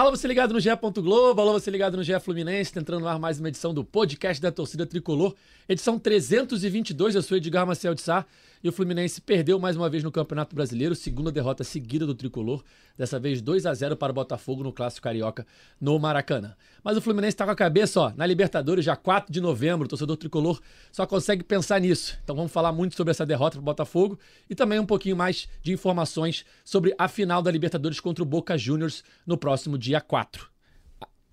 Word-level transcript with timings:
Alô, 0.00 0.12
você 0.12 0.26
ligado 0.26 0.54
no 0.54 0.60
GE. 0.60 0.70
Globo, 1.02 1.42
alô, 1.42 1.52
você 1.52 1.70
ligado 1.70 1.94
no 1.94 2.02
GE 2.02 2.18
Fluminense, 2.20 2.72
tá 2.72 2.80
entrando 2.80 3.02
no 3.02 3.06
ar 3.06 3.18
mais 3.18 3.38
uma 3.38 3.48
edição 3.48 3.74
do 3.74 3.84
podcast 3.84 4.40
da 4.40 4.50
torcida 4.50 4.86
tricolor, 4.86 5.34
edição 5.68 5.98
322, 5.98 7.16
eu 7.16 7.20
sou 7.20 7.36
Edgar 7.36 7.66
Marcel 7.66 7.94
de 7.94 8.00
Sá, 8.00 8.24
e 8.62 8.68
o 8.68 8.72
Fluminense 8.72 9.20
perdeu 9.20 9.58
mais 9.58 9.76
uma 9.76 9.88
vez 9.88 10.04
no 10.04 10.12
Campeonato 10.12 10.54
Brasileiro, 10.54 10.94
segunda 10.94 11.32
derrota 11.32 11.64
seguida 11.64 12.06
do 12.06 12.14
tricolor, 12.14 12.62
dessa 12.96 13.18
vez 13.18 13.40
2 13.40 13.64
a 13.64 13.72
0 13.72 13.96
para 13.96 14.10
o 14.10 14.14
Botafogo 14.14 14.62
no 14.62 14.72
Clássico 14.72 15.04
Carioca 15.04 15.46
no 15.80 15.98
Maracanã. 15.98 16.54
Mas 16.84 16.96
o 16.96 17.00
Fluminense 17.00 17.34
está 17.34 17.44
com 17.44 17.50
a 17.50 17.56
cabeça, 17.56 18.00
ó, 18.00 18.12
na 18.14 18.26
Libertadores, 18.26 18.84
já 18.84 18.94
4 18.94 19.32
de 19.32 19.40
novembro, 19.40 19.86
o 19.86 19.88
torcedor 19.88 20.16
tricolor 20.16 20.60
só 20.92 21.06
consegue 21.06 21.42
pensar 21.42 21.80
nisso. 21.80 22.18
Então 22.22 22.36
vamos 22.36 22.52
falar 22.52 22.72
muito 22.72 22.94
sobre 22.96 23.12
essa 23.12 23.24
derrota 23.24 23.52
para 23.52 23.62
o 23.62 23.64
Botafogo 23.64 24.18
e 24.48 24.54
também 24.54 24.78
um 24.78 24.86
pouquinho 24.86 25.16
mais 25.16 25.48
de 25.62 25.72
informações 25.72 26.44
sobre 26.64 26.94
a 26.98 27.08
final 27.08 27.40
da 27.42 27.50
Libertadores 27.50 27.98
contra 27.98 28.22
o 28.22 28.26
Boca 28.26 28.58
Juniors 28.58 29.02
no 29.26 29.38
próximo 29.38 29.78
dia 29.78 30.00
4. 30.00 30.50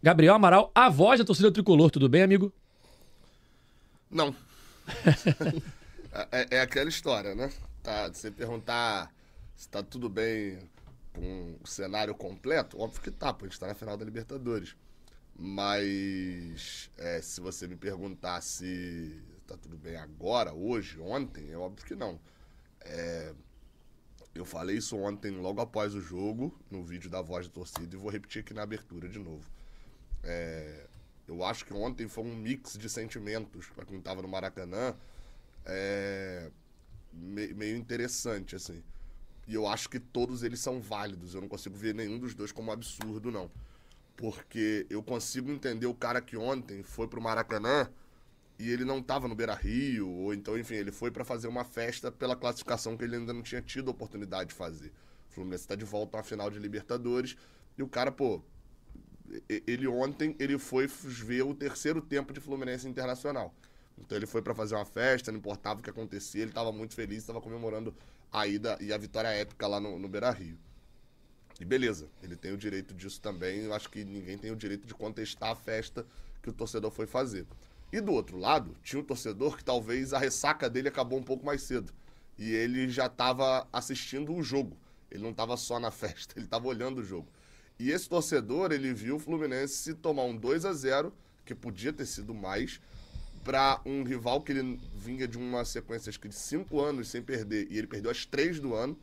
Gabriel 0.01 0.35
Amaral, 0.35 0.71
a 0.73 0.89
voz 0.89 1.19
da 1.19 1.25
torcida 1.25 1.51
tricolor, 1.51 1.91
tudo 1.91 2.07
bem, 2.07 2.21
amigo? 2.21 2.53
Não. 4.09 4.33
É, 6.31 6.57
é, 6.57 6.61
aquela 6.61 6.89
história, 6.89 7.35
né? 7.35 7.51
Tá, 7.83 8.07
você 8.07 8.31
perguntar 8.31 9.13
se 9.55 9.69
tá 9.69 9.83
tudo 9.83 10.09
bem 10.09 10.57
com 11.13 11.55
o 11.63 11.67
cenário 11.67 12.15
completo, 12.15 12.79
óbvio 12.79 13.01
que 13.01 13.11
tá, 13.11 13.31
porque 13.31 13.45
a 13.45 13.49
gente 13.49 13.59
tá 13.59 13.67
na 13.67 13.75
final 13.75 13.95
da 13.95 14.03
Libertadores. 14.03 14.75
Mas 15.35 16.89
é, 16.97 17.21
se 17.21 17.39
você 17.39 17.67
me 17.67 17.75
perguntar 17.75 18.41
se 18.41 19.21
tá 19.45 19.55
tudo 19.55 19.77
bem 19.77 19.95
agora, 19.95 20.53
hoje, 20.53 20.99
ontem, 20.99 21.51
é 21.51 21.57
óbvio 21.57 21.85
que 21.85 21.95
não. 21.95 22.19
É, 22.81 23.33
eu 24.33 24.45
falei 24.45 24.77
isso 24.77 24.97
ontem, 24.97 25.29
logo 25.31 25.61
após 25.61 25.93
o 25.93 26.01
jogo, 26.01 26.59
no 26.71 26.83
vídeo 26.83 27.11
da 27.11 27.21
voz 27.21 27.47
da 27.47 27.53
torcida, 27.53 27.95
e 27.95 27.99
vou 27.99 28.09
repetir 28.09 28.41
aqui 28.41 28.55
na 28.55 28.63
abertura 28.63 29.07
de 29.07 29.19
novo. 29.19 29.47
É, 30.23 30.87
eu 31.27 31.43
acho 31.43 31.63
que 31.63 31.73
ontem 31.73 32.07
foi 32.07 32.23
um 32.23 32.35
mix 32.35 32.75
de 32.75 32.89
sentimentos 32.89 33.67
para 33.67 33.85
quem 33.85 33.99
estava 33.99 34.23
no 34.23 34.27
Maracanã 34.27 34.95
é, 35.67 36.49
meio 37.13 37.77
interessante, 37.77 38.55
assim. 38.55 38.81
E 39.47 39.53
eu 39.53 39.67
acho 39.67 39.89
que 39.89 39.99
todos 39.99 40.43
eles 40.43 40.59
são 40.59 40.81
válidos. 40.81 41.33
Eu 41.33 41.41
não 41.41 41.47
consigo 41.47 41.75
ver 41.75 41.93
nenhum 41.93 42.17
dos 42.17 42.33
dois 42.33 42.51
como 42.51 42.71
absurdo, 42.71 43.31
não. 43.31 43.49
Porque 44.15 44.85
eu 44.89 45.03
consigo 45.03 45.51
entender 45.51 45.85
o 45.85 45.93
cara 45.93 46.21
que 46.21 46.35
ontem 46.35 46.83
foi 46.83 47.07
pro 47.07 47.21
Maracanã 47.21 47.89
e 48.59 48.69
ele 48.69 48.83
não 48.83 49.01
tava 49.01 49.27
no 49.27 49.35
Beira 49.35 49.53
Rio, 49.53 50.09
ou 50.09 50.33
então, 50.33 50.57
enfim, 50.57 50.75
ele 50.75 50.91
foi 50.91 51.11
para 51.11 51.23
fazer 51.23 51.47
uma 51.47 51.63
festa 51.63 52.11
pela 52.11 52.35
classificação 52.35 52.97
que 52.97 53.03
ele 53.03 53.15
ainda 53.15 53.31
não 53.31 53.43
tinha 53.43 53.61
tido 53.61 53.89
a 53.89 53.91
oportunidade 53.91 54.49
de 54.49 54.55
fazer. 54.55 54.91
O 55.29 55.33
Fluminense 55.33 55.67
tá 55.67 55.75
de 55.75 55.85
volta 55.85 56.19
à 56.19 56.23
final 56.23 56.49
de 56.49 56.57
Libertadores 56.57 57.37
e 57.77 57.83
o 57.83 57.87
cara, 57.87 58.11
pô, 58.11 58.41
ele 59.67 59.87
ontem 59.87 60.35
ele 60.39 60.57
foi 60.57 60.87
ver 60.87 61.43
o 61.43 61.53
terceiro 61.53 62.01
tempo 62.01 62.33
de 62.33 62.39
Fluminense 62.39 62.87
Internacional. 62.87 63.53
Então 63.97 64.17
ele 64.17 64.27
foi 64.27 64.41
para 64.41 64.53
fazer 64.53 64.75
uma 64.75 64.85
festa, 64.85 65.31
não 65.31 65.39
importava 65.39 65.79
o 65.79 65.83
que 65.83 65.89
acontecia, 65.89 66.41
ele 66.41 66.51
estava 66.51 66.71
muito 66.71 66.93
feliz, 66.93 67.19
estava 67.19 67.41
comemorando 67.41 67.93
a 68.31 68.45
ida 68.45 68.77
e 68.79 68.93
a 68.93 68.97
vitória 68.97 69.29
épica 69.29 69.67
lá 69.67 69.79
no, 69.79 69.97
no 69.97 70.07
Beira 70.07 70.31
Rio. 70.31 70.57
E 71.59 71.65
beleza, 71.65 72.07
ele 72.21 72.35
tem 72.35 72.51
o 72.51 72.57
direito 72.57 72.93
disso 72.93 73.19
também. 73.19 73.61
Eu 73.61 73.73
acho 73.73 73.89
que 73.89 74.03
ninguém 74.05 74.37
tem 74.37 74.51
o 74.51 74.55
direito 74.55 74.85
de 74.85 74.93
contestar 74.93 75.49
a 75.49 75.55
festa 75.55 76.05
que 76.41 76.49
o 76.49 76.53
torcedor 76.53 76.91
foi 76.91 77.07
fazer. 77.07 77.47
E 77.91 77.99
do 77.99 78.11
outro 78.11 78.37
lado, 78.37 78.75
tinha 78.83 79.01
um 79.01 79.03
torcedor 79.03 79.57
que 79.57 79.63
talvez 79.63 80.13
a 80.13 80.19
ressaca 80.19 80.69
dele 80.69 80.89
acabou 80.89 81.17
um 81.17 81.23
pouco 81.23 81.45
mais 81.45 81.63
cedo. 81.63 81.91
E 82.37 82.51
ele 82.51 82.87
já 82.89 83.07
estava 83.07 83.67
assistindo 83.73 84.33
o 84.33 84.43
jogo. 84.43 84.77
Ele 85.09 85.23
não 85.23 85.31
estava 85.31 85.57
só 85.57 85.79
na 85.79 85.89
festa, 85.91 86.33
ele 86.37 86.45
estava 86.45 86.67
olhando 86.67 86.99
o 86.99 87.03
jogo. 87.03 87.27
E 87.79 87.91
esse 87.91 88.09
torcedor, 88.09 88.71
ele 88.71 88.93
viu 88.93 89.15
o 89.15 89.19
Fluminense 89.19 89.93
tomar 89.95 90.23
um 90.23 90.35
2 90.35 90.65
a 90.65 90.73
0 90.73 91.13
que 91.45 91.55
podia 91.55 91.93
ter 91.93 92.05
sido 92.05 92.33
mais, 92.33 92.81
para 93.47 93.79
um 93.85 94.03
rival 94.03 94.41
que 94.41 94.51
ele 94.51 94.77
vinha 94.93 95.25
de 95.25 95.37
uma 95.37 95.63
sequência 95.63 96.09
acho 96.09 96.19
que 96.19 96.27
de 96.27 96.35
cinco 96.35 96.81
anos 96.81 97.07
sem 97.07 97.21
perder, 97.21 97.65
e 97.71 97.77
ele 97.77 97.87
perdeu 97.87 98.11
as 98.11 98.25
três 98.25 98.59
do 98.59 98.75
ano, 98.75 98.99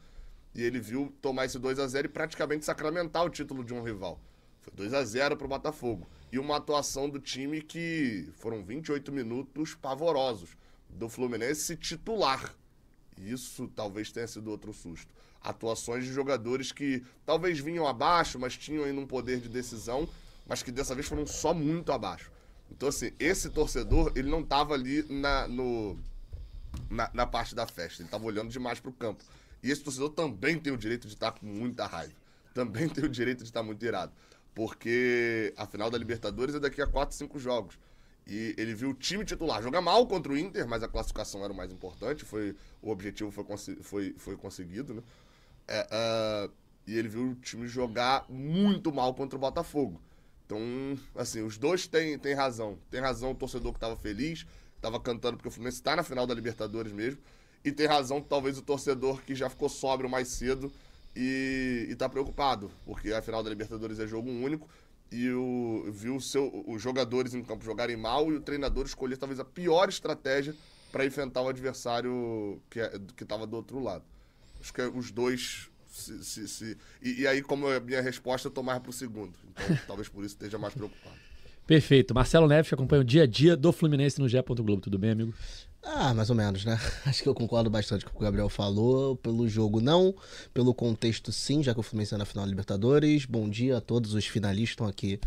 e 0.55 0.63
ele 0.63 0.79
viu 0.79 1.11
tomar 1.23 1.47
esse 1.47 1.59
2 1.59 1.79
a 1.79 1.87
0 1.87 2.09
e 2.09 2.11
praticamente 2.11 2.63
sacramentar 2.63 3.25
o 3.25 3.31
título 3.31 3.65
de 3.65 3.73
um 3.73 3.83
rival. 3.83 4.21
Foi 4.61 4.71
2 4.77 4.93
a 4.93 5.03
0 5.03 5.39
para 5.39 5.47
o 5.47 5.49
Botafogo. 5.49 6.07
E 6.31 6.39
uma 6.39 6.59
atuação 6.59 7.09
do 7.09 7.19
time 7.19 7.63
que 7.63 8.29
foram 8.37 8.63
28 8.63 9.11
minutos 9.11 9.75
pavorosos 9.75 10.51
do 10.91 11.09
Fluminense 11.09 11.75
titular. 11.75 12.55
Isso 13.17 13.67
talvez 13.75 14.13
tenha 14.13 14.27
sido 14.27 14.51
outro 14.51 14.75
susto. 14.75 15.11
Atuações 15.41 16.05
de 16.05 16.13
jogadores 16.13 16.71
que 16.71 17.03
talvez 17.25 17.59
vinham 17.59 17.87
abaixo, 17.87 18.39
mas 18.39 18.59
tinham 18.59 18.85
ainda 18.85 19.01
um 19.01 19.07
poder 19.07 19.41
de 19.41 19.49
decisão, 19.49 20.07
mas 20.47 20.63
que 20.63 20.71
dessa 20.71 20.95
vez 20.95 21.09
foram 21.09 21.27
só 21.27 21.55
muito 21.55 21.91
abaixo. 21.93 22.34
Então, 22.71 22.89
assim, 22.89 23.13
esse 23.19 23.51
torcedor, 23.51 24.13
ele 24.15 24.29
não 24.29 24.43
tava 24.43 24.75
ali 24.75 25.05
na, 25.09 25.47
no, 25.47 25.97
na, 26.91 27.11
na 27.13 27.27
parte 27.27 27.55
da 27.55 27.67
festa, 27.67 28.03
ele 28.03 28.09
tava 28.09 28.25
olhando 28.25 28.51
demais 28.51 28.81
pro 28.81 28.93
campo. 28.93 29.25
E 29.63 29.71
esse 29.71 29.83
torcedor 29.83 30.11
também 30.11 30.59
tem 30.59 30.73
o 30.73 30.77
direito 30.77 31.07
de 31.07 31.15
estar 31.15 31.33
com 31.33 31.47
muita 31.47 31.87
raiva. 31.87 32.15
Também 32.53 32.89
tem 32.91 33.05
o 33.05 33.09
direito 33.09 33.39
de 33.39 33.45
estar 33.45 33.63
muito 33.63 33.85
irado. 33.85 34.13
Porque 34.55 35.53
a 35.57 35.67
final 35.67 35.91
da 35.91 35.99
Libertadores 35.99 36.55
é 36.55 36.61
daqui 36.61 36.81
a 36.81 36.87
4, 36.87 37.17
5 37.17 37.39
jogos. 37.39 37.79
E 38.27 38.55
ele 38.57 38.75
viu 38.75 38.91
o 38.91 38.95
time 38.95 39.25
titular 39.25 39.63
jogar 39.63 39.83
mal 39.83 40.07
contra 40.07 40.33
o 40.33 40.39
Inter, 40.39 40.67
mas 40.67 40.83
a 40.83 40.89
classificação 40.89 41.45
era 41.45 41.53
o 41.53 41.57
mais 41.57 41.73
importante. 41.73 42.25
Foi, 42.25 42.57
o 42.81 42.91
objetivo 42.91 43.31
foi, 43.31 43.45
foi, 43.83 44.15
foi 44.17 44.37
conseguido, 44.37 44.95
né? 44.95 45.03
É, 45.67 45.89
uh, 46.49 46.53
e 46.87 46.97
ele 46.97 47.09
viu 47.09 47.31
o 47.31 47.35
time 47.35 47.67
jogar 47.67 48.25
muito 48.29 48.93
mal 48.93 49.15
contra 49.15 49.37
o 49.37 49.41
Botafogo. 49.41 50.01
Então, 50.47 50.61
assim, 51.15 51.43
os 51.43 51.57
dois 51.57 51.87
têm, 51.87 52.19
têm 52.19 52.35
razão. 52.35 52.79
Tem 52.91 53.01
razão 53.01 53.31
o 53.31 53.35
torcedor 53.35 53.73
que 53.73 53.79
estava 53.79 53.97
feliz, 53.97 54.47
estava 54.77 55.01
cantando 55.01 55.37
porque 55.37 55.49
o 55.49 55.51
Fluminense 55.51 55.79
está 55.79 55.97
na 55.97 56.03
final 56.03 56.27
da 56.27 56.35
Libertadores 56.35 56.93
mesmo. 56.93 57.21
E 57.65 57.73
tem 57.73 57.87
razão 57.87 58.21
talvez 58.21 58.59
o 58.59 58.63
torcedor 58.63 59.23
que 59.23 59.35
já 59.35 59.49
ficou 59.49 59.69
sóbrio 59.69 60.09
mais 60.09 60.29
cedo 60.29 60.71
e, 61.17 61.87
está 61.89 62.09
preocupado, 62.09 62.71
porque 62.85 63.13
a 63.13 63.23
final 63.23 63.43
da 63.43 63.49
Libertadores 63.49 63.99
é 63.99 64.07
jogo 64.07 64.31
único 64.31 64.69
e 65.11 65.31
o, 65.31 65.91
viu 65.91 66.21
seu, 66.21 66.65
os 66.67 66.83
jogadores 66.83 67.35
em 67.35 67.43
campo 67.43 67.65
jogarem 67.65 67.97
mal 67.97 68.31
e 68.31 68.35
o 68.35 68.41
treinador 68.41 68.85
escolher 68.85 69.17
talvez 69.17 69.41
a 69.41 69.45
pior 69.45 69.89
estratégia 69.89 70.55
para 70.91 71.07
enfrentar 71.07 71.41
o 71.43 71.49
adversário 71.49 72.61
que 72.69 72.81
é, 72.81 73.01
estava 73.21 73.47
do 73.47 73.57
outro 73.57 73.81
lado. 73.81 74.05
Acho 74.61 74.73
que 74.73 74.83
os 74.83 75.11
dois 75.11 75.71
se, 75.95 76.25
se, 76.25 76.49
se... 76.49 76.77
E, 77.01 77.23
e, 77.23 77.27
aí, 77.27 77.41
como 77.41 77.71
é 77.71 77.77
a 77.77 77.81
minha 77.81 78.03
resposta, 78.03 78.49
eu 78.49 78.53
tô 78.53 78.65
mais 78.65 78.81
pro 78.81 78.93
segundo. 78.93 79.33
Então, 79.49 79.79
talvez 79.87 80.09
por 80.09 80.25
isso 80.25 80.35
esteja 80.35 80.59
mais 80.59 80.75
preocupado. 80.75 81.15
Perfeito. 81.65 82.13
Marcelo 82.13 82.49
Neves, 82.49 82.69
que 82.69 82.75
acompanha 82.75 83.01
o 83.01 83.05
dia 83.05 83.23
a 83.23 83.27
dia 83.27 83.57
do 83.57 83.73
Fluminense 83.73 84.19
no 84.21 84.29
GE. 84.29 84.43
Globo. 84.43 84.81
Tudo 84.81 84.99
bem, 84.99 85.13
amigo? 85.13 85.33
Ah, 85.85 86.13
mais 86.13 86.31
ou 86.31 86.37
menos, 86.37 86.65
né? 86.65 86.79
Acho 87.07 87.23
que 87.23 87.29
eu 87.29 87.35
concordo 87.35 87.71
bastante 87.71 88.05
com 88.05 88.11
o 88.11 88.15
que 88.15 88.19
o 88.19 88.25
Gabriel 88.25 88.49
falou. 88.49 89.15
Pelo 89.17 89.49
jogo, 89.49 89.81
não. 89.81 90.13
Pelo 90.53 90.75
contexto, 90.75 91.31
sim, 91.31 91.63
já 91.63 91.73
que 91.73 91.79
o 91.79 91.83
Fluminense 91.83 92.15
é 92.15 92.19
na 92.19 92.25
final 92.25 92.45
da 92.45 92.51
Libertadores. 92.51 93.25
Bom 93.25 93.49
dia 93.49 93.79
a 93.79 93.81
todos 93.81 94.15
os 94.15 94.27
finalistas 94.27 94.71
estão 94.71 94.89
aqui 94.89 95.21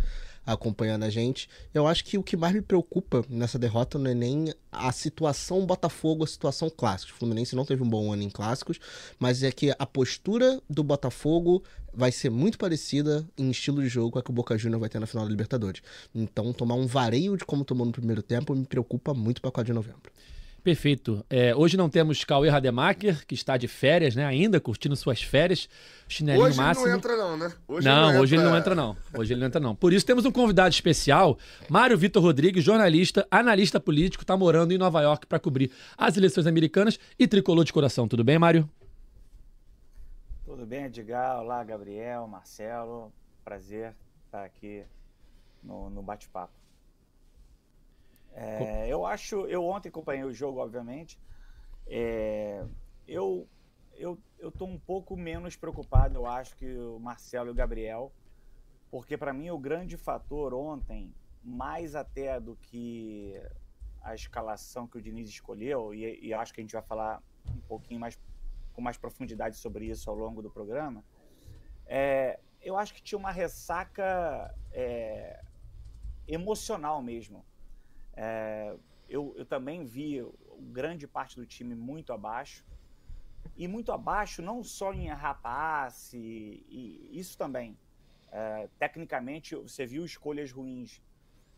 acompanhando 0.47 1.03
a 1.03 1.09
gente. 1.09 1.49
Eu 1.73 1.85
acho 1.85 2.05
que 2.05 2.17
o 2.17 2.23
que 2.23 2.37
mais 2.37 2.53
me 2.53 2.61
preocupa 2.61 3.23
nessa 3.29 3.59
derrota 3.59 3.99
não 3.99 4.09
é 4.09 4.13
nem 4.13 4.53
a 4.71 4.91
situação 4.93 5.65
Botafogo, 5.65 6.23
a 6.23 6.27
situação 6.27 6.69
clássica. 6.69 7.11
O 7.11 7.15
Fluminense 7.15 7.55
não 7.55 7.65
teve 7.65 7.83
um 7.83 7.89
bom 7.89 8.13
ano 8.13 8.23
em 8.23 8.29
clássicos, 8.29 8.79
mas 9.19 9.43
é 9.43 9.51
que 9.51 9.75
a 9.77 9.85
postura 9.85 10.61
do 10.69 10.83
Botafogo 10.83 11.61
vai 11.93 12.11
ser 12.11 12.29
muito 12.29 12.57
parecida 12.57 13.27
em 13.37 13.49
estilo 13.49 13.81
de 13.81 13.89
jogo 13.89 14.11
com 14.11 14.19
a 14.19 14.23
que 14.23 14.29
o 14.29 14.33
Boca 14.33 14.57
Juniors 14.57 14.79
vai 14.79 14.89
ter 14.89 14.99
na 14.99 15.05
final 15.05 15.25
da 15.25 15.29
Libertadores. 15.31 15.81
Então, 16.15 16.53
tomar 16.53 16.75
um 16.75 16.87
vareio 16.87 17.35
de 17.35 17.43
como 17.43 17.65
tomou 17.65 17.85
no 17.85 17.91
primeiro 17.91 18.23
tempo 18.23 18.55
me 18.55 18.65
preocupa 18.65 19.13
muito 19.13 19.41
para 19.41 19.51
4 19.51 19.67
de 19.67 19.73
novembro. 19.73 20.11
Perfeito. 20.67 21.25
É, 21.29 21.55
hoje 21.55 21.77
não 21.77 21.89
temos 21.89 22.25
Cauê 22.25 22.49
Rademacher, 22.49 23.25
que 23.25 23.33
está 23.33 23.55
de 23.55 23.69
férias, 23.69 24.17
né? 24.17 24.25
Ainda 24.25 24.59
curtindo 24.59 24.97
suas 24.97 25.21
férias. 25.23 25.69
Chinelinho 26.09 26.45
hoje 26.45 26.57
máximo. 26.57 26.87
Hoje 26.87 26.91
ele 26.91 26.91
não 26.91 26.97
entra, 26.97 27.15
não, 27.15 27.37
né? 27.37 27.53
Hoje 27.65 27.87
não, 27.87 27.93
ele 27.93 28.13
não 28.13 28.21
hoje 28.21 28.35
entra... 28.35 28.43
ele 28.43 28.51
não 28.51 28.57
entra, 28.57 28.75
não. 28.75 28.97
Hoje 29.17 29.33
ele 29.33 29.39
não 29.39 29.47
entra, 29.47 29.61
não. 29.61 29.73
Por 29.73 29.93
isso 29.93 30.05
temos 30.05 30.25
um 30.25 30.31
convidado 30.31 30.67
especial, 30.67 31.37
Mário 31.69 31.97
Vitor 31.97 32.21
Rodrigues, 32.21 32.65
jornalista, 32.65 33.25
analista 33.31 33.79
político, 33.79 34.25
está 34.25 34.35
morando 34.35 34.73
em 34.73 34.77
Nova 34.77 35.01
York 35.01 35.25
para 35.25 35.39
cobrir 35.39 35.71
as 35.97 36.17
eleições 36.17 36.45
americanas 36.45 36.99
e 37.17 37.25
tricolor 37.25 37.63
de 37.63 37.71
coração. 37.71 38.05
Tudo 38.05 38.25
bem, 38.25 38.37
Mário? 38.37 38.69
Tudo 40.43 40.65
bem, 40.65 40.83
Edgar. 40.83 41.39
Olá, 41.39 41.63
Gabriel, 41.63 42.27
Marcelo. 42.27 43.09
Prazer 43.45 43.95
estar 44.25 44.43
aqui 44.43 44.83
no, 45.63 45.89
no 45.89 46.01
bate-papo. 46.01 46.51
É, 48.39 48.87
eu 48.87 49.03
acho, 49.03 49.47
eu 49.47 49.65
ontem 49.65 49.89
acompanhei 49.89 50.23
o 50.23 50.31
jogo, 50.31 50.59
obviamente. 50.59 51.19
É, 51.87 52.63
eu, 53.07 53.47
eu, 53.95 54.15
eu 54.37 54.51
tô 54.51 54.65
um 54.65 54.77
pouco 54.77 55.17
menos 55.17 55.55
preocupado, 55.55 56.15
eu 56.15 56.27
acho, 56.27 56.55
que 56.55 56.71
o 56.77 56.99
Marcelo 56.99 57.47
e 57.47 57.51
o 57.51 57.55
Gabriel, 57.55 58.11
porque 58.91 59.17
para 59.17 59.33
mim 59.33 59.49
o 59.49 59.57
grande 59.57 59.97
fator 59.97 60.53
ontem, 60.53 61.11
mais 61.43 61.95
até 61.95 62.39
do 62.39 62.55
que 62.57 63.41
a 64.03 64.13
escalação 64.13 64.85
que 64.85 64.99
o 64.99 65.01
Diniz 65.01 65.27
escolheu, 65.27 65.91
e, 65.91 66.27
e 66.27 66.31
acho 66.31 66.53
que 66.53 66.61
a 66.61 66.63
gente 66.63 66.73
vai 66.73 66.83
falar 66.83 67.23
um 67.49 67.61
pouquinho 67.61 67.99
mais 67.99 68.19
com 68.71 68.81
mais 68.83 68.97
profundidade 68.97 69.57
sobre 69.57 69.87
isso 69.87 70.07
ao 70.11 70.15
longo 70.15 70.43
do 70.43 70.51
programa, 70.51 71.03
é, 71.87 72.39
eu 72.61 72.77
acho 72.77 72.93
que 72.93 73.01
tinha 73.01 73.17
uma 73.17 73.31
ressaca 73.31 74.53
é, 74.71 75.41
emocional 76.27 77.01
mesmo. 77.01 77.43
É, 78.17 78.75
eu, 79.07 79.33
eu 79.37 79.45
também 79.45 79.85
vi 79.85 80.25
grande 80.59 81.07
parte 81.07 81.35
do 81.35 81.45
time 81.45 81.75
muito 81.75 82.11
abaixo. 82.11 82.65
E 83.55 83.67
muito 83.67 83.91
abaixo, 83.91 84.41
não 84.41 84.63
só 84.63 84.93
em 84.93 85.07
errar 85.07 85.35
passe, 85.35 86.17
e 86.17 87.09
isso 87.11 87.37
também. 87.37 87.77
É, 88.31 88.67
tecnicamente, 88.77 89.55
você 89.55 89.85
viu 89.85 90.03
escolhas 90.03 90.51
ruins. 90.51 91.01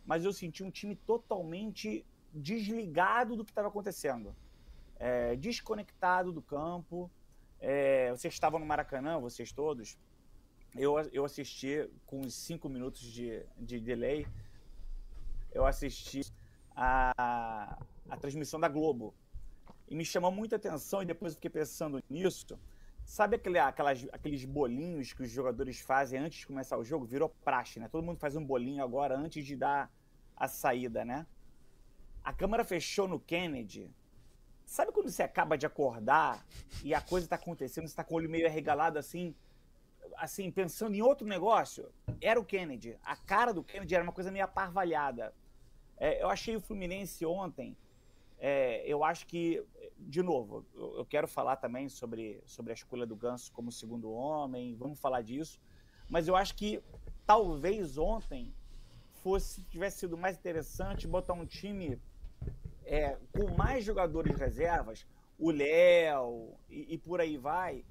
Mas 0.05 0.23
eu 0.23 0.31
senti 0.31 0.63
um 0.63 0.69
time 0.69 0.95
totalmente 0.95 2.05
desligado 2.33 3.35
do 3.35 3.43
que 3.43 3.51
estava 3.51 3.69
acontecendo. 3.69 4.35
É, 4.97 5.35
desconectado 5.35 6.31
do 6.31 6.41
campo. 6.41 7.09
É, 7.59 8.11
vocês 8.11 8.33
estavam 8.33 8.59
no 8.59 8.65
Maracanã, 8.65 9.19
vocês 9.19 9.51
todos. 9.51 9.97
Eu, 10.75 10.99
eu 11.11 11.25
assisti 11.25 11.89
com 12.05 12.29
cinco 12.29 12.69
minutos 12.69 13.01
de, 13.01 13.43
de 13.57 13.79
delay. 13.79 14.27
Eu 15.51 15.65
assisti 15.65 16.21
a, 16.81 17.77
a 18.09 18.17
transmissão 18.17 18.57
da 18.57 18.69
Globo. 18.69 19.13
E 19.89 19.95
me 19.95 20.05
chamou 20.05 20.31
muita 20.31 20.55
atenção, 20.55 21.01
e 21.01 21.05
depois 21.05 21.33
eu 21.33 21.35
fiquei 21.35 21.49
pensando 21.49 22.01
nisso. 22.09 22.57
Sabe 23.03 23.35
aquele, 23.35 23.59
aquelas, 23.59 24.07
aqueles 24.13 24.45
bolinhos 24.45 25.11
que 25.11 25.23
os 25.23 25.29
jogadores 25.29 25.81
fazem 25.81 26.19
antes 26.19 26.39
de 26.39 26.47
começar 26.47 26.77
o 26.77 26.85
jogo? 26.85 27.05
Virou 27.05 27.27
praxe, 27.43 27.79
né? 27.79 27.89
Todo 27.89 28.03
mundo 28.03 28.17
faz 28.17 28.35
um 28.35 28.45
bolinho 28.45 28.83
agora 28.83 29.17
antes 29.17 29.45
de 29.45 29.57
dar 29.57 29.91
a 30.37 30.47
saída, 30.47 31.03
né? 31.03 31.27
A 32.23 32.31
câmera 32.31 32.63
fechou 32.63 33.07
no 33.07 33.19
Kennedy. 33.19 33.91
Sabe 34.63 34.91
quando 34.91 35.09
você 35.09 35.23
acaba 35.23 35.57
de 35.57 35.65
acordar 35.65 36.45
e 36.83 36.93
a 36.93 37.01
coisa 37.01 37.25
está 37.25 37.35
acontecendo, 37.35 37.87
você 37.87 37.91
está 37.91 38.03
com 38.03 38.13
o 38.13 38.17
olho 38.17 38.29
meio 38.29 38.45
arregalado 38.45 38.99
assim, 38.99 39.35
assim, 40.15 40.51
pensando 40.51 40.95
em 40.95 41.01
outro 41.01 41.27
negócio? 41.27 41.91
Era 42.21 42.39
o 42.39 42.45
Kennedy. 42.45 42.95
A 43.03 43.17
cara 43.17 43.51
do 43.51 43.63
Kennedy 43.63 43.95
era 43.95 44.03
uma 44.03 44.13
coisa 44.13 44.31
meio 44.31 44.45
aparvalhada. 44.45 45.33
É, 45.99 46.23
eu 46.23 46.29
achei 46.29 46.55
o 46.55 46.61
Fluminense 46.61 47.25
ontem. 47.25 47.75
É, 48.39 48.81
eu 48.87 49.03
acho 49.03 49.27
que, 49.27 49.61
de 49.97 50.23
novo, 50.23 50.65
eu, 50.73 51.05
quero 51.05 51.27
falar 51.27 51.57
também 51.57 51.89
sobre, 51.89 52.41
sobre 52.45 52.71
a 52.71 52.73
escolha 52.73 53.05
do 53.05 53.15
Ganso 53.15 53.51
como 53.51 53.69
segundo 53.69 54.09
homem, 54.11 54.75
vamos 54.75 54.97
falar 54.97 55.21
disso. 55.21 55.59
Mas 56.09 56.27
eu 56.27 56.37
acho 56.37 56.55
que 56.55 56.81
talvez 57.25 57.97
ontem 57.97 58.53
fosse 59.15 59.61
tivesse 59.63 59.99
sido 59.99 60.17
mais 60.17 60.37
interessante 60.37 61.05
botar 61.05 61.33
um 61.33 61.45
time 61.45 62.01
é, 62.85 63.17
com 63.33 63.53
mais 63.55 63.83
jogadores 63.83 64.37
reservas, 64.37 65.05
o 65.37 65.51
Léo 65.51 66.55
e, 66.69 66.93
e 66.93 66.97
por 66.97 67.19
aí 67.19 67.37
vai, 67.37 67.85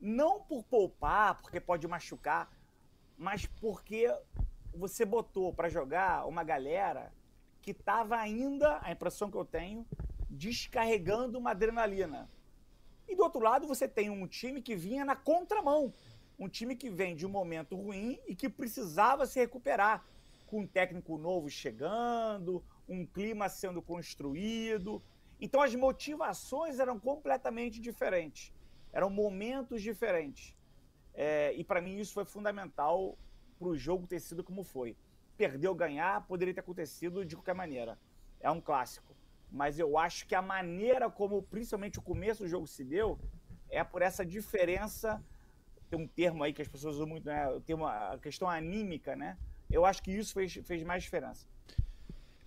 não 0.00 0.40
por 0.40 0.64
poupar, 0.64 1.40
porque 1.40 1.60
pode 1.60 1.86
machucar, 1.86 2.50
mas 3.16 3.46
porque 3.46 4.12
você 4.74 5.04
botou 5.04 5.54
para 5.54 5.68
jogar 5.68 6.26
uma 6.26 6.42
galera 6.42 7.12
que 7.64 7.70
estava 7.70 8.16
ainda, 8.16 8.78
a 8.82 8.92
impressão 8.92 9.30
que 9.30 9.38
eu 9.38 9.44
tenho, 9.44 9.86
descarregando 10.28 11.38
uma 11.38 11.52
adrenalina. 11.52 12.28
E 13.08 13.16
do 13.16 13.22
outro 13.22 13.40
lado, 13.40 13.66
você 13.66 13.88
tem 13.88 14.10
um 14.10 14.26
time 14.26 14.60
que 14.60 14.76
vinha 14.76 15.02
na 15.02 15.16
contramão. 15.16 15.94
Um 16.38 16.46
time 16.46 16.76
que 16.76 16.90
vem 16.90 17.16
de 17.16 17.24
um 17.24 17.30
momento 17.30 17.74
ruim 17.74 18.20
e 18.26 18.34
que 18.34 18.50
precisava 18.50 19.26
se 19.26 19.40
recuperar. 19.40 20.04
Com 20.46 20.60
um 20.60 20.66
técnico 20.66 21.16
novo 21.16 21.48
chegando, 21.48 22.62
um 22.86 23.06
clima 23.06 23.48
sendo 23.48 23.80
construído. 23.80 25.02
Então 25.40 25.62
as 25.62 25.74
motivações 25.74 26.78
eram 26.78 27.00
completamente 27.00 27.80
diferentes. 27.80 28.52
Eram 28.92 29.08
momentos 29.08 29.80
diferentes. 29.80 30.54
É, 31.14 31.54
e 31.54 31.64
para 31.64 31.80
mim 31.80 31.98
isso 31.98 32.12
foi 32.12 32.26
fundamental 32.26 33.16
para 33.58 33.68
o 33.68 33.76
jogo 33.76 34.06
ter 34.06 34.20
sido 34.20 34.44
como 34.44 34.62
foi 34.62 34.94
perdeu, 35.36 35.74
ganhar, 35.74 36.26
poderia 36.26 36.54
ter 36.54 36.60
acontecido 36.60 37.24
de 37.24 37.36
qualquer 37.36 37.54
maneira. 37.54 37.98
É 38.40 38.50
um 38.50 38.60
clássico. 38.60 39.14
Mas 39.50 39.78
eu 39.78 39.96
acho 39.96 40.26
que 40.26 40.34
a 40.34 40.42
maneira 40.42 41.10
como, 41.10 41.42
principalmente 41.42 41.98
o 41.98 42.02
começo 42.02 42.42
do 42.42 42.48
jogo 42.48 42.66
se 42.66 42.84
deu, 42.84 43.18
é 43.70 43.82
por 43.84 44.02
essa 44.02 44.24
diferença. 44.24 45.22
Tem 45.88 45.98
um 45.98 46.06
termo 46.06 46.42
aí 46.42 46.52
que 46.52 46.62
as 46.62 46.68
pessoas 46.68 46.96
usam 46.96 47.06
muito, 47.06 47.26
né? 47.26 47.46
Tem 47.64 47.74
uma 47.74 48.18
questão 48.18 48.48
anímica, 48.48 49.14
né? 49.14 49.36
Eu 49.70 49.84
acho 49.84 50.02
que 50.02 50.10
isso 50.10 50.34
fez, 50.34 50.54
fez 50.64 50.82
mais 50.82 51.02
diferença. 51.02 51.46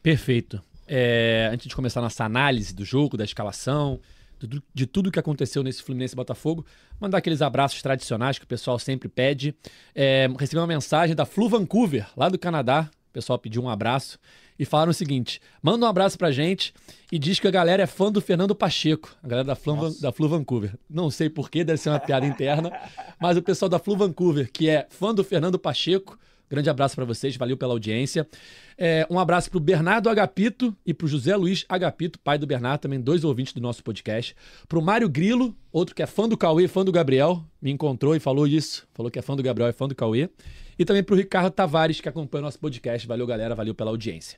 Perfeito. 0.02 0.62
É, 0.88 1.50
antes 1.52 1.68
de 1.68 1.76
começar 1.76 2.02
nossa 2.02 2.24
análise 2.24 2.74
do 2.74 2.86
jogo, 2.86 3.18
da 3.18 3.26
escalação, 3.26 4.00
de, 4.46 4.62
de 4.74 4.86
tudo 4.86 5.12
que 5.12 5.20
aconteceu 5.20 5.64
nesse 5.64 5.82
Fluminense 5.82 6.16
Botafogo. 6.16 6.66
Mandar 7.00 7.18
aqueles 7.20 7.42
abraços 7.42 7.82
tradicionais 7.82 8.38
que 8.38 8.46
o 8.46 8.48
pessoal 8.48 8.78
sempre 8.78 9.08
pede. 9.08 9.56
É, 9.96 10.28
recebi 10.38 10.60
uma 10.60 10.68
mensagem 10.68 11.16
da 11.16 11.26
Flu 11.26 11.50
Vancouver, 11.50 12.08
lá 12.16 12.30
do 12.30 12.38
Canadá. 12.38 12.90
O 13.10 13.14
pessoal 13.14 13.40
pediu 13.40 13.64
um 13.64 13.70
abraço 13.70 14.20
e 14.60 14.66
falaram 14.66 14.92
o 14.92 14.94
seguinte: 14.94 15.40
manda 15.62 15.86
um 15.86 15.90
abraço 15.90 16.18
pra 16.18 16.32
gente 16.32 16.74
e 17.12 17.18
diz 17.18 17.40
que 17.40 17.48
a 17.48 17.52
galera 17.52 17.84
é 17.84 17.88
fã 17.88 18.12
do 18.12 18.22
Fernando 18.22 18.54
Pacheco, 18.54 19.16
a 19.24 19.28
galera 19.28 19.48
da 19.48 19.56
Flu, 19.56 19.90
da 20.00 20.12
Flu 20.12 20.28
Vancouver. 20.28 20.74
Não 20.90 21.10
sei 21.10 21.30
porquê, 21.30 21.64
deve 21.64 21.80
ser 21.80 21.90
uma 21.90 22.00
piada 22.00 22.26
interna, 22.26 22.72
mas 23.20 23.38
o 23.38 23.42
pessoal 23.42 23.70
da 23.70 23.80
Flu 23.80 23.96
Vancouver, 23.96 24.52
que 24.52 24.70
é 24.70 24.88
fã 24.90 25.14
do 25.14 25.24
Fernando 25.24 25.58
Pacheco, 25.58 26.18
grande 26.50 26.70
abraço 26.70 26.96
para 26.96 27.06
vocês, 27.06 27.36
valeu 27.36 27.58
pela 27.58 27.74
audiência. 27.74 28.28
É, 28.78 29.08
um 29.10 29.20
abraço 29.20 29.50
para 29.50 29.58
o 29.58 29.62
Bernardo 29.62 30.10
Agapito 30.10 30.76
e 30.86 30.94
para 30.94 31.06
o 31.06 31.08
José 31.08 31.36
Luiz 31.36 31.66
Agapito, 31.68 32.20
pai 32.20 32.38
do 32.38 32.48
Bernardo, 32.48 32.82
também 32.82 33.00
dois 33.00 33.24
ouvintes 33.24 33.54
do 33.54 33.62
nosso 33.62 33.84
podcast. 33.84 34.36
Para 34.68 34.80
o 34.80 34.82
Mário 34.82 35.10
Grilo, 35.10 35.56
outro 35.72 35.96
que 35.96 36.02
é 36.02 36.06
fã 36.06 36.28
do 36.28 36.38
Cauê, 36.38 36.68
fã 36.68 36.86
do 36.86 36.92
Gabriel, 36.92 37.44
me 37.62 37.72
encontrou 37.72 38.16
e 38.16 38.20
falou 38.20 38.48
isso, 38.48 38.88
falou 38.94 39.12
que 39.12 39.20
é 39.20 39.22
fã 39.22 39.36
do 39.36 39.44
Gabriel 39.44 39.70
e 39.70 39.74
fã 39.74 39.88
do 39.88 39.96
Cauê. 39.96 40.30
E 40.78 40.86
também 40.86 41.04
para 41.04 41.14
o 41.14 41.18
Ricardo 41.18 41.52
Tavares, 41.52 42.00
que 42.00 42.08
acompanha 42.08 42.42
o 42.42 42.46
nosso 42.46 42.60
podcast. 42.60 43.08
Valeu, 43.08 43.26
galera, 43.26 43.56
valeu 43.56 43.74
pela 43.74 43.90
audiência. 43.90 44.38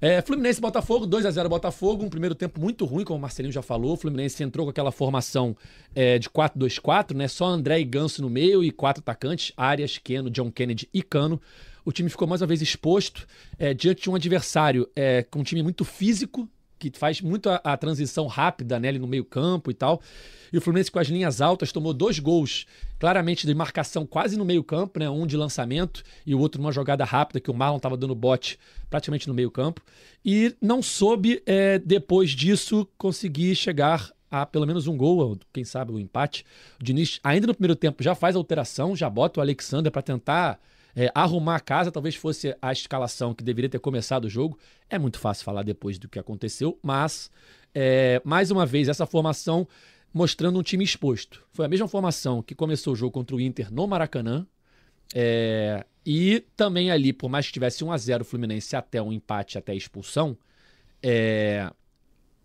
É, 0.00 0.20
Fluminense 0.22 0.60
Botafogo, 0.60 1.06
2 1.06 1.26
a 1.26 1.30
0 1.30 1.48
Botafogo, 1.48 2.04
um 2.04 2.08
primeiro 2.08 2.34
tempo 2.34 2.60
muito 2.60 2.84
ruim, 2.84 3.04
como 3.04 3.18
o 3.18 3.22
Marcelinho 3.22 3.52
já 3.52 3.62
falou. 3.62 3.94
O 3.94 3.96
Fluminense 3.96 4.42
entrou 4.42 4.66
com 4.66 4.70
aquela 4.70 4.92
formação 4.92 5.56
é, 5.94 6.18
de 6.18 6.28
4-2-4, 6.30 7.14
né? 7.14 7.28
Só 7.28 7.46
André 7.46 7.80
e 7.80 7.84
Ganso 7.84 8.22
no 8.22 8.30
meio 8.30 8.62
e 8.62 8.70
quatro 8.70 9.00
atacantes: 9.00 9.52
Arias, 9.56 9.98
Keno, 9.98 10.30
John 10.30 10.50
Kennedy 10.50 10.88
e 10.92 11.02
Cano 11.02 11.40
o 11.84 11.92
time 11.92 12.08
ficou 12.08 12.26
mais 12.26 12.40
uma 12.40 12.46
vez 12.46 12.62
exposto 12.62 13.26
é, 13.58 13.74
diante 13.74 14.02
de 14.02 14.10
um 14.10 14.14
adversário 14.14 14.88
é, 14.96 15.22
com 15.22 15.40
um 15.40 15.42
time 15.42 15.62
muito 15.62 15.84
físico, 15.84 16.48
que 16.78 16.90
faz 16.94 17.20
muito 17.20 17.48
a, 17.48 17.56
a 17.56 17.76
transição 17.76 18.26
rápida 18.26 18.78
né, 18.78 18.88
ali 18.88 18.98
no 18.98 19.06
meio-campo 19.06 19.70
e 19.70 19.74
tal. 19.74 20.00
E 20.52 20.58
o 20.58 20.60
Fluminense 20.60 20.90
com 20.90 20.98
as 20.98 21.08
linhas 21.08 21.40
altas 21.40 21.72
tomou 21.72 21.92
dois 21.92 22.18
gols, 22.18 22.66
claramente 22.98 23.46
de 23.46 23.54
marcação 23.54 24.06
quase 24.06 24.36
no 24.36 24.44
meio-campo, 24.44 24.98
né? 24.98 25.10
Um 25.10 25.26
de 25.26 25.36
lançamento 25.36 26.02
e 26.24 26.34
o 26.34 26.38
outro 26.38 26.60
numa 26.60 26.72
jogada 26.72 27.04
rápida 27.04 27.40
que 27.40 27.50
o 27.50 27.54
Marlon 27.54 27.78
estava 27.78 27.96
dando 27.96 28.14
bote 28.14 28.58
praticamente 28.88 29.26
no 29.26 29.34
meio-campo. 29.34 29.82
E 30.24 30.54
não 30.60 30.82
soube, 30.82 31.42
é, 31.44 31.78
depois 31.78 32.30
disso, 32.30 32.86
conseguir 32.96 33.54
chegar 33.56 34.12
a 34.30 34.44
pelo 34.44 34.66
menos 34.66 34.86
um 34.86 34.96
gol, 34.96 35.38
quem 35.52 35.64
sabe 35.64 35.92
o 35.92 35.94
um 35.94 35.98
empate. 35.98 36.44
O 36.80 36.84
Diniz, 36.84 37.20
ainda 37.22 37.46
no 37.46 37.54
primeiro 37.54 37.76
tempo, 37.76 38.02
já 38.02 38.14
faz 38.14 38.34
a 38.34 38.38
alteração, 38.38 38.96
já 38.96 39.08
bota 39.08 39.38
o 39.38 39.42
Alexander 39.42 39.92
para 39.92 40.02
tentar 40.02 40.60
é, 40.96 41.10
arrumar 41.14 41.56
a 41.56 41.60
casa 41.60 41.90
talvez 41.90 42.14
fosse 42.14 42.56
a 42.60 42.72
escalação 42.72 43.34
que 43.34 43.42
deveria 43.42 43.68
ter 43.68 43.78
começado 43.78 44.26
o 44.26 44.30
jogo. 44.30 44.58
É 44.88 44.98
muito 44.98 45.18
fácil 45.18 45.44
falar 45.44 45.62
depois 45.62 45.98
do 45.98 46.08
que 46.08 46.18
aconteceu, 46.18 46.78
mas 46.82 47.30
é, 47.74 48.20
mais 48.24 48.50
uma 48.50 48.64
vez 48.64 48.88
essa 48.88 49.06
formação 49.06 49.66
mostrando 50.12 50.58
um 50.58 50.62
time 50.62 50.84
exposto. 50.84 51.44
Foi 51.52 51.66
a 51.66 51.68
mesma 51.68 51.88
formação 51.88 52.42
que 52.42 52.54
começou 52.54 52.92
o 52.92 52.96
jogo 52.96 53.12
contra 53.12 53.34
o 53.34 53.40
Inter 53.40 53.72
no 53.72 53.86
Maracanã. 53.86 54.46
É, 55.12 55.84
e 56.06 56.44
também 56.56 56.90
ali, 56.90 57.12
por 57.12 57.28
mais 57.28 57.46
que 57.46 57.52
tivesse 57.52 57.84
1 57.84 57.92
a 57.92 57.96
0 57.96 58.22
o 58.22 58.24
Fluminense 58.24 58.76
até 58.76 59.02
um 59.02 59.12
empate, 59.12 59.58
até 59.58 59.72
a 59.72 59.74
expulsão, 59.74 60.36
é, 61.02 61.70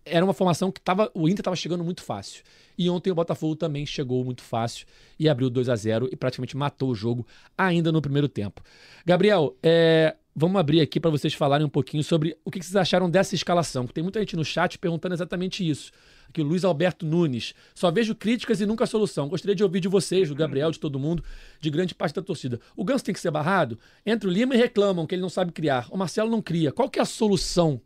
era 0.04 0.24
uma 0.24 0.32
formação 0.32 0.70
que 0.70 0.80
tava, 0.80 1.10
o 1.14 1.28
Inter 1.28 1.40
estava 1.40 1.56
chegando 1.56 1.84
muito 1.84 2.02
fácil. 2.02 2.42
E 2.76 2.88
ontem 2.88 3.10
o 3.10 3.14
Botafogo 3.14 3.54
também 3.54 3.84
chegou 3.84 4.24
muito 4.24 4.42
fácil 4.42 4.86
e 5.18 5.28
abriu 5.28 5.50
2 5.50 5.68
a 5.68 5.76
0 5.76 6.08
e 6.10 6.16
praticamente 6.16 6.56
matou 6.56 6.90
o 6.90 6.94
jogo 6.94 7.26
ainda 7.56 7.92
no 7.92 8.00
primeiro 8.00 8.28
tempo. 8.28 8.62
Gabriel, 9.04 9.54
é, 9.62 10.16
vamos 10.34 10.58
abrir 10.58 10.80
aqui 10.80 10.98
para 10.98 11.10
vocês 11.10 11.34
falarem 11.34 11.66
um 11.66 11.70
pouquinho 11.70 12.02
sobre 12.02 12.36
o 12.44 12.50
que 12.50 12.62
vocês 12.62 12.76
acharam 12.76 13.10
dessa 13.10 13.34
escalação. 13.34 13.86
Tem 13.86 14.02
muita 14.02 14.18
gente 14.20 14.34
no 14.34 14.44
chat 14.44 14.78
perguntando 14.78 15.14
exatamente 15.14 15.68
isso. 15.68 15.92
Aqui 16.28 16.40
o 16.40 16.44
Luiz 16.44 16.64
Alberto 16.64 17.04
Nunes. 17.04 17.54
Só 17.74 17.90
vejo 17.90 18.14
críticas 18.14 18.60
e 18.60 18.66
nunca 18.66 18.86
solução. 18.86 19.28
Gostaria 19.28 19.54
de 19.54 19.62
ouvir 19.62 19.80
de 19.80 19.88
vocês, 19.88 20.28
do 20.28 20.34
Gabriel, 20.34 20.70
de 20.70 20.78
todo 20.78 20.98
mundo, 20.98 21.22
de 21.60 21.68
grande 21.68 21.94
parte 21.94 22.14
da 22.14 22.22
torcida. 22.22 22.60
O 22.74 22.84
Ganso 22.84 23.04
tem 23.04 23.12
que 23.12 23.20
ser 23.20 23.30
barrado? 23.30 23.78
Entra 24.06 24.28
o 24.28 24.32
Lima 24.32 24.54
e 24.54 24.58
reclamam 24.58 25.06
que 25.06 25.14
ele 25.14 25.22
não 25.22 25.28
sabe 25.28 25.52
criar. 25.52 25.86
O 25.90 25.98
Marcelo 25.98 26.30
não 26.30 26.40
cria. 26.40 26.72
Qual 26.72 26.88
que 26.88 26.98
é 26.98 27.02
a 27.02 27.04
solução 27.04 27.80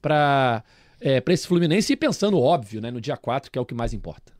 para 0.00 0.64
é, 1.00 1.20
para 1.20 1.34
esse 1.34 1.46
Fluminense 1.46 1.92
e 1.92 1.96
pensando, 1.96 2.38
óbvio, 2.38 2.80
né, 2.80 2.90
no 2.90 3.00
dia 3.00 3.16
4, 3.16 3.50
que 3.50 3.58
é 3.58 3.62
o 3.62 3.66
que 3.66 3.74
mais 3.74 3.92
importa. 3.92 4.32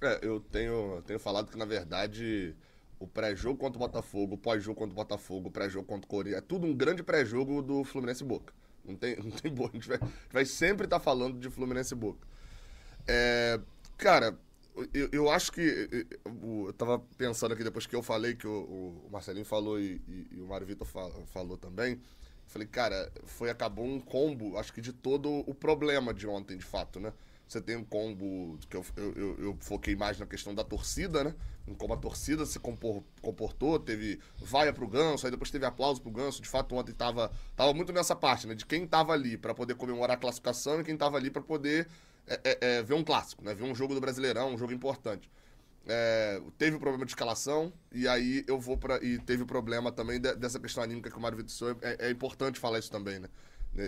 É, 0.00 0.20
eu 0.22 0.40
tenho, 0.40 1.02
tenho 1.06 1.18
falado 1.18 1.50
que, 1.50 1.58
na 1.58 1.64
verdade, 1.64 2.54
o 2.98 3.06
pré-jogo 3.06 3.58
contra 3.58 3.76
o 3.76 3.80
Botafogo, 3.80 4.34
o 4.34 4.38
pós-jogo 4.38 4.78
contra 4.78 4.92
o 4.92 4.96
Botafogo, 4.96 5.48
o 5.48 5.50
pré-jogo 5.50 5.86
contra 5.86 6.06
o 6.06 6.08
Corinthians, 6.08 6.38
é 6.38 6.40
tudo 6.40 6.66
um 6.66 6.74
grande 6.74 7.02
pré-jogo 7.02 7.62
do 7.62 7.82
Fluminense 7.84 8.22
Boca. 8.22 8.54
Não 8.84 8.94
tem, 8.94 9.16
não 9.22 9.30
tem 9.30 9.52
boa. 9.52 9.68
A 9.68 9.72
gente 9.72 9.88
vai, 9.88 9.98
a 10.00 10.04
gente 10.04 10.32
vai 10.32 10.44
sempre 10.44 10.86
estar 10.86 10.98
tá 10.98 11.04
falando 11.04 11.38
de 11.38 11.50
Fluminense 11.50 11.94
Boca. 11.94 12.26
É, 13.06 13.60
cara, 13.96 14.38
eu, 14.92 15.08
eu 15.10 15.30
acho 15.30 15.52
que. 15.52 15.60
Eu, 16.24 16.66
eu 16.66 16.72
tava 16.72 16.98
pensando 17.16 17.52
aqui 17.52 17.64
depois 17.64 17.86
que 17.86 17.96
eu 17.96 18.02
falei, 18.02 18.34
que 18.34 18.46
o, 18.46 19.02
o 19.06 19.08
Marcelinho 19.10 19.44
falou 19.44 19.80
e, 19.80 20.00
e, 20.06 20.28
e 20.32 20.40
o 20.40 20.46
Mário 20.46 20.66
Vitor 20.66 20.86
falou 21.26 21.56
também. 21.56 22.00
Falei, 22.46 22.66
cara, 22.66 23.10
foi 23.24 23.50
acabou 23.50 23.84
um 23.84 24.00
combo, 24.00 24.56
acho 24.56 24.72
que 24.72 24.80
de 24.80 24.92
todo 24.92 25.44
o 25.46 25.54
problema 25.54 26.14
de 26.14 26.26
ontem, 26.26 26.56
de 26.56 26.64
fato, 26.64 27.00
né? 27.00 27.12
Você 27.48 27.60
tem 27.60 27.76
um 27.76 27.84
combo 27.84 28.58
que 28.68 28.76
eu, 28.76 28.84
eu, 28.96 29.38
eu, 29.38 29.56
foquei 29.60 29.94
mais 29.94 30.18
na 30.18 30.26
questão 30.26 30.52
da 30.52 30.64
torcida, 30.64 31.22
né? 31.22 31.34
Como 31.78 31.94
a 31.94 31.96
torcida 31.96 32.44
se 32.44 32.58
compor, 32.58 33.04
comportou, 33.22 33.78
teve 33.78 34.18
vaia 34.38 34.72
pro 34.72 34.86
Ganso, 34.88 35.26
aí 35.26 35.30
depois 35.30 35.50
teve 35.50 35.64
aplauso 35.64 36.00
pro 36.00 36.10
Ganso. 36.10 36.42
De 36.42 36.48
fato, 36.48 36.74
ontem 36.74 36.92
tava, 36.92 37.30
tava 37.54 37.72
muito 37.72 37.92
nessa 37.92 38.16
parte, 38.16 38.48
né? 38.48 38.54
De 38.54 38.66
quem 38.66 38.86
tava 38.86 39.12
ali 39.12 39.36
para 39.36 39.54
poder 39.54 39.74
comemorar 39.76 40.16
a 40.16 40.20
classificação 40.20 40.80
e 40.80 40.84
quem 40.84 40.96
tava 40.96 41.16
ali 41.16 41.30
para 41.30 41.42
poder 41.42 41.86
é, 42.26 42.40
é, 42.42 42.58
é, 42.60 42.82
ver 42.82 42.94
um 42.94 43.04
clássico, 43.04 43.44
né? 43.44 43.54
Ver 43.54 43.64
um 43.64 43.74
jogo 43.74 43.94
do 43.94 44.00
Brasileirão, 44.00 44.54
um 44.54 44.58
jogo 44.58 44.72
importante. 44.72 45.30
É, 45.88 46.42
teve 46.58 46.76
o 46.76 46.80
problema 46.80 47.04
de 47.04 47.12
escalação, 47.12 47.72
e 47.92 48.08
aí 48.08 48.44
eu 48.48 48.58
vou 48.58 48.76
para 48.76 49.02
E 49.04 49.18
teve 49.20 49.44
o 49.44 49.46
problema 49.46 49.92
também 49.92 50.20
de, 50.20 50.34
dessa 50.34 50.58
questão 50.58 50.82
anímica 50.82 51.08
que 51.08 51.16
o 51.16 51.20
Mário 51.20 51.38
Vitor 51.38 51.76
é, 51.80 52.08
é 52.08 52.10
importante 52.10 52.58
falar 52.58 52.80
isso 52.80 52.90
também, 52.90 53.20
né? 53.20 53.28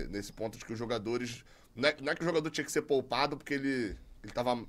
Nesse 0.09 0.31
ponto 0.31 0.57
de 0.57 0.63
que 0.63 0.71
os 0.71 0.79
jogadores 0.79 1.43
não 1.75 1.89
é, 1.89 1.97
não 2.01 2.11
é, 2.11 2.15
que 2.15 2.21
o 2.21 2.25
jogador 2.25 2.49
tinha 2.51 2.63
que 2.63 2.71
ser 2.71 2.83
poupado 2.83 3.35
porque 3.35 3.53
ele, 3.53 3.97
ele 4.23 4.33
tava 4.33 4.65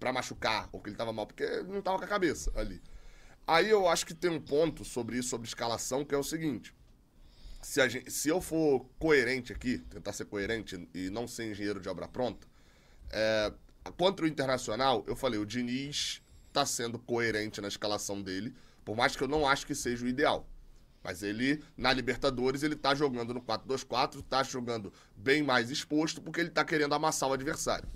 pra 0.00 0.12
machucar, 0.12 0.68
ou 0.72 0.80
que 0.80 0.90
ele 0.90 0.96
tava 0.96 1.12
mal, 1.12 1.26
porque 1.26 1.44
não 1.62 1.82
tava 1.82 1.98
com 1.98 2.04
a 2.04 2.08
cabeça 2.08 2.50
ali. 2.56 2.82
Aí 3.46 3.70
eu 3.70 3.88
acho 3.88 4.04
que 4.04 4.14
tem 4.14 4.30
um 4.30 4.40
ponto 4.40 4.84
sobre 4.84 5.18
isso, 5.18 5.28
sobre 5.28 5.46
escalação, 5.46 6.04
que 6.04 6.14
é 6.14 6.18
o 6.18 6.22
seguinte. 6.22 6.74
Se, 7.62 7.88
gente, 7.88 8.10
se 8.10 8.28
eu 8.28 8.40
for 8.40 8.86
coerente 8.98 9.52
aqui, 9.52 9.78
tentar 9.78 10.12
ser 10.12 10.24
coerente 10.24 10.88
e 10.94 11.10
não 11.10 11.28
ser 11.28 11.50
engenheiro 11.50 11.80
de 11.80 11.88
obra 11.88 12.08
pronta, 12.08 12.46
é, 13.10 13.52
contra 13.96 14.24
o 14.24 14.28
Internacional, 14.28 15.04
eu 15.06 15.14
falei, 15.14 15.38
o 15.38 15.46
Diniz 15.46 16.22
tá 16.56 16.64
sendo 16.64 16.98
coerente 16.98 17.60
na 17.60 17.68
escalação 17.68 18.22
dele, 18.22 18.54
por 18.82 18.96
mais 18.96 19.14
que 19.14 19.22
eu 19.22 19.28
não 19.28 19.46
acho 19.46 19.66
que 19.66 19.74
seja 19.74 20.06
o 20.06 20.08
ideal. 20.08 20.48
Mas 21.04 21.22
ele, 21.22 21.62
na 21.76 21.92
Libertadores, 21.92 22.62
ele 22.62 22.74
tá 22.74 22.94
jogando 22.94 23.34
no 23.34 23.42
4-2-4, 23.42 24.22
tá 24.22 24.42
jogando 24.42 24.90
bem 25.14 25.42
mais 25.42 25.70
exposto, 25.70 26.22
porque 26.22 26.40
ele 26.40 26.48
tá 26.48 26.64
querendo 26.64 26.94
amassar 26.94 27.28
o 27.28 27.34
adversário. 27.34 27.86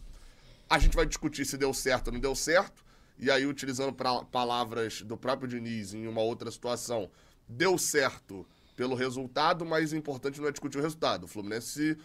A 0.69 0.79
gente 0.79 0.95
vai 0.95 1.07
discutir 1.07 1.47
se 1.47 1.57
deu 1.57 1.73
certo 1.73 2.09
ou 2.09 2.13
não 2.13 2.21
deu 2.21 2.35
certo, 2.35 2.85
e 3.19 3.31
aí, 3.31 3.47
utilizando 3.47 3.95
pra, 3.95 4.25
palavras 4.25 5.01
do 5.03 5.17
próprio 5.17 5.49
Diniz 5.49 5.95
em 5.95 6.07
uma 6.07 6.21
outra 6.21 6.51
situação, 6.51 7.11
deu 7.49 7.79
certo 7.79 8.47
pelo 8.77 8.95
resultado, 8.95 9.65
mas 9.65 9.93
o 9.93 9.97
importante 9.97 10.39
não 10.39 10.49
é 10.49 10.53
discutir 10.53 10.79
o 10.79 10.83
resultado. 10.83 11.25
O 11.25 11.29
Fluminense 11.29 11.97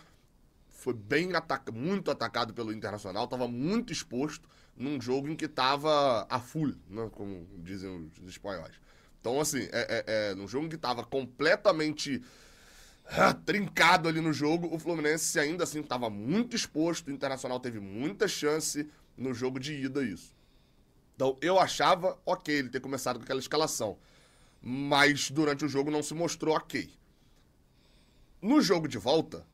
foi 0.69 0.93
bem 0.93 1.33
atacado, 1.33 1.73
muito 1.73 2.11
atacado 2.11 2.53
pelo 2.53 2.71
Internacional, 2.71 3.25
estava 3.25 3.47
muito 3.47 3.91
exposto 3.91 4.47
num 4.75 4.99
jogo 4.99 5.29
em 5.29 5.35
que 5.35 5.45
estava 5.45 6.27
a 6.29 6.39
full, 6.39 6.75
né, 6.89 7.09
como 7.13 7.47
dizem 7.59 8.11
os 8.21 8.29
espanhóis. 8.29 8.75
Então, 9.19 9.39
assim, 9.39 9.67
é, 9.71 10.03
é, 10.07 10.31
é 10.31 10.35
num 10.35 10.47
jogo 10.47 10.69
que 10.69 10.77
tava 10.77 11.03
completamente 11.03 12.21
ah, 13.07 13.33
trincado 13.33 14.09
ali 14.09 14.19
no 14.19 14.33
jogo, 14.33 14.73
o 14.73 14.77
Fluminense 14.79 15.39
ainda 15.39 15.63
assim 15.63 15.79
estava 15.79 16.09
muito 16.09 16.55
exposto, 16.55 17.07
o 17.07 17.11
Internacional 17.11 17.59
teve 17.59 17.79
muita 17.79 18.27
chance 18.27 18.89
no 19.17 19.33
jogo 19.33 19.59
de 19.59 19.73
ida 19.73 20.03
isso. 20.03 20.35
Então, 21.15 21.37
eu 21.41 21.57
achava 21.57 22.19
ok 22.25 22.53
ele 22.53 22.69
ter 22.69 22.81
começado 22.81 23.17
com 23.17 23.23
aquela 23.23 23.39
escalação, 23.39 23.97
mas 24.61 25.31
durante 25.31 25.63
o 25.63 25.69
jogo 25.69 25.89
não 25.89 26.03
se 26.03 26.13
mostrou 26.13 26.55
ok. 26.55 26.89
No 28.41 28.61
jogo 28.61 28.87
de 28.87 28.97
volta, 28.97 29.45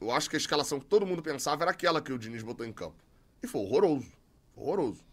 eu 0.00 0.10
acho 0.10 0.30
que 0.30 0.36
a 0.36 0.38
escalação 0.38 0.80
que 0.80 0.86
todo 0.86 1.06
mundo 1.06 1.22
pensava 1.22 1.62
era 1.64 1.72
aquela 1.72 2.00
que 2.00 2.12
o 2.12 2.18
Diniz 2.18 2.42
botou 2.42 2.64
em 2.64 2.72
campo. 2.72 2.96
E 3.42 3.46
foi 3.46 3.60
horroroso. 3.60 4.10
Horroroso. 4.60 5.04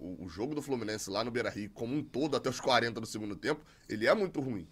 O, 0.00 0.28
jogo 0.28 0.54
do 0.54 0.60
Fluminense 0.60 1.08
lá 1.08 1.22
no 1.22 1.30
Beira 1.30 1.48
Rio, 1.48 1.70
como 1.70 1.94
um 1.94 2.02
todo, 2.02 2.36
até 2.36 2.50
os 2.50 2.60
40 2.60 3.00
do 3.00 3.06
segundo 3.06 3.36
tempo, 3.36 3.64
ele 3.88 4.06
é 4.06 4.14
muito 4.14 4.40
ruim. 4.40 4.66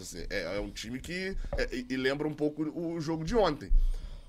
Assim, 0.00 0.24
é, 0.30 0.56
é, 0.56 0.60
um 0.60 0.70
time 0.70 1.00
que. 1.00 1.36
É, 1.56 1.68
e, 1.88 1.96
lembra 1.96 2.26
um 2.26 2.34
pouco 2.34 2.62
o 2.62 3.00
jogo 3.00 3.24
de 3.24 3.34
ontem. 3.36 3.68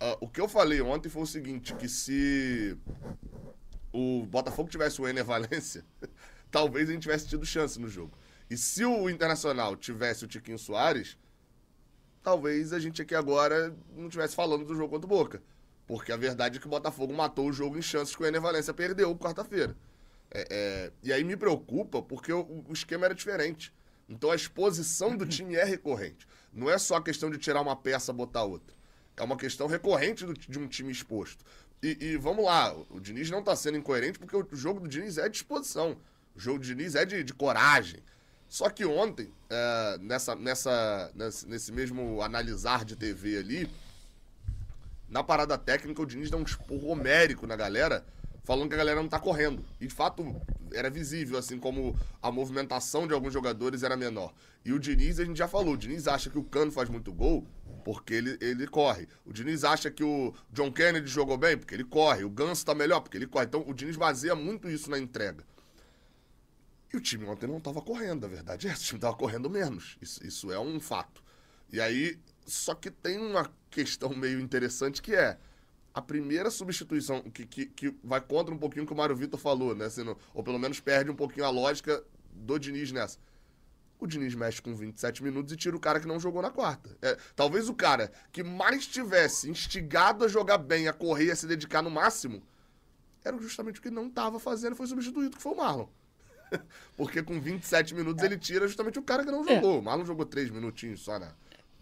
Uh, 0.02 0.18
o 0.22 0.28
que 0.28 0.42
eu 0.42 0.50
falei 0.50 0.82
ontem 0.82 1.10
foi 1.10 1.22
o 1.22 1.28
seguinte: 1.28 1.74
que 1.76 1.88
se 1.88 2.76
o 3.94 4.26
Botafogo 4.26 4.70
tivesse 4.70 5.00
o 5.00 5.08
Ener 5.08 5.24
Valência, 5.24 5.86
talvez 6.52 6.90
a 6.90 6.94
gente 6.94 7.04
tivesse 7.04 7.28
tido 7.28 7.46
chance 7.46 7.80
no 7.80 7.88
jogo. 7.88 8.18
E 8.50 8.58
se 8.58 8.84
o 8.84 9.10
Internacional 9.10 9.76
tivesse 9.78 10.26
o 10.26 10.28
Tiquinho 10.28 10.60
Soares, 10.60 11.18
talvez 12.22 12.74
a 12.74 12.80
gente 12.80 13.02
aqui 13.02 13.16
agora 13.16 13.76
não 13.96 14.08
estivesse 14.08 14.36
falando 14.36 14.66
do 14.66 14.76
jogo 14.76 14.90
contra 14.90 15.06
o 15.06 15.10
Boca. 15.10 15.42
Porque 15.86 16.12
a 16.12 16.18
verdade 16.18 16.58
é 16.58 16.60
que 16.62 16.68
o 16.68 16.70
Botafogo 16.70 17.14
matou 17.14 17.48
o 17.48 17.54
jogo 17.54 17.78
em 17.78 17.82
chances 17.82 18.16
que 18.16 18.24
o 18.24 18.26
Ener 18.26 18.42
Valência 18.42 18.74
perdeu 18.74 19.16
quarta-feira. 19.16 19.76
É, 20.32 20.48
é, 20.50 20.92
e 21.04 21.14
aí 21.14 21.24
me 21.24 21.38
preocupa 21.38 22.02
porque 22.02 22.34
o, 22.34 22.64
o, 22.68 22.74
esquema 22.74 23.06
era 23.06 23.14
diferente. 23.14 23.72
Então 24.10 24.32
a 24.32 24.36
exposição 24.36 25.16
do 25.16 25.26
time 25.28 25.56
é 25.56 25.64
recorrente. 25.64 26.28
Não 26.52 26.70
é 26.70 26.78
só 26.78 26.96
a 26.96 27.04
questão 27.04 27.30
de 27.30 27.38
tirar 27.38 27.62
uma 27.62 27.76
peça 27.76 28.12
e 28.12 28.16
botar 28.16 28.44
outra. 28.44 28.76
É 29.16 29.24
uma 29.24 29.38
questão 29.38 29.68
recorrente 29.68 30.26
do, 30.26 30.34
de 30.34 30.58
um 30.58 30.68
time 30.68 30.92
exposto. 30.92 31.46
E, 31.82 31.98
e, 32.00 32.18
vamos 32.18 32.46
lá, 32.46 32.74
o 32.90 33.00
Diniz 33.00 33.30
não 33.30 33.40
está 33.40 33.56
sendo 33.56 33.78
incoerente 33.78 34.18
porque 34.18 34.36
o 34.36 34.48
jogo 34.54 34.80
do 34.80 34.88
Diniz 34.88 35.18
é 35.18 35.24
de 35.24 35.32
disposição. 35.32 35.98
O 36.36 36.40
jogo 36.40 36.60
do 36.60 36.66
Diniz 36.66 36.96
é 36.96 37.06
de, 37.06 37.24
de 37.24 37.34
coragem. 37.34 38.02
Só 38.48 38.70
que 38.70 38.86
ontem, 38.86 39.32
é, 39.50 39.98
nessa, 40.00 40.36
nessa, 40.36 41.12
nesse 41.48 41.72
mesmo 41.72 42.22
analisar 42.22 42.86
de 42.86 42.96
TV 42.96 43.38
ali, 43.38 43.70
na 45.14 45.24
parada 45.24 45.56
técnica, 45.60 46.02
o 46.02 46.06
Diniz 46.08 46.32
dá 46.32 46.38
um 46.38 46.42
esporro 46.42 46.88
homérico 46.88 47.46
na 47.46 47.56
galera, 47.56 48.04
falando 48.44 48.68
que 48.68 48.74
a 48.74 48.78
galera 48.80 49.00
não 49.00 49.08
tá 49.08 49.20
correndo. 49.20 49.64
E 49.80 49.86
de 49.86 49.94
fato, 49.94 50.42
era 50.74 50.90
visível, 50.90 51.38
assim 51.38 51.60
como 51.60 51.96
a 52.20 52.32
movimentação 52.32 53.06
de 53.06 53.14
alguns 53.14 53.32
jogadores 53.32 53.84
era 53.84 53.96
menor. 53.96 54.34
E 54.66 54.74
o 54.74 54.80
Diniz, 54.80 55.20
a 55.20 55.24
gente 55.24 55.38
já 55.38 55.48
falou, 55.48 55.76
o 55.76 55.78
Diniz 55.78 56.08
acha 56.08 56.32
que 56.32 56.40
o 56.40 56.44
Cano 56.44 56.72
faz 56.72 56.90
muito 56.90 57.14
gol 57.14 57.46
porque 57.86 58.16
ele, 58.16 58.40
ele 58.42 58.66
corre. 58.66 59.08
O 59.24 59.32
Diniz 59.32 59.64
acha 59.64 59.92
que 59.92 60.04
o 60.04 60.34
John 60.52 60.72
Kennedy 60.72 61.08
jogou 61.08 61.38
bem 61.38 61.60
porque 61.60 61.76
ele 61.76 61.84
corre. 61.84 62.24
O 62.24 62.30
Ganso 62.30 62.66
tá 62.66 62.74
melhor 62.74 63.02
porque 63.02 63.16
ele 63.16 63.28
corre. 63.28 63.46
Então 63.46 63.64
o 63.68 63.74
Diniz 63.74 63.96
baseia 63.96 64.34
muito 64.34 64.68
isso 64.68 64.90
na 64.90 64.98
entrega. 64.98 65.44
E 66.92 66.98
o 66.98 67.02
time 67.02 67.26
ontem 67.26 67.46
não 67.46 67.60
tava 67.60 67.84
correndo, 67.84 68.26
a 68.26 68.30
verdade 68.30 68.68
é. 68.68 68.74
O 68.74 68.78
time 68.78 69.00
tava 69.00 69.16
correndo 69.16 69.48
menos. 69.48 69.96
Isso, 70.02 70.26
isso 70.26 70.52
é 70.52 70.60
um 70.60 70.80
fato. 70.80 71.24
E 71.72 71.80
aí, 71.80 72.18
só 72.46 72.74
que 72.76 72.92
tem 72.92 73.18
uma 73.18 73.52
questão 73.70 74.10
meio 74.10 74.40
interessante 74.40 75.02
que 75.02 75.14
é 75.14 75.38
a 75.94 76.02
primeira 76.02 76.50
substituição 76.50 77.22
que, 77.22 77.46
que, 77.46 77.66
que 77.68 77.96
vai 78.04 78.20
contra 78.20 78.54
um 78.54 78.58
pouquinho 78.58 78.84
o 78.84 78.88
que 78.88 78.94
o 78.94 78.96
Mário 78.96 79.16
Vitor 79.16 79.40
falou, 79.40 79.76
né? 79.76 79.86
Assim, 79.86 80.04
ou 80.34 80.44
pelo 80.44 80.58
menos 80.58 80.80
perde 80.80 81.12
um 81.12 81.16
pouquinho 81.16 81.46
a 81.46 81.50
lógica 81.50 82.04
do 82.32 82.58
Diniz 82.58 82.92
nessa. 82.92 83.20
O 84.00 84.08
Diniz 84.08 84.34
mexe 84.36 84.62
com 84.62 84.76
27 84.76 85.24
minutos 85.24 85.54
e 85.54 85.56
tira 85.56 85.76
o 85.76 85.80
cara 85.80 86.00
que 86.00 86.08
não 86.08 86.20
jogou 86.20 86.42
na 86.42 86.50
quarta. 86.50 86.98
É, 87.02 87.18
talvez 87.36 87.70
o 87.70 87.74
cara 87.74 88.12
que 88.32 88.44
mais 88.44 88.88
tivesse 88.88 89.50
instigado 89.50 90.26
a 90.26 90.28
jogar 90.28 90.58
bem, 90.58 90.88
a 90.88 90.94
correr, 90.94 91.32
a 91.32 91.36
se 91.36 91.48
dedicar 91.48 91.82
no 91.82 91.92
máximo, 91.92 92.44
era 93.24 93.38
justamente 93.38 93.80
o 93.80 93.82
que 93.82 93.90
não 93.90 94.08
estava 94.08 94.40
fazendo, 94.40 94.76
foi 94.76 94.88
substituído, 94.88 95.38
que 95.38 95.42
foi 95.42 95.54
o 95.54 95.58
Marlon. 95.58 95.88
Porque 96.98 97.24
com 97.24 97.40
27 97.40 97.96
minutos 97.96 98.24
ele 98.24 98.38
tira 98.38 98.68
justamente 98.68 99.00
o 99.00 99.04
cara 99.04 99.24
que 99.24 99.32
não 99.32 99.44
jogou. 99.44 99.76
É. 99.76 99.80
O 99.80 99.82
Marlon 99.82 100.06
jogou 100.06 100.26
3 100.26 100.50
minutinhos 100.50 101.02
só 101.02 101.18
na, 101.18 101.34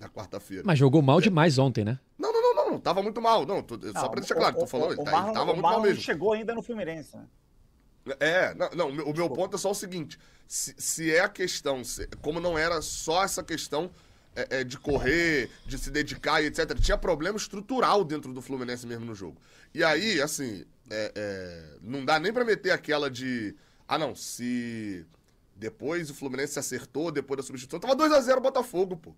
na 0.01 0.09
quarta-feira. 0.09 0.63
Mas 0.65 0.79
jogou 0.79 1.01
mal 1.01 1.19
é. 1.19 1.21
demais 1.21 1.59
ontem, 1.59 1.85
né? 1.85 1.99
Não, 2.17 2.33
não, 2.33 2.41
não, 2.41 2.55
não, 2.55 2.71
não. 2.71 2.79
Tava 2.79 3.03
muito 3.03 3.21
mal. 3.21 3.45
Não, 3.45 3.61
tô, 3.61 3.77
não 3.77 3.93
só 3.93 4.09
pra 4.09 4.19
deixar 4.19 4.35
claro, 4.35 4.57
o, 4.57 4.59
tu 4.59 4.67
falou, 4.67 4.89
o, 4.89 4.93
ele, 4.93 5.03
tá, 5.03 5.11
Marlon, 5.11 5.33
tava 5.33 5.53
muito 5.53 5.61
mal 5.61 5.81
mesmo. 5.81 6.01
chegou 6.01 6.33
ainda 6.33 6.55
no 6.55 6.63
Fluminense, 6.63 7.15
né? 7.15 7.25
É, 8.19 8.55
não, 8.55 8.69
não 8.71 9.05
o 9.05 9.13
meu 9.13 9.29
ponto 9.29 9.55
é 9.55 9.59
só 9.59 9.69
o 9.69 9.75
seguinte: 9.75 10.17
se, 10.47 10.73
se 10.75 11.13
é 11.13 11.19
a 11.19 11.29
questão, 11.29 11.83
se, 11.83 12.07
como 12.19 12.39
não 12.39 12.57
era 12.57 12.81
só 12.81 13.23
essa 13.23 13.43
questão 13.43 13.91
é, 14.35 14.61
é, 14.61 14.63
de 14.63 14.79
correr, 14.79 15.51
de 15.67 15.77
se 15.77 15.91
dedicar 15.91 16.41
e 16.41 16.47
etc., 16.47 16.79
tinha 16.79 16.97
problema 16.97 17.37
estrutural 17.37 18.03
dentro 18.03 18.33
do 18.33 18.41
Fluminense 18.41 18.87
mesmo 18.87 19.05
no 19.05 19.13
jogo. 19.13 19.39
E 19.71 19.83
aí, 19.83 20.19
assim, 20.19 20.65
é, 20.89 21.11
é 21.15 21.77
não 21.79 22.03
dá 22.03 22.19
nem 22.19 22.33
pra 22.33 22.43
meter 22.43 22.71
aquela 22.71 23.09
de. 23.09 23.55
Ah, 23.87 23.99
não, 23.99 24.15
se 24.15 25.05
depois 25.55 26.09
o 26.09 26.15
Fluminense 26.15 26.53
se 26.53 26.59
acertou, 26.59 27.11
depois 27.11 27.37
da 27.37 27.43
substituição, 27.43 27.79
tava 27.79 27.95
2 27.95 28.11
a 28.11 28.19
0 28.19 28.39
o 28.39 28.41
Botafogo, 28.41 28.97
pô 28.97 29.13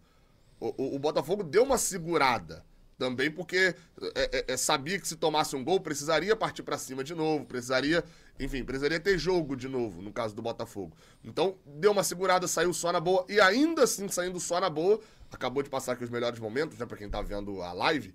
o, 0.77 0.95
o, 0.95 0.99
Botafogo 0.99 1.43
deu 1.43 1.63
uma 1.63 1.77
segurada. 1.77 2.65
Também 2.97 3.29
porque 3.29 3.75
é, 4.15 4.37
é, 4.37 4.53
é 4.53 4.57
sabia 4.57 4.99
que 4.99 5.07
se 5.07 5.15
tomasse 5.15 5.55
um 5.55 5.63
gol, 5.63 5.79
precisaria 5.79 6.35
partir 6.35 6.63
para 6.63 6.77
cima 6.77 7.03
de 7.03 7.13
novo, 7.13 7.43
precisaria, 7.43 8.03
enfim, 8.39 8.63
precisaria 8.63 8.99
ter 8.99 9.17
jogo 9.17 9.55
de 9.55 9.67
novo, 9.67 10.01
no 10.01 10.13
caso 10.13 10.35
do 10.35 10.41
Botafogo. 10.41 10.95
Então, 11.23 11.57
deu 11.65 11.91
uma 11.91 12.03
segurada, 12.03 12.47
saiu 12.47 12.71
só 12.71 12.91
na 12.91 12.99
boa, 12.99 13.25
e 13.27 13.41
ainda 13.41 13.83
assim, 13.83 14.07
saindo 14.07 14.39
só 14.39 14.59
na 14.61 14.69
boa, 14.69 15.01
acabou 15.31 15.63
de 15.63 15.69
passar 15.69 15.93
aqui 15.93 16.03
os 16.03 16.09
melhores 16.09 16.39
momentos, 16.39 16.77
né, 16.77 16.85
pra 16.85 16.95
quem 16.95 17.09
tá 17.09 17.21
vendo 17.21 17.61
a 17.61 17.73
live. 17.73 18.13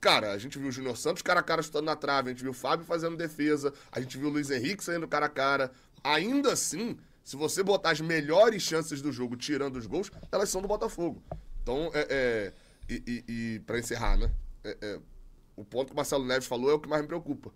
Cara, 0.00 0.32
a 0.32 0.38
gente 0.38 0.58
viu 0.58 0.68
o 0.68 0.72
Júnior 0.72 0.96
Santos 0.96 1.22
cara 1.22 1.40
a 1.40 1.42
cara 1.42 1.62
chutando 1.62 1.86
na 1.86 1.96
trave, 1.96 2.28
a 2.28 2.32
gente 2.32 2.42
viu 2.42 2.52
o 2.52 2.54
Fábio 2.54 2.86
fazendo 2.86 3.16
defesa, 3.16 3.72
a 3.90 4.00
gente 4.00 4.16
viu 4.16 4.28
o 4.28 4.32
Luiz 4.32 4.50
Henrique 4.50 4.82
saindo 4.82 5.06
cara 5.06 5.26
a 5.26 5.28
cara. 5.28 5.70
Ainda 6.02 6.52
assim, 6.52 6.96
se 7.22 7.36
você 7.36 7.62
botar 7.62 7.90
as 7.90 8.00
melhores 8.00 8.62
chances 8.62 9.00
do 9.00 9.12
jogo 9.12 9.36
tirando 9.36 9.76
os 9.76 9.86
gols, 9.86 10.10
elas 10.30 10.48
são 10.48 10.60
do 10.60 10.66
Botafogo. 10.66 11.22
Então, 11.62 11.90
é, 11.94 12.06
é 12.10 12.52
e, 12.88 13.02
e, 13.06 13.32
e 13.32 13.60
para 13.60 13.78
encerrar, 13.78 14.16
né? 14.16 14.30
É, 14.64 14.76
é, 14.80 15.00
o 15.56 15.64
ponto 15.64 15.88
que 15.88 15.92
o 15.92 15.96
Marcelo 15.96 16.24
Neves 16.24 16.46
falou 16.46 16.70
é 16.70 16.74
o 16.74 16.80
que 16.80 16.88
mais 16.88 17.02
me 17.02 17.08
preocupa. 17.08 17.52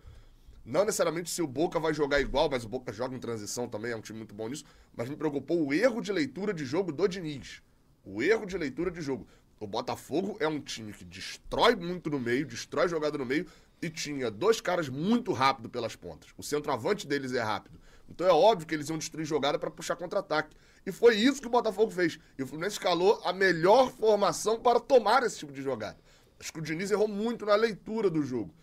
Não 0.64 0.84
necessariamente 0.84 1.30
se 1.30 1.40
o 1.42 1.46
Boca 1.46 1.78
vai 1.78 1.94
jogar 1.94 2.20
igual, 2.20 2.50
mas 2.50 2.64
o 2.64 2.68
Boca 2.68 2.92
joga 2.92 3.14
em 3.14 3.20
transição 3.20 3.68
também, 3.68 3.92
é 3.92 3.96
um 3.96 4.00
time 4.00 4.18
muito 4.18 4.34
bom 4.34 4.48
nisso. 4.48 4.64
Mas 4.96 5.08
me 5.08 5.16
preocupou 5.16 5.64
o 5.64 5.72
erro 5.72 6.00
de 6.00 6.12
leitura 6.12 6.52
de 6.52 6.64
jogo 6.64 6.90
do 6.90 7.06
Diniz. 7.06 7.62
O 8.04 8.22
erro 8.22 8.46
de 8.46 8.58
leitura 8.58 8.90
de 8.90 9.00
jogo. 9.00 9.26
O 9.58 9.66
Botafogo 9.66 10.36
é 10.40 10.46
um 10.46 10.60
time 10.60 10.92
que 10.92 11.04
destrói 11.04 11.74
muito 11.76 12.10
no 12.10 12.18
meio, 12.18 12.44
destrói 12.44 12.88
jogada 12.88 13.16
no 13.16 13.24
meio, 13.24 13.46
e 13.80 13.88
tinha 13.88 14.30
dois 14.30 14.60
caras 14.60 14.88
muito 14.88 15.32
rápidos 15.32 15.70
pelas 15.70 15.96
pontas. 15.96 16.30
O 16.36 16.42
centroavante 16.42 17.06
deles 17.06 17.32
é 17.32 17.42
rápido. 17.42 17.80
Então 18.08 18.26
é 18.26 18.32
óbvio 18.32 18.66
que 18.66 18.74
eles 18.74 18.88
iam 18.88 18.98
destruir 18.98 19.24
jogada 19.24 19.58
para 19.58 19.70
puxar 19.70 19.96
contra-ataque. 19.96 20.56
E 20.86 20.92
foi 20.92 21.16
isso 21.16 21.40
que 21.40 21.48
o 21.48 21.50
Botafogo 21.50 21.90
fez. 21.90 22.16
E 22.38 22.42
o 22.44 22.46
Fluminense 22.46 22.76
escalou 22.76 23.20
a 23.24 23.32
melhor 23.32 23.90
formação 23.90 24.60
para 24.60 24.78
tomar 24.78 25.24
esse 25.24 25.40
tipo 25.40 25.52
de 25.52 25.60
jogada. 25.60 25.98
Acho 26.38 26.52
que 26.52 26.60
o 26.60 26.62
Diniz 26.62 26.92
errou 26.92 27.08
muito 27.08 27.44
na 27.44 27.56
leitura 27.56 28.08
do 28.08 28.22
jogo. 28.22 28.54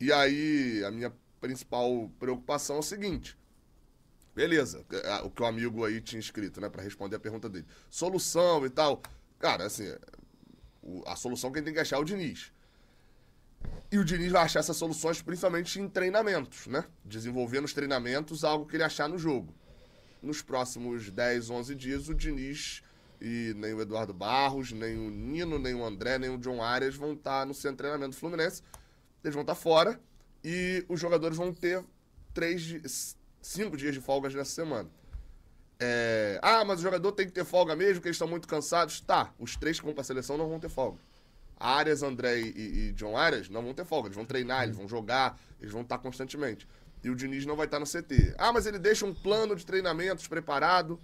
E 0.00 0.10
aí, 0.10 0.82
a 0.84 0.90
minha 0.90 1.12
principal 1.38 2.10
preocupação 2.18 2.76
é 2.76 2.78
o 2.78 2.82
seguinte. 2.82 3.38
Beleza, 4.34 4.84
é, 4.90 5.22
o 5.22 5.30
que 5.30 5.42
o 5.42 5.46
amigo 5.46 5.84
aí 5.84 6.00
tinha 6.00 6.20
escrito, 6.20 6.60
né, 6.60 6.68
para 6.68 6.82
responder 6.82 7.16
a 7.16 7.20
pergunta 7.20 7.48
dele. 7.48 7.66
Solução 7.90 8.64
e 8.64 8.70
tal. 8.70 9.02
Cara, 9.38 9.66
assim, 9.66 9.94
a 11.06 11.16
solução 11.16 11.52
quem 11.52 11.62
tem 11.62 11.74
que 11.74 11.80
achar 11.80 11.96
é 11.96 11.98
o 11.98 12.04
Diniz. 12.04 12.52
E 13.90 13.98
o 13.98 14.04
Diniz 14.04 14.32
vai 14.32 14.42
achar 14.42 14.60
essas 14.60 14.76
soluções 14.76 15.20
principalmente 15.20 15.80
em 15.80 15.88
treinamentos, 15.88 16.66
né? 16.66 16.84
Desenvolver 17.04 17.60
nos 17.60 17.72
treinamentos 17.72 18.44
algo 18.44 18.66
que 18.66 18.76
ele 18.76 18.82
achar 18.82 19.08
no 19.08 19.18
jogo. 19.18 19.54
Nos 20.22 20.42
próximos 20.42 21.10
10, 21.10 21.50
11 21.50 21.74
dias, 21.74 22.08
o 22.08 22.14
Diniz 22.14 22.82
e 23.20 23.54
nem 23.56 23.72
o 23.72 23.80
Eduardo 23.80 24.12
Barros, 24.12 24.72
nem 24.72 24.96
o 24.96 25.10
Nino, 25.10 25.58
nem 25.58 25.74
o 25.74 25.84
André, 25.84 26.18
nem 26.18 26.30
o 26.30 26.38
John 26.38 26.62
Arias 26.62 26.96
vão 26.96 27.12
estar 27.12 27.46
no 27.46 27.52
de 27.52 27.72
treinamento 27.72 28.10
do 28.10 28.16
Fluminense. 28.16 28.62
Eles 29.22 29.34
vão 29.34 29.42
estar 29.42 29.54
fora 29.54 30.00
e 30.44 30.84
os 30.88 31.00
jogadores 31.00 31.36
vão 31.36 31.52
ter 31.52 31.82
três, 32.32 33.16
cinco 33.40 33.76
dias 33.76 33.94
de 33.94 34.00
folgas 34.00 34.34
nessa 34.34 34.52
semana. 34.52 34.88
É... 35.78 36.38
Ah, 36.42 36.64
mas 36.64 36.80
o 36.80 36.82
jogador 36.82 37.12
tem 37.12 37.26
que 37.26 37.32
ter 37.32 37.44
folga 37.44 37.74
mesmo, 37.76 37.94
porque 37.94 38.08
eles 38.08 38.16
estão 38.16 38.28
muito 38.28 38.46
cansados. 38.46 39.00
Tá, 39.00 39.32
os 39.38 39.56
três 39.56 39.78
que 39.78 39.84
vão 39.84 39.94
para 39.94 40.02
a 40.02 40.04
seleção 40.04 40.36
não 40.36 40.48
vão 40.48 40.60
ter 40.60 40.68
folga. 40.68 40.98
Arias, 41.58 42.02
André 42.02 42.38
e, 42.38 42.88
e, 42.88 42.92
John 42.92 43.16
Arias 43.16 43.48
não 43.48 43.62
vão 43.62 43.72
ter 43.72 43.84
folga. 43.84 44.08
Eles 44.08 44.16
vão 44.16 44.26
treinar, 44.26 44.64
eles 44.64 44.76
vão 44.76 44.86
jogar, 44.86 45.38
eles 45.58 45.72
vão 45.72 45.82
estar 45.82 45.98
constantemente. 45.98 46.68
E 47.06 47.10
o 47.10 47.14
Diniz 47.14 47.46
não 47.46 47.54
vai 47.54 47.66
estar 47.66 47.78
no 47.78 47.86
CT. 47.86 48.34
Ah, 48.36 48.52
mas 48.52 48.66
ele 48.66 48.80
deixa 48.80 49.06
um 49.06 49.14
plano 49.14 49.54
de 49.54 49.64
treinamentos 49.64 50.26
preparado. 50.26 50.98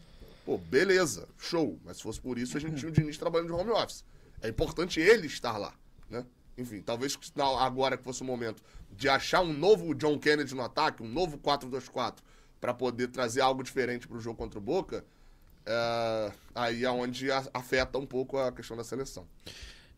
Pô, 0.45 0.59
beleza, 0.59 1.29
show. 1.39 1.79
Mas 1.85 1.99
se 1.99 2.03
fosse 2.03 2.21
por 2.21 2.37
isso, 2.37 2.57
a 2.57 2.61
gente 2.61 2.75
tinha 2.75 2.89
o 2.89 2.93
Diniz 2.93 3.17
trabalhando 3.17 3.47
de 3.47 3.53
home 3.53 3.71
office. 3.71 4.05
É 4.41 4.49
importante 4.49 4.99
ele 4.99 5.29
estar 5.29 5.57
lá, 5.57 5.73
né? 6.11 6.27
Enfim, 6.59 6.83
talvez 6.83 7.17
agora 7.61 7.97
que 7.97 8.03
fosse 8.03 8.21
o 8.21 8.25
momento 8.25 8.61
de 8.91 9.09
achar 9.09 9.43
um 9.43 9.53
novo 9.53 9.95
John 9.95 10.19
Kennedy 10.19 10.57
no 10.57 10.63
ataque, 10.63 11.05
um 11.05 11.09
novo 11.09 11.39
4-2-4, 11.39 12.17
para 12.61 12.75
poder 12.75 13.07
trazer 13.07 13.41
algo 13.41 13.63
diferente 13.63 14.09
para 14.09 14.17
o 14.17 14.21
jogo 14.21 14.37
contra 14.37 14.59
o 14.59 14.63
Boca, 14.63 15.05
é, 15.65 16.33
aí 16.53 16.85
é 16.85 16.91
onde 16.91 17.29
afeta 17.55 17.97
um 17.97 18.07
pouco 18.07 18.39
a 18.39 18.51
questão 18.51 18.77
da 18.77 18.83
seleção. 18.83 19.25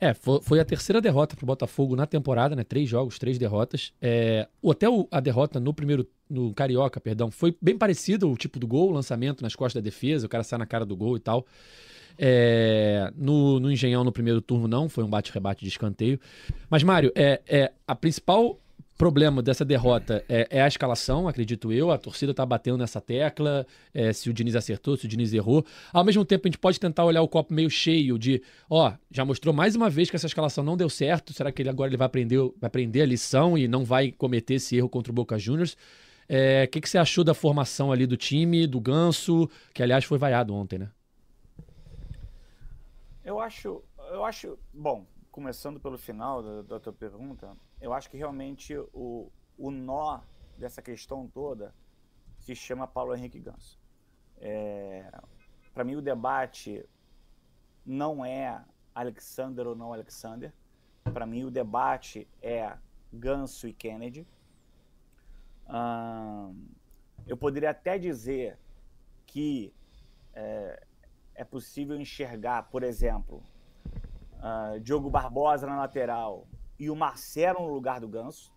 É, 0.04 0.12
foi, 0.12 0.60
a 0.60 0.64
terceira 0.66 1.00
derrota 1.00 1.34
para 1.34 1.44
o 1.44 1.46
Botafogo 1.46 1.96
na 1.96 2.06
temporada, 2.06 2.54
né? 2.54 2.62
Três 2.62 2.86
jogos, 2.86 3.18
três 3.18 3.38
derrotas. 3.38 3.90
É, 4.02 4.46
até 4.70 4.86
a 5.10 5.18
derrota 5.18 5.58
no 5.58 5.72
primeiro, 5.72 6.06
no 6.28 6.52
Carioca, 6.52 7.00
perdão, 7.00 7.30
foi 7.30 7.56
bem 7.58 7.78
parecido 7.78 8.30
o 8.30 8.36
tipo 8.36 8.58
do 8.58 8.66
gol, 8.66 8.90
o 8.90 8.92
lançamento 8.92 9.40
nas 9.40 9.56
costas 9.56 9.82
da 9.82 9.84
defesa, 9.84 10.26
o 10.26 10.28
cara 10.28 10.44
sai 10.44 10.58
na 10.58 10.66
cara 10.66 10.84
do 10.84 10.94
gol 10.94 11.16
e 11.16 11.20
tal. 11.20 11.46
É, 12.18 13.10
no, 13.16 13.58
no 13.58 13.72
Engenhão, 13.72 14.04
no 14.04 14.12
primeiro 14.12 14.42
turno, 14.42 14.68
não, 14.68 14.90
foi 14.90 15.02
um 15.02 15.08
bate-rebate 15.08 15.64
de 15.64 15.70
escanteio. 15.70 16.20
Mas, 16.68 16.82
Mário, 16.82 17.10
é, 17.14 17.40
é, 17.48 17.72
a 17.88 17.94
principal 17.94 18.60
problema 18.96 19.42
dessa 19.42 19.64
derrota 19.64 20.24
é, 20.28 20.46
é, 20.50 20.62
a 20.62 20.68
escalação, 20.68 21.26
acredito 21.26 21.72
eu. 21.72 21.90
A 21.90 21.98
torcida 21.98 22.30
está 22.30 22.44
batendo 22.46 22.78
nessa 22.78 23.00
tecla, 23.00 23.66
é, 23.92 24.12
se 24.12 24.30
o 24.30 24.32
Diniz 24.32 24.54
acertou, 24.54 24.96
se 24.96 25.06
o 25.06 25.08
Diniz 25.08 25.32
errou. 25.32 25.64
Ao 25.92 26.04
mesmo 26.04 26.24
tempo, 26.24 26.46
a 26.46 26.48
gente 26.48 26.58
pode 26.58 26.78
tentar 26.78 27.04
olhar 27.04 27.22
o 27.22 27.28
copo 27.28 27.52
meio 27.52 27.68
cheio 27.68 28.18
de, 28.18 28.42
ó, 28.68 28.92
já 29.10 29.24
mostrou 29.24 29.54
mais 29.54 29.74
uma 29.74 29.90
vez 29.90 30.10
que 30.10 30.16
essa 30.16 30.26
escalação 30.26 30.62
não 30.62 30.76
deu 30.76 30.88
certo. 30.88 31.32
Será 31.32 31.50
que 31.50 31.62
ele 31.62 31.68
agora 31.68 31.90
ele 31.90 31.96
vai 31.96 32.06
aprender, 32.06 32.38
vai 32.38 32.68
aprender 32.68 33.02
a 33.02 33.06
lição 33.06 33.58
e 33.58 33.66
não 33.66 33.84
vai 33.84 34.12
cometer 34.12 34.54
esse 34.54 34.76
erro 34.76 34.88
contra 34.88 35.10
o 35.10 35.14
Boca 35.14 35.38
Juniors? 35.38 35.72
O 35.72 35.76
é, 36.28 36.66
que, 36.66 36.80
que 36.80 36.88
você 36.88 36.96
achou 36.96 37.22
da 37.22 37.34
formação 37.34 37.92
ali 37.92 38.06
do 38.06 38.16
time, 38.16 38.66
do 38.66 38.80
Ganso, 38.80 39.48
que 39.74 39.82
aliás 39.82 40.04
foi 40.04 40.18
vaiado 40.18 40.54
ontem, 40.54 40.78
né? 40.78 40.90
Eu 43.22 43.40
acho, 43.40 43.82
eu 44.10 44.24
acho, 44.24 44.58
bom, 44.72 45.06
começando 45.30 45.80
pelo 45.80 45.98
final 45.98 46.42
da, 46.42 46.62
da 46.62 46.80
tua 46.80 46.92
pergunta, 46.92 47.50
eu 47.84 47.92
acho 47.92 48.08
que 48.10 48.16
realmente 48.16 48.74
o, 48.94 49.30
o 49.58 49.70
nó 49.70 50.20
dessa 50.56 50.80
questão 50.80 51.28
toda 51.28 51.74
se 52.38 52.54
chama 52.54 52.86
Paulo 52.86 53.14
Henrique 53.14 53.38
Ganso. 53.38 53.78
É, 54.38 55.12
Para 55.74 55.84
mim, 55.84 55.94
o 55.94 56.00
debate 56.00 56.82
não 57.84 58.24
é 58.24 58.64
Alexander 58.94 59.66
ou 59.66 59.76
não 59.76 59.92
Alexander. 59.92 60.50
Para 61.12 61.26
mim, 61.26 61.44
o 61.44 61.50
debate 61.50 62.26
é 62.40 62.74
Ganso 63.12 63.68
e 63.68 63.74
Kennedy. 63.74 64.26
Hum, 65.68 66.66
eu 67.26 67.36
poderia 67.36 67.70
até 67.70 67.98
dizer 67.98 68.58
que 69.26 69.74
é, 70.32 70.82
é 71.34 71.44
possível 71.44 72.00
enxergar, 72.00 72.62
por 72.70 72.82
exemplo, 72.82 73.42
uh, 74.36 74.80
Diogo 74.80 75.10
Barbosa 75.10 75.66
na 75.66 75.76
lateral 75.76 76.46
e 76.78 76.90
o 76.90 76.96
Marcelo 76.96 77.60
no 77.60 77.72
lugar 77.72 78.00
do 78.00 78.08
Ganso. 78.08 78.52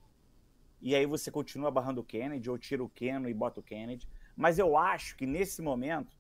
E 0.81 0.95
aí 0.95 1.05
você 1.05 1.31
continua 1.31 1.71
barrando 1.71 2.01
o 2.01 2.03
Kennedy, 2.03 2.49
ou 2.49 2.57
tira 2.57 2.83
o 2.83 2.89
Keno 2.89 3.27
e 3.29 3.33
bota 3.33 3.59
o 3.59 3.63
Kennedy. 3.63 4.07
Mas 4.35 4.59
eu 4.59 4.77
acho 4.77 5.15
que 5.15 5.25
nesse 5.25 5.61
momento, 5.61 6.15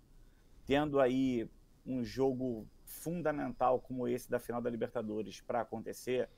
tendo 0.65 0.99
aí 0.99 1.49
um 1.85 2.03
jogo 2.03 2.67
fundamental 2.83 3.79
como 3.79 4.07
esse 4.07 4.29
da 4.29 4.39
final 4.39 4.61
da 4.61 4.69
Libertadores 4.69 5.41
para 5.41 5.61
acontecer, 5.61 6.29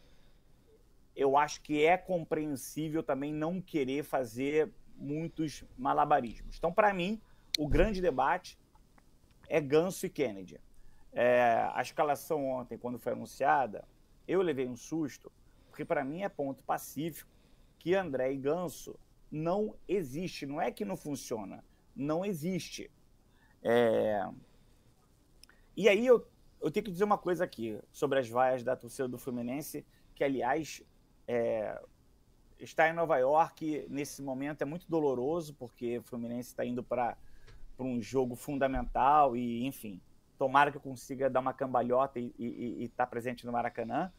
eu 1.16 1.38
acho 1.38 1.62
que 1.62 1.84
é 1.84 1.98
compreensível 1.98 3.02
também 3.02 3.34
não 3.34 3.62
querer 3.62 4.04
fazer 4.04 4.72
muitos 4.96 5.64
malabarismos. 5.78 6.58
Então, 6.58 6.72
para 6.72 6.94
mim, 6.94 7.22
o 7.58 7.68
grande 7.68 8.02
debate 8.02 8.60
é 9.48 9.60
Ganso 9.60 10.06
e 10.06 10.10
Kennedy. 10.10 10.60
É, 11.12 11.70
a 11.74 11.82
escalação 11.82 12.46
ontem, 12.48 12.78
quando 12.78 13.00
foi 13.00 13.14
anunciada, 13.14 13.88
eu 14.28 14.42
levei 14.42 14.68
um 14.68 14.76
susto, 14.76 15.32
porque 15.80 15.86
para 15.86 16.04
mim 16.04 16.24
é 16.24 16.28
ponto 16.28 16.62
pacífico 16.62 17.32
que 17.78 17.96
André 17.96 18.34
e 18.34 18.38
Ganso 18.38 19.00
não 19.32 19.74
existe. 19.88 20.46
Não 20.46 20.62
é 20.62 20.72
que 20.72 20.84
não 20.84 20.98
funciona, 20.98 21.64
não 21.96 22.26
existe. 22.26 22.92
É... 23.64 24.28
E 25.78 25.88
aí 25.88 26.06
eu, 26.06 26.28
eu 26.62 26.70
tenho 26.70 26.84
que 26.84 26.92
dizer 26.92 27.06
uma 27.06 27.18
coisa 27.18 27.46
aqui 27.46 27.80
sobre 27.94 28.20
as 28.20 28.28
vaias 28.28 28.62
da 28.62 28.76
torcida 28.76 29.08
do 29.08 29.18
Fluminense, 29.18 29.86
que 30.14 30.22
aliás 30.22 30.84
é... 31.26 31.82
está 32.60 32.90
em 32.90 32.94
Nova 32.94 33.18
York 33.18 33.86
nesse 33.90 34.22
momento 34.22 34.62
é 34.62 34.66
muito 34.66 34.86
doloroso, 34.90 35.54
porque 35.54 36.00
o 36.00 36.04
Fluminense 36.04 36.50
está 36.50 36.66
indo 36.66 36.84
para 36.84 37.16
um 37.80 38.02
jogo 38.02 38.36
fundamental 38.36 39.34
e, 39.34 39.66
enfim, 39.66 40.02
tomara 40.38 40.72
que 40.72 40.78
eu 40.78 40.82
consiga 40.82 41.30
dar 41.30 41.40
uma 41.40 41.54
cambalhota 41.54 42.20
e 42.20 42.84
estar 42.84 43.06
tá 43.06 43.10
presente 43.10 43.46
no 43.46 43.54
Maracanã. 43.54 44.12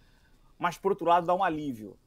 Mas, 0.60 0.76
por 0.76 0.92
outro 0.92 1.06
lado, 1.06 1.26
dá 1.26 1.34
um 1.34 1.42
alívio, 1.42 1.98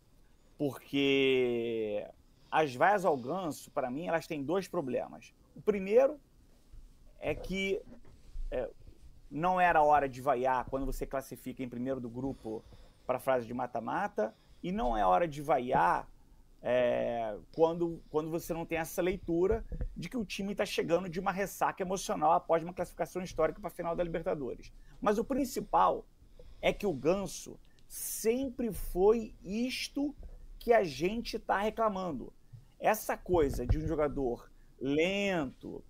porque 0.59 2.07
as 2.51 2.75
vaias 2.75 3.03
ao 3.03 3.17
ganso, 3.17 3.71
para 3.71 3.89
mim, 3.89 4.05
elas 4.05 4.27
têm 4.27 4.43
dois 4.43 4.67
problemas. 4.67 5.33
O 5.55 5.61
primeiro 5.61 6.19
é 7.19 7.33
que 7.33 7.81
é, 8.51 8.69
não 9.31 9.59
era 9.59 9.81
hora 9.81 10.07
de 10.07 10.21
vaiar 10.21 10.65
quando 10.65 10.85
você 10.85 11.03
classifica 11.03 11.63
em 11.63 11.67
primeiro 11.67 11.99
do 11.99 12.07
grupo 12.07 12.63
para 13.07 13.17
a 13.17 13.19
fase 13.19 13.47
de 13.47 13.55
mata-mata, 13.55 14.35
e 14.61 14.71
não 14.71 14.95
é 14.95 15.03
hora 15.03 15.27
de 15.27 15.41
vaiar 15.41 16.07
é, 16.61 17.35
quando, 17.55 18.03
quando 18.11 18.29
você 18.29 18.53
não 18.53 18.67
tem 18.67 18.77
essa 18.77 19.01
leitura 19.01 19.65
de 19.97 20.07
que 20.07 20.15
o 20.15 20.23
time 20.23 20.51
está 20.51 20.65
chegando 20.65 21.09
de 21.09 21.19
uma 21.19 21.31
ressaca 21.31 21.81
emocional 21.81 22.33
após 22.33 22.63
uma 22.63 22.73
classificação 22.73 23.23
histórica 23.23 23.59
para 23.59 23.69
a 23.69 23.71
final 23.71 23.95
da 23.95 24.03
Libertadores. 24.03 24.71
Mas 25.01 25.17
o 25.17 25.25
principal 25.25 26.05
é 26.61 26.71
que 26.71 26.85
o 26.85 26.93
Ganso 26.93 27.59
sempre 27.93 28.73
foi 28.73 29.36
isto 29.43 30.15
que 30.58 30.73
a 30.73 30.84
gente 30.84 31.36
está 31.36 31.60
reclamando. 31.60 32.34
Essa 32.79 33.15
coisa 33.15 33.67
de 33.67 33.77
um 33.77 33.86
jogador 33.86 34.49
lento, 34.82 35.84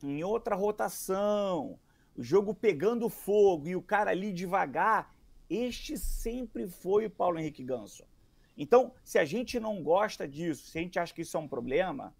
em 0.00 0.22
outra 0.22 0.54
rotação, 0.54 1.76
o 2.16 2.22
jogo 2.22 2.54
pegando 2.54 3.08
fogo 3.08 3.66
e 3.66 3.74
o 3.74 3.82
cara 3.82 4.12
ali 4.12 4.32
devagar, 4.32 5.12
este 5.48 5.98
sempre 5.98 6.68
foi 6.68 7.06
o 7.06 7.10
Paulo 7.10 7.40
Henrique 7.40 7.64
Ganso. 7.64 8.04
Então, 8.56 8.94
se 9.02 9.18
a 9.18 9.24
gente 9.24 9.58
não 9.58 9.82
gosta 9.82 10.28
disso, 10.28 10.70
se 10.70 10.78
a 10.78 10.82
gente 10.82 11.00
acha 11.00 11.12
que 11.12 11.22
isso 11.22 11.36
é 11.36 11.40
um 11.40 11.48
problema, 11.48 12.14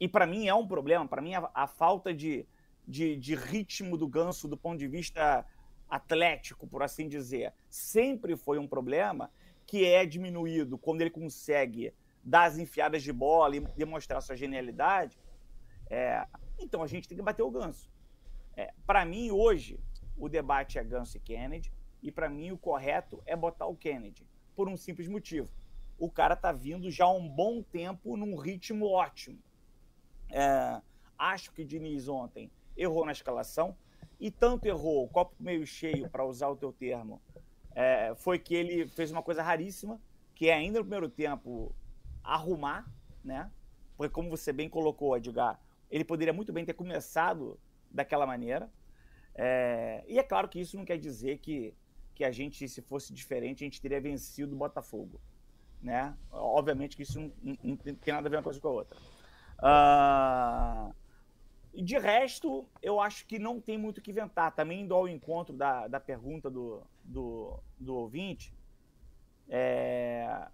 e 0.00 0.08
para 0.08 0.26
mim 0.26 0.48
é 0.48 0.54
um 0.54 0.66
problema, 0.66 1.06
para 1.06 1.22
mim 1.22 1.34
a, 1.34 1.48
a 1.54 1.68
falta 1.68 2.12
de, 2.12 2.44
de, 2.86 3.16
de, 3.16 3.36
ritmo 3.36 3.96
do 3.96 4.08
ganso 4.08 4.48
do 4.48 4.56
ponto 4.56 4.80
de 4.80 4.88
vista 4.88 5.46
atlético, 5.92 6.66
por 6.66 6.82
assim 6.82 7.06
dizer, 7.06 7.52
sempre 7.68 8.34
foi 8.34 8.58
um 8.58 8.66
problema 8.66 9.30
que 9.66 9.84
é 9.84 10.06
diminuído 10.06 10.78
quando 10.78 11.02
ele 11.02 11.10
consegue 11.10 11.92
dar 12.24 12.44
as 12.44 12.56
enfiadas 12.56 13.02
de 13.02 13.12
bola 13.12 13.56
e 13.56 13.60
demonstrar 13.76 14.22
sua 14.22 14.34
genialidade, 14.34 15.20
é, 15.90 16.26
então 16.58 16.82
a 16.82 16.86
gente 16.86 17.06
tem 17.06 17.14
que 17.14 17.22
bater 17.22 17.42
o 17.42 17.50
ganso. 17.50 17.90
É, 18.56 18.72
para 18.86 19.04
mim, 19.04 19.30
hoje, 19.30 19.78
o 20.16 20.30
debate 20.30 20.78
é 20.78 20.84
Ganso 20.84 21.18
e 21.18 21.20
Kennedy, 21.20 21.70
e 22.02 22.10
para 22.10 22.30
mim 22.30 22.50
o 22.52 22.56
correto 22.56 23.22
é 23.26 23.36
botar 23.36 23.66
o 23.66 23.76
Kennedy, 23.76 24.26
por 24.56 24.70
um 24.70 24.78
simples 24.78 25.08
motivo. 25.08 25.50
O 25.98 26.10
cara 26.10 26.34
tá 26.34 26.52
vindo 26.52 26.90
já 26.90 27.04
há 27.04 27.12
um 27.12 27.28
bom 27.28 27.62
tempo 27.62 28.16
num 28.16 28.34
ritmo 28.34 28.86
ótimo. 28.86 29.38
É, 30.30 30.80
acho 31.18 31.52
que 31.52 31.66
Diniz 31.66 32.08
ontem 32.08 32.50
errou 32.74 33.04
na 33.04 33.12
escalação, 33.12 33.76
e 34.22 34.30
tanto 34.30 34.66
errou, 34.66 35.08
copo 35.08 35.34
meio 35.40 35.66
cheio, 35.66 36.08
para 36.08 36.24
usar 36.24 36.48
o 36.48 36.54
teu 36.54 36.72
termo, 36.72 37.20
é, 37.74 38.14
foi 38.14 38.38
que 38.38 38.54
ele 38.54 38.86
fez 38.86 39.10
uma 39.10 39.20
coisa 39.20 39.42
raríssima, 39.42 40.00
que 40.32 40.48
é 40.48 40.54
ainda 40.54 40.78
no 40.78 40.84
primeiro 40.84 41.08
tempo 41.08 41.74
arrumar, 42.22 42.88
né? 43.24 43.50
Porque 43.96 44.14
como 44.14 44.30
você 44.30 44.52
bem 44.52 44.68
colocou, 44.68 45.16
Edgar, 45.16 45.60
ele 45.90 46.04
poderia 46.04 46.32
muito 46.32 46.52
bem 46.52 46.64
ter 46.64 46.72
começado 46.72 47.58
daquela 47.90 48.24
maneira. 48.24 48.70
É, 49.34 50.04
e 50.06 50.20
é 50.20 50.22
claro 50.22 50.48
que 50.48 50.60
isso 50.60 50.76
não 50.76 50.84
quer 50.84 50.98
dizer 50.98 51.38
que, 51.38 51.74
que 52.14 52.24
a 52.24 52.30
gente, 52.30 52.68
se 52.68 52.80
fosse 52.80 53.12
diferente, 53.12 53.64
a 53.64 53.66
gente 53.66 53.82
teria 53.82 54.00
vencido 54.00 54.54
o 54.54 54.58
Botafogo. 54.58 55.20
Né? 55.82 56.16
Obviamente 56.30 56.96
que 56.96 57.02
isso 57.02 57.18
não, 57.18 57.32
não, 57.42 57.58
não 57.64 57.76
tem 57.76 58.14
nada 58.14 58.28
a 58.28 58.30
ver 58.30 58.36
uma 58.36 58.42
coisa 58.44 58.60
com 58.60 58.68
a 58.68 58.70
outra. 58.70 58.96
Uh, 59.58 61.01
de 61.74 61.96
resto, 61.98 62.66
eu 62.82 63.00
acho 63.00 63.26
que 63.26 63.38
não 63.38 63.60
tem 63.60 63.78
muito 63.78 63.98
o 63.98 64.02
que 64.02 64.10
inventar. 64.10 64.54
Também 64.54 64.82
indo 64.82 64.94
ao 64.94 65.08
encontro 65.08 65.56
da, 65.56 65.88
da 65.88 65.98
pergunta 65.98 66.50
do, 66.50 66.82
do, 67.02 67.58
do 67.78 67.94
ouvinte, 67.94 68.54
é, 69.48 70.48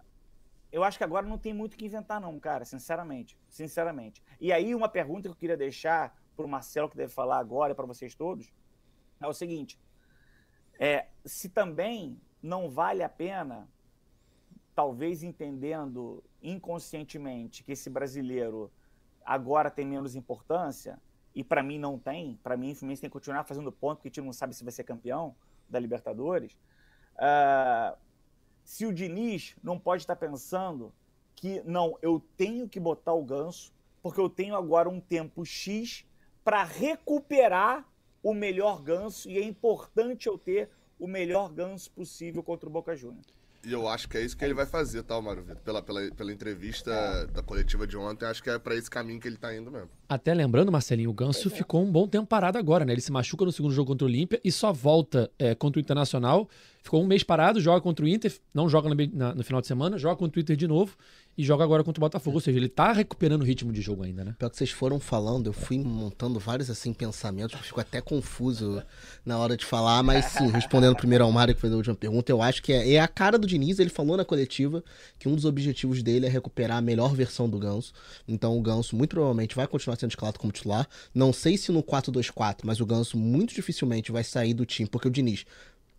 eu 0.71 0.83
acho 0.83 0.97
que 0.97 1.03
agora 1.03 1.25
não 1.25 1.37
tem 1.37 1.53
muito 1.53 1.73
o 1.73 1.77
que 1.77 1.85
inventar, 1.85 2.21
não, 2.21 2.39
cara, 2.39 2.63
sinceramente. 2.63 3.37
Sinceramente. 3.49 4.23
E 4.39 4.53
aí, 4.53 4.73
uma 4.73 4.87
pergunta 4.87 5.23
que 5.23 5.29
eu 5.29 5.35
queria 5.35 5.57
deixar 5.57 6.15
para 6.35 6.45
o 6.45 6.49
Marcelo, 6.49 6.89
que 6.89 6.95
deve 6.95 7.11
falar 7.11 7.39
agora, 7.39 7.75
para 7.75 7.85
vocês 7.85 8.15
todos, 8.15 8.53
é 9.19 9.27
o 9.27 9.33
seguinte: 9.33 9.79
é, 10.79 11.07
se 11.25 11.49
também 11.49 12.19
não 12.41 12.69
vale 12.69 13.03
a 13.03 13.09
pena, 13.09 13.67
talvez 14.73 15.23
entendendo 15.23 16.23
inconscientemente 16.41 17.63
que 17.63 17.73
esse 17.73 17.89
brasileiro 17.89 18.71
agora 19.25 19.69
tem 19.69 19.85
menos 19.85 20.15
importância, 20.15 21.01
e 21.39 21.43
para 21.43 21.63
mim 21.63 21.79
não 21.79 21.97
tem, 21.97 22.37
para 22.43 22.57
mim 22.57 22.73
o 22.73 22.75
Fluminense 22.75 22.99
tem 22.99 23.09
que 23.09 23.13
continuar 23.13 23.45
fazendo 23.45 23.71
ponto, 23.71 23.99
porque 23.99 24.09
a 24.09 24.11
gente 24.11 24.25
não 24.25 24.33
sabe 24.33 24.53
se 24.53 24.61
vai 24.61 24.73
ser 24.73 24.83
campeão 24.83 25.33
da 25.69 25.79
Libertadores. 25.79 26.51
Uh, 27.15 27.97
se 28.61 28.85
o 28.85 28.91
Diniz 28.91 29.55
não 29.63 29.79
pode 29.79 30.03
estar 30.03 30.17
pensando 30.17 30.93
que, 31.37 31.61
não, 31.63 31.97
eu 32.01 32.21
tenho 32.35 32.67
que 32.67 32.77
botar 32.77 33.13
o 33.13 33.23
ganso, 33.23 33.71
porque 34.01 34.19
eu 34.19 34.29
tenho 34.29 34.53
agora 34.53 34.89
um 34.89 34.99
tempo 34.99 35.45
X 35.45 36.05
para 36.43 36.61
recuperar 36.65 37.87
o 38.21 38.33
melhor 38.33 38.81
ganso, 38.81 39.29
e 39.29 39.37
é 39.37 39.41
importante 39.41 40.27
eu 40.27 40.37
ter 40.37 40.69
o 40.99 41.07
melhor 41.07 41.49
ganso 41.49 41.89
possível 41.91 42.43
contra 42.43 42.67
o 42.67 42.71
Boca 42.71 42.97
Juniors. 42.97 43.33
E 43.65 43.73
eu 43.73 43.87
acho 43.87 44.07
que 44.07 44.17
é 44.17 44.23
isso 44.23 44.37
que 44.37 44.45
ele 44.45 44.53
vai 44.53 44.65
fazer, 44.65 45.03
tá, 45.03 45.19
Mário 45.21 45.43
Vitor? 45.43 45.61
Pela, 45.63 45.81
pela, 45.81 46.11
pela 46.11 46.31
entrevista 46.31 46.91
é. 46.91 47.27
da 47.27 47.43
coletiva 47.43 47.85
de 47.85 47.97
ontem, 47.97 48.25
acho 48.25 48.41
que 48.41 48.49
é 48.49 48.57
para 48.57 48.73
esse 48.73 48.89
caminho 48.89 49.19
que 49.19 49.27
ele 49.27 49.35
tá 49.35 49.53
indo 49.55 49.69
mesmo. 49.69 49.89
Até 50.07 50.33
lembrando, 50.33 50.71
Marcelinho, 50.71 51.09
o 51.09 51.13
Ganso 51.13 51.49
é. 51.49 51.51
ficou 51.51 51.83
um 51.83 51.91
bom 51.91 52.07
tempo 52.07 52.25
parado 52.25 52.57
agora, 52.57 52.85
né? 52.85 52.93
Ele 52.93 53.01
se 53.01 53.11
machuca 53.11 53.43
no 53.43 53.51
segundo 53.51 53.73
jogo 53.73 53.91
contra 53.91 54.05
o 54.05 54.07
Olímpia 54.09 54.39
e 54.43 54.51
só 54.51 54.71
volta 54.71 55.29
é, 55.37 55.53
contra 55.53 55.79
o 55.79 55.81
Internacional. 55.81 56.47
Ficou 56.81 57.03
um 57.03 57.07
mês 57.07 57.21
parado, 57.21 57.59
joga 57.59 57.81
contra 57.81 58.05
o 58.05 58.07
Inter, 58.07 58.33
não 58.53 58.69
joga 58.69 58.87
no, 58.87 58.95
na, 59.13 59.35
no 59.35 59.43
final 59.43 59.59
de 59.59 59.67
semana, 59.67 59.97
joga 59.97 60.15
contra 60.15 60.39
o 60.39 60.41
Inter 60.41 60.55
de 60.55 60.67
novo 60.67 60.97
e 61.39 61.43
joga 61.45 61.63
agora 61.63 61.85
contra 61.85 62.01
o 62.01 62.03
Botafogo. 62.03 62.35
Ou 62.35 62.41
seja, 62.41 62.59
ele 62.59 62.67
tá 62.67 62.91
recuperando 62.91 63.43
o 63.43 63.45
ritmo 63.45 63.71
de 63.71 63.79
jogo 63.79 64.03
ainda, 64.03 64.25
né? 64.25 64.35
Pior 64.37 64.49
que 64.49 64.57
vocês 64.57 64.71
foram 64.71 64.99
falando, 64.99 65.47
eu 65.47 65.53
fui 65.53 65.79
montando 65.79 66.37
vários 66.37 66.69
assim 66.69 66.91
pensamentos, 66.91 67.57
fico 67.61 67.79
até 67.79 68.01
confuso 68.01 68.83
na 69.25 69.37
hora 69.37 69.55
de 69.55 69.63
falar, 69.63 70.03
mas 70.03 70.25
sim, 70.25 70.47
respondendo 70.51 70.97
primeiro 70.97 71.23
ao 71.23 71.31
Mário 71.31 71.55
que 71.55 71.61
fez 71.61 71.71
a 71.71 71.77
última 71.77 71.95
pergunta, 71.95 72.29
eu 72.29 72.41
acho 72.41 72.61
que 72.61 72.73
é, 72.73 72.91
é, 72.95 72.99
a 72.99 73.07
cara 73.07 73.37
do 73.39 73.47
Diniz, 73.47 73.79
ele 73.79 73.89
falou 73.89 74.17
na 74.17 74.25
coletiva 74.25 74.83
que 75.17 75.29
um 75.29 75.35
dos 75.35 75.45
objetivos 75.45 76.03
dele 76.03 76.25
é 76.25 76.29
recuperar 76.29 76.79
a 76.79 76.81
melhor 76.81 77.15
versão 77.15 77.49
do 77.49 77.57
Ganso. 77.57 77.93
Então 78.27 78.57
o 78.57 78.61
Ganso 78.61 78.97
muito 78.97 79.11
provavelmente 79.11 79.55
vai 79.55 79.65
continuar 79.65 79.95
sendo 79.95 80.09
escalado 80.09 80.37
como 80.37 80.51
titular. 80.51 80.89
Não 81.15 81.31
sei 81.31 81.55
se 81.55 81.71
no 81.71 81.81
4-2-4, 81.81 82.63
mas 82.65 82.81
o 82.81 82.85
Ganso 82.85 83.17
muito 83.17 83.55
dificilmente 83.55 84.11
vai 84.11 84.25
sair 84.25 84.53
do 84.53 84.65
time, 84.65 84.89
porque 84.89 85.07
o 85.07 85.11
Diniz 85.11 85.45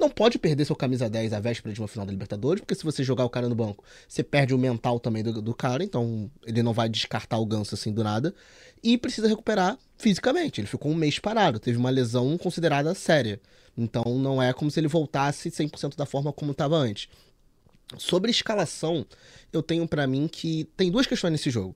não 0.01 0.09
pode 0.11 0.39
perder 0.39 0.65
seu 0.65 0.75
camisa 0.75 1.09
10 1.09 1.33
à 1.35 1.39
véspera 1.41 1.73
de 1.73 1.81
uma 1.81 1.87
final 1.87 2.07
da 2.07 2.11
Libertadores, 2.11 2.61
porque 2.61 2.75
se 2.75 2.83
você 2.83 3.05
jogar 3.05 3.25
o 3.25 3.31
cara 3.31 3.49
no 3.49 3.55
banco, 3.55 3.85
você 4.09 4.23
perde 4.23 4.55
o 4.55 4.59
mental 4.59 4.99
também 4.99 5.23
do, 5.23 5.41
do 5.43 5.55
cara, 5.55 5.85
então 5.85 6.31
ele 6.45 6.63
não 6.63 6.73
vai 6.73 6.89
descartar 6.89 7.39
o 7.39 7.47
ganso 7.47 7.75
assim 7.75 7.93
do 7.93 8.03
nada. 8.03 8.35
E 8.83 8.97
precisa 8.97 9.29
recuperar 9.29 9.79
fisicamente. 9.99 10.61
Ele 10.61 10.67
ficou 10.67 10.91
um 10.91 10.95
mês 10.95 11.19
parado, 11.19 11.61
teve 11.61 11.77
uma 11.79 11.91
lesão 11.91 12.37
considerada 12.39 12.95
séria. 12.95 13.39
Então 13.77 14.19
não 14.19 14.43
é 14.43 14.53
como 14.53 14.71
se 14.71 14.81
ele 14.81 14.89
voltasse 14.89 15.51
100% 15.51 15.97
da 15.97 16.07
forma 16.07 16.33
como 16.33 16.53
estava 16.53 16.77
antes. 16.77 17.09
Sobre 17.99 18.31
escalação, 18.31 19.05
eu 19.53 19.63
tenho 19.63 19.87
para 19.87 20.07
mim 20.07 20.27
que 20.29 20.65
tem 20.77 20.91
duas 20.91 21.07
questões 21.07 21.33
nesse 21.33 21.51
jogo. 21.51 21.75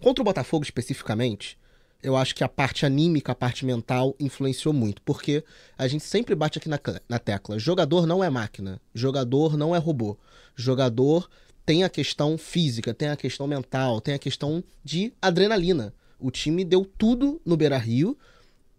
Contra 0.00 0.22
o 0.22 0.24
Botafogo 0.24 0.64
especificamente, 0.64 1.58
eu 2.04 2.16
acho 2.16 2.34
que 2.34 2.44
a 2.44 2.48
parte 2.48 2.84
anímica, 2.84 3.32
a 3.32 3.34
parte 3.34 3.64
mental 3.64 4.14
influenciou 4.20 4.74
muito. 4.74 5.00
Porque 5.02 5.42
a 5.76 5.88
gente 5.88 6.04
sempre 6.04 6.34
bate 6.34 6.58
aqui 6.58 6.68
na, 6.68 6.78
na 7.08 7.18
tecla: 7.18 7.58
jogador 7.58 8.06
não 8.06 8.22
é 8.22 8.28
máquina, 8.28 8.80
jogador 8.94 9.56
não 9.56 9.74
é 9.74 9.78
robô. 9.78 10.16
Jogador 10.54 11.28
tem 11.64 11.82
a 11.82 11.88
questão 11.88 12.36
física, 12.36 12.92
tem 12.92 13.08
a 13.08 13.16
questão 13.16 13.46
mental, 13.46 14.00
tem 14.00 14.14
a 14.14 14.18
questão 14.18 14.62
de 14.84 15.14
adrenalina. 15.20 15.94
O 16.20 16.30
time 16.30 16.64
deu 16.64 16.84
tudo 16.84 17.40
no 17.44 17.56
Beira 17.56 17.78
Rio 17.78 18.16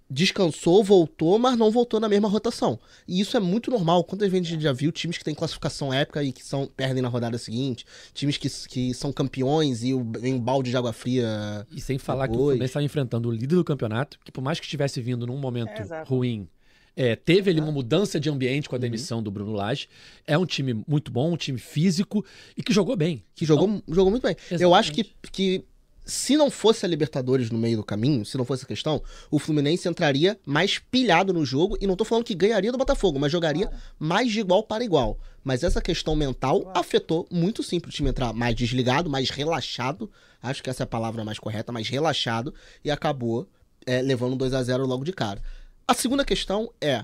descansou, 0.10 0.84
voltou, 0.84 1.40
mas 1.40 1.58
não 1.58 1.72
voltou 1.72 2.00
na 2.00 2.08
mesma 2.08 2.28
rotação. 2.28 2.80
E 3.08 3.20
isso 3.20 3.36
é 3.36 3.40
muito 3.40 3.72
normal. 3.72 4.04
Quantas 4.04 4.30
vezes 4.30 4.48
a 4.48 4.52
gente 4.52 4.62
já 4.62 4.72
viu 4.72 4.92
times 4.92 5.18
que 5.18 5.24
têm 5.24 5.34
classificação 5.34 5.94
épica 5.94 6.24
e 6.24 6.32
que 6.32 6.44
são, 6.46 6.68
perdem 6.68 7.02
na 7.02 7.10
rodada 7.10 7.38
seguinte, 7.38 7.86
times 8.14 8.38
que, 8.38 8.50
que 8.68 8.94
são 8.94 9.12
campeões 9.12 9.84
e 9.84 9.94
vem 10.20 10.36
um 10.36 10.40
balde 10.40 10.70
de 10.70 10.78
água 10.78 10.94
fria. 10.94 11.66
E 11.72 11.82
sem 11.82 11.98
falar 11.98 12.28
depois. 12.28 12.38
que 12.38 12.42
o 12.42 12.46
Fluminense 12.46 12.70
estava 12.70 12.86
enfrentando 12.86 13.30
o 13.30 13.32
líder 13.32 13.56
do 13.56 13.64
campeonato, 13.64 14.20
que 14.24 14.32
por 14.32 14.42
mais 14.42 14.60
que 14.60 14.66
estivesse 14.66 15.02
vindo 15.02 15.26
num 15.26 15.38
momento 15.38 15.70
é, 15.70 16.04
ruim, 16.04 16.48
é, 16.96 17.16
teve 17.16 17.50
ali 17.50 17.60
uma 17.60 17.72
mudança 17.72 18.20
de 18.20 18.30
ambiente 18.30 18.70
com 18.70 18.76
a 18.76 18.78
uhum. 18.78 18.82
demissão 18.82 19.18
uhum. 19.18 19.24
do 19.24 19.32
Bruno 19.32 19.54
Lage. 19.54 19.88
É 20.26 20.38
um 20.38 20.46
time 20.46 20.84
muito 20.88 21.12
bom, 21.12 21.34
um 21.34 21.38
time 21.38 21.58
físico 21.58 22.24
e 22.56 22.64
que 22.64 22.72
jogou 22.72 22.96
bem. 22.96 23.24
Que 23.36 23.46
jogou, 23.46 23.68
então, 23.68 23.84
jogou 23.94 24.12
muito 24.12 24.24
bem. 24.24 24.36
Exatamente. 24.38 24.64
Eu 24.64 24.74
acho 24.74 24.92
que, 24.94 25.04
que 25.32 25.66
se 26.06 26.38
não 26.38 26.52
fosse 26.52 26.86
a 26.86 26.90
Libertadores 26.90 27.50
no 27.50 27.58
meio 27.58 27.78
do 27.78 27.84
caminho, 27.84 28.24
se 28.24 28.38
não 28.38 28.46
fosse 28.46 28.64
a 28.64 28.68
questão, 28.68 29.02
o 29.32 29.40
Fluminense 29.40 29.90
entraria 29.90 30.40
mais 30.46 30.78
pilhado 30.78 31.34
no 31.34 31.44
jogo 31.44 31.78
e 31.82 31.88
não 31.88 31.96
tô 31.96 32.06
falando 32.06 32.24
que 32.24 32.36
ganharia 32.36 32.72
do 32.72 32.78
Botafogo, 32.78 33.20
mas 33.20 33.32
jogaria 33.32 33.72
mais 33.98 34.32
de 34.32 34.40
igual 34.40 34.64
para 34.64 34.84
igual. 34.84 35.18
Mas 35.44 35.64
essa 35.64 35.82
questão 35.82 36.16
mental 36.16 36.72
afetou 36.76 37.28
muito 37.32 37.64
sim 37.64 37.80
pro 37.80 37.92
time 37.92 38.10
entrar 38.10 38.34
mais 38.34 38.56
desligado, 38.56 39.10
mais 39.10 39.32
relaxado, 39.32 40.10
acho 40.42 40.62
que 40.62 40.70
essa 40.70 40.84
é 40.84 40.86
a 40.86 40.88
palavra 40.88 41.24
mais 41.24 41.40
correta, 41.40 41.72
mais 41.72 41.90
relaxado 41.90 42.54
e 42.84 42.92
acabou 42.92 43.48
é, 43.86 44.02
levando 44.02 44.36
2 44.36 44.54
a 44.54 44.62
0 44.62 44.86
logo 44.86 45.04
de 45.04 45.12
cara. 45.12 45.42
A 45.88 45.94
segunda 45.94 46.24
questão 46.24 46.72
é 46.80 47.04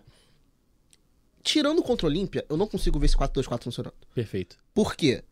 tirando 1.43 1.81
contra 1.81 2.05
o 2.05 2.09
Olímpia, 2.09 2.45
eu 2.47 2.55
não 2.55 2.67
consigo 2.67 2.99
ver 2.99 3.07
esse 3.07 3.17
4-2-4 3.17 3.63
funcionando. 3.63 3.95
Perfeito. 4.13 4.57
Por 4.73 4.95
quê? 4.95 5.23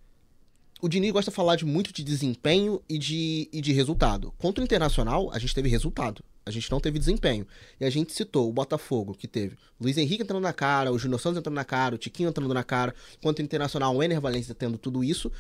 O 0.82 0.88
Diniz 0.88 1.12
gosta 1.12 1.30
de 1.30 1.36
falar 1.36 1.56
de 1.56 1.65
muito 1.65 1.92
de 1.92 2.04
desempenho 2.04 2.82
e 2.88 2.98
de, 2.98 3.50
e 3.52 3.62
de 3.62 3.74
resultado. 3.74 4.34
Contra 4.38 4.62
o 4.62 4.65
Internacional, 4.65 5.30
a 5.34 5.38
gente 5.38 5.54
teve 5.54 5.68
resultado. 5.68 6.24
A 6.46 6.52
gente 6.52 6.72
não 6.72 6.80
teve 6.80 6.98
desempenho. 6.98 7.46
E 7.80 7.86
a 7.86 7.89
gente 7.89 8.13
citou 8.13 8.50
o 8.50 8.54
Botafogo, 8.54 9.13
que 9.13 9.28
teve 9.28 9.58
Luiz 9.80 9.98
Henrique 9.98 10.24
entrando 10.24 10.42
na 10.42 10.54
cara, 10.54 10.92
o 10.92 10.98
Júnior 10.98 11.20
Santos 11.20 11.39
entrando 11.39 11.56
na 11.56 11.65
cara, 11.65 11.96
o 11.96 11.98
Tiquinho 11.98 12.30
entrando 12.30 12.54
na 12.54 12.63
cara. 12.63 12.96
Contra 13.22 13.44
o 13.44 13.46
Internacional, 13.46 13.96
o 13.96 14.02
Ener 14.02 14.22
Valencia 14.22 14.56
tendo 14.56 14.78
tudo 14.78 15.04
isso. 15.04 15.32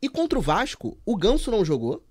E 0.00 0.08
contra 0.08 0.38
o 0.38 0.42
Vasco, 0.42 0.98
o 1.06 1.16
Ganso 1.16 1.50
não 1.50 1.64
jogou. 1.64 2.04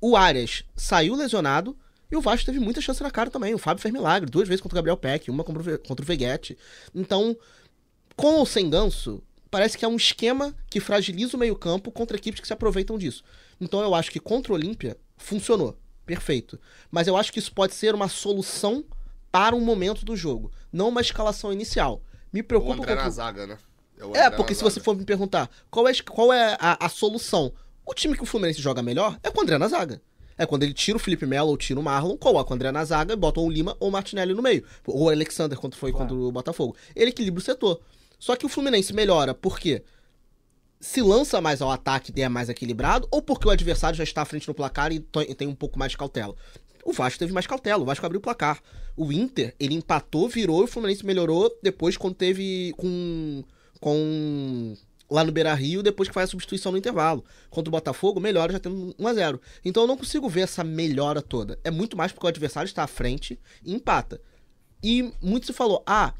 O 0.00 0.16
Arias 0.16 0.64
saiu 0.76 1.16
lesionado. 1.16 1.76
E 2.10 2.16
o 2.16 2.20
Vasco 2.20 2.46
teve 2.46 2.60
muita 2.60 2.80
chance 2.80 3.02
na 3.02 3.10
cara 3.10 3.28
também. 3.28 3.54
O 3.54 3.58
Fábio 3.58 3.82
fez 3.82 3.92
milagre. 3.92 4.30
Duas 4.30 4.46
vezes 4.46 4.60
contra 4.60 4.76
o 4.76 4.78
Gabriel 4.78 4.96
Peck, 4.96 5.30
uma 5.30 5.42
contra 5.42 6.02
o 6.02 6.04
Veguete. 6.04 6.56
Então, 6.94 7.36
com 8.14 8.34
ou 8.36 8.46
sem 8.46 8.70
Ganso, 8.70 9.20
parece 9.54 9.78
que 9.78 9.84
é 9.84 9.88
um 9.88 9.94
esquema 9.94 10.52
que 10.68 10.80
fragiliza 10.80 11.36
o 11.36 11.38
meio-campo 11.38 11.92
contra 11.92 12.16
equipes 12.16 12.40
que 12.40 12.46
se 12.48 12.52
aproveitam 12.52 12.98
disso. 12.98 13.22
Então 13.60 13.80
eu 13.80 13.94
acho 13.94 14.10
que 14.10 14.18
contra 14.18 14.52
o 14.52 14.56
Olímpia 14.56 14.96
funcionou. 15.16 15.78
Perfeito. 16.04 16.58
Mas 16.90 17.06
eu 17.06 17.16
acho 17.16 17.32
que 17.32 17.38
isso 17.38 17.52
pode 17.52 17.72
ser 17.72 17.94
uma 17.94 18.08
solução 18.08 18.84
para 19.30 19.54
um 19.54 19.60
momento 19.60 20.04
do 20.04 20.16
jogo, 20.16 20.50
não 20.72 20.88
uma 20.88 21.00
escalação 21.00 21.52
inicial. 21.52 22.02
Me 22.32 22.42
preocupa. 22.42 22.72
O 22.72 22.74
André 22.78 22.94
contra... 22.94 23.04
na 23.04 23.10
zaga, 23.10 23.46
né? 23.46 23.58
É, 24.12 24.22
é 24.22 24.30
porque 24.30 24.54
se 24.54 24.58
zaga. 24.58 24.70
você 24.72 24.80
for 24.80 24.96
me 24.96 25.04
perguntar 25.04 25.48
qual 25.70 25.86
é, 25.86 25.92
qual 26.02 26.32
é 26.32 26.56
a, 26.58 26.86
a, 26.86 26.88
solução, 26.88 27.52
o 27.86 27.94
time 27.94 28.16
que 28.16 28.24
o 28.24 28.26
Fluminense 28.26 28.60
joga 28.60 28.82
melhor 28.82 29.16
é 29.22 29.30
com 29.30 29.38
o 29.38 29.42
André 29.42 29.56
na 29.56 29.68
zaga. 29.68 30.02
É 30.36 30.44
quando 30.44 30.64
ele 30.64 30.74
tira 30.74 30.96
o 30.96 31.00
Felipe 31.00 31.26
Melo 31.26 31.50
ou 31.50 31.56
tira 31.56 31.78
o 31.78 31.82
Marlon, 31.82 32.16
coloca 32.16 32.50
o 32.50 32.54
André 32.54 32.72
na 32.72 32.84
zaga 32.84 33.12
e 33.12 33.16
bota 33.16 33.38
o 33.38 33.48
Lima 33.48 33.76
ou 33.78 33.88
o 33.88 33.92
Martinelli 33.92 34.34
no 34.34 34.42
meio. 34.42 34.64
Ou 34.84 35.04
o 35.04 35.08
Alexander, 35.08 35.56
quando 35.56 35.76
foi 35.76 35.92
claro. 35.92 36.08
contra 36.08 36.26
o 36.26 36.32
Botafogo. 36.32 36.74
Ele 36.96 37.10
equilibra 37.10 37.38
o 37.38 37.44
setor. 37.44 37.80
Só 38.24 38.34
que 38.36 38.46
o 38.46 38.48
Fluminense 38.48 38.90
melhora, 38.94 39.34
por 39.34 39.58
quê? 39.58 39.82
se 40.80 41.02
lança 41.02 41.42
mais 41.42 41.60
ao 41.60 41.70
ataque 41.70 42.10
e 42.16 42.22
é 42.22 42.28
mais 42.28 42.48
equilibrado, 42.48 43.06
ou 43.10 43.20
porque 43.20 43.46
o 43.46 43.50
adversário 43.50 43.98
já 43.98 44.02
está 44.02 44.22
à 44.22 44.24
frente 44.24 44.48
no 44.48 44.54
placar 44.54 44.92
e 44.92 45.00
tem 45.00 45.46
um 45.46 45.54
pouco 45.54 45.78
mais 45.78 45.92
de 45.92 45.98
cautela. 45.98 46.34
O 46.82 46.90
Vasco 46.90 47.18
teve 47.18 47.34
mais 47.34 47.46
cautela, 47.46 47.82
o 47.82 47.84
Vasco 47.84 48.04
abriu 48.06 48.18
o 48.20 48.22
placar. 48.22 48.62
O 48.96 49.12
Inter, 49.12 49.54
ele 49.60 49.74
empatou, 49.74 50.26
virou 50.26 50.62
e 50.62 50.64
o 50.64 50.66
Fluminense 50.66 51.04
melhorou 51.04 51.54
depois 51.62 51.98
quando 51.98 52.14
teve 52.14 52.72
com. 52.78 53.44
com 53.78 54.74
lá 55.10 55.22
no 55.22 55.30
Beira 55.30 55.52
Rio, 55.52 55.82
depois 55.82 56.08
que 56.08 56.14
faz 56.14 56.30
a 56.30 56.30
substituição 56.30 56.72
no 56.72 56.78
intervalo. 56.78 57.22
Contra 57.50 57.68
o 57.68 57.72
Botafogo, 57.72 58.20
melhora 58.20 58.54
já 58.54 58.58
tendo 58.58 58.94
1x0. 58.98 59.38
Então 59.62 59.82
eu 59.82 59.86
não 59.86 59.98
consigo 59.98 60.30
ver 60.30 60.42
essa 60.42 60.64
melhora 60.64 61.20
toda. 61.20 61.58
É 61.62 61.70
muito 61.70 61.94
mais 61.94 62.10
porque 62.10 62.26
o 62.26 62.28
adversário 62.28 62.68
está 62.68 62.84
à 62.84 62.86
frente 62.86 63.38
e 63.62 63.74
empata. 63.74 64.18
E 64.82 65.12
muito 65.22 65.46
se 65.46 65.52
falou, 65.52 65.82
ah, 65.86 66.14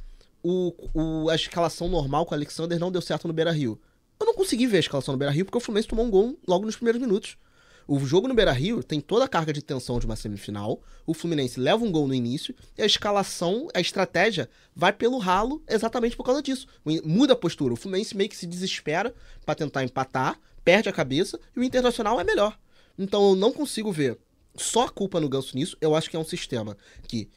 o, 0.45 0.75
o, 0.93 1.31
a 1.31 1.35
escalação 1.35 1.89
normal 1.89 2.27
com 2.27 2.35
o 2.35 2.37
Alexander 2.37 2.79
não 2.79 2.93
deu 2.93 3.01
certo 3.01 3.27
no 3.27 3.33
Beira 3.33 3.51
Rio. 3.51 3.81
Eu 4.21 4.27
não 4.27 4.35
consegui 4.35 4.67
ver 4.67 4.77
a 4.77 4.81
escalação 4.81 5.13
no 5.13 5.19
Beira 5.19 5.33
Rio 5.33 5.47
porque 5.47 5.57
o 5.57 5.61
Fluminense 5.61 5.89
tomou 5.89 6.05
um 6.05 6.11
gol 6.11 6.39
logo 6.47 6.67
nos 6.67 6.77
primeiros 6.77 7.01
minutos. 7.01 7.39
O 7.87 7.99
jogo 8.01 8.29
no 8.29 8.35
Beira 8.35 8.53
Rio 8.53 8.83
tem 8.83 9.01
toda 9.01 9.25
a 9.25 9.29
carga 9.29 9.53
de 9.53 9.63
tensão 9.63 9.99
de 9.99 10.07
uma 10.07 10.17
semifinal. 10.17 10.83
O 11.07 11.15
Fluminense 11.15 11.59
leva 11.59 11.83
um 11.83 11.91
gol 11.91 12.07
no 12.07 12.15
início 12.15 12.55
e 12.77 12.83
a 12.83 12.87
escalação, 12.87 13.69
a 13.75 13.81
estratégia 13.81 14.49
vai 14.77 14.93
pelo 14.93 15.19
ralo 15.19 15.63
exatamente 15.69 16.17
por 16.17 16.25
causa 16.25 16.43
disso. 16.43 16.67
Muda 17.05 17.33
a 17.33 17.37
postura. 17.37 17.75
O 17.75 17.77
Fluminense 17.77 18.17
meio 18.17 18.29
que 18.29 18.37
se 18.37 18.47
desespera 18.47 19.15
para 19.45 19.55
tentar 19.55 19.83
empatar, 19.83 20.39
perde 20.63 20.89
a 20.89 20.93
cabeça 20.93 21.39
e 21.57 21.61
o 21.61 21.65
Internacional 21.65 22.21
é 22.21 22.25
melhor. 22.25 22.59
Então 22.99 23.31
eu 23.31 23.37
não 23.37 23.53
consigo 23.53 23.91
ver 23.91 24.19
só 24.57 24.85
a 24.85 24.91
culpa 24.91 25.21
no 25.21 25.29
Ganso 25.29 25.57
nisso. 25.57 25.77
Eu 25.81 25.95
acho 25.95 26.09
que 26.09 26.17
é 26.17 26.19
um 26.19 26.25
sistema 26.25 26.77
que 27.07 27.29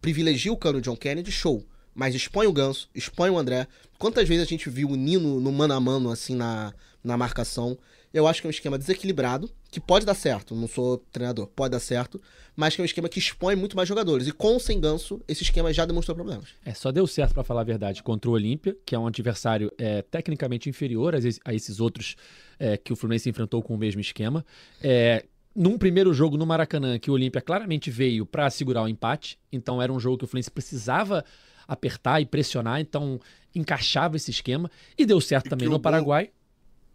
privilegia 0.00 0.52
o 0.52 0.56
cano 0.56 0.80
John 0.80 0.96
Kennedy, 0.96 1.30
show. 1.30 1.64
Mas 1.94 2.14
expõe 2.14 2.46
o 2.46 2.52
Ganso, 2.52 2.88
expõe 2.94 3.30
o 3.30 3.38
André. 3.38 3.66
Quantas 3.98 4.28
vezes 4.28 4.44
a 4.44 4.48
gente 4.48 4.68
viu 4.68 4.90
o 4.90 4.96
Nino 4.96 5.40
no 5.40 5.52
mano 5.52 5.74
a 5.74 5.80
mano, 5.80 6.10
assim, 6.10 6.34
na, 6.34 6.72
na 7.02 7.16
marcação? 7.16 7.78
Eu 8.12 8.28
acho 8.28 8.40
que 8.40 8.46
é 8.46 8.48
um 8.48 8.50
esquema 8.50 8.78
desequilibrado, 8.78 9.50
que 9.72 9.80
pode 9.80 10.06
dar 10.06 10.14
certo, 10.14 10.54
não 10.54 10.68
sou 10.68 10.98
treinador, 11.10 11.48
pode 11.48 11.72
dar 11.72 11.80
certo, 11.80 12.22
mas 12.54 12.76
que 12.76 12.80
é 12.80 12.82
um 12.82 12.84
esquema 12.84 13.08
que 13.08 13.18
expõe 13.18 13.56
muito 13.56 13.74
mais 13.74 13.88
jogadores. 13.88 14.28
E 14.28 14.32
com 14.32 14.52
ou 14.52 14.60
sem 14.60 14.80
ganso, 14.80 15.20
esse 15.26 15.42
esquema 15.42 15.72
já 15.72 15.84
demonstrou 15.84 16.14
problemas. 16.14 16.50
É, 16.64 16.72
só 16.72 16.92
deu 16.92 17.08
certo, 17.08 17.34
para 17.34 17.42
falar 17.42 17.62
a 17.62 17.64
verdade, 17.64 18.04
contra 18.04 18.30
o 18.30 18.34
Olímpia, 18.34 18.76
que 18.86 18.94
é 18.94 18.98
um 18.98 19.08
adversário 19.08 19.72
é, 19.76 20.00
tecnicamente 20.02 20.68
inferior 20.68 21.16
a, 21.16 21.52
esses 21.52 21.80
outros 21.80 22.14
é, 22.56 22.76
que 22.76 22.92
o 22.92 22.96
Fluminense 22.96 23.28
enfrentou 23.28 23.60
com 23.64 23.74
o 23.74 23.78
mesmo 23.78 24.00
esquema. 24.00 24.46
É, 24.80 25.24
num 25.52 25.76
primeiro 25.76 26.14
jogo 26.14 26.36
no 26.36 26.46
Maracanã, 26.46 27.00
que 27.00 27.10
o 27.10 27.14
Olímpia 27.14 27.40
claramente 27.40 27.90
veio 27.90 28.24
para 28.24 28.48
segurar 28.50 28.82
o 28.82 28.88
empate, 28.88 29.40
então 29.50 29.82
era 29.82 29.92
um 29.92 29.98
jogo 29.98 30.18
que 30.18 30.24
o 30.24 30.28
Fluminense 30.28 30.52
precisava 30.52 31.24
apertar 31.66 32.20
e 32.20 32.26
pressionar, 32.26 32.80
então 32.80 33.20
encaixava 33.54 34.16
esse 34.16 34.30
esquema, 34.30 34.70
e 34.96 35.06
deu 35.06 35.20
certo 35.20 35.46
e 35.46 35.50
também 35.50 35.68
no 35.68 35.80
Paraguai. 35.80 36.30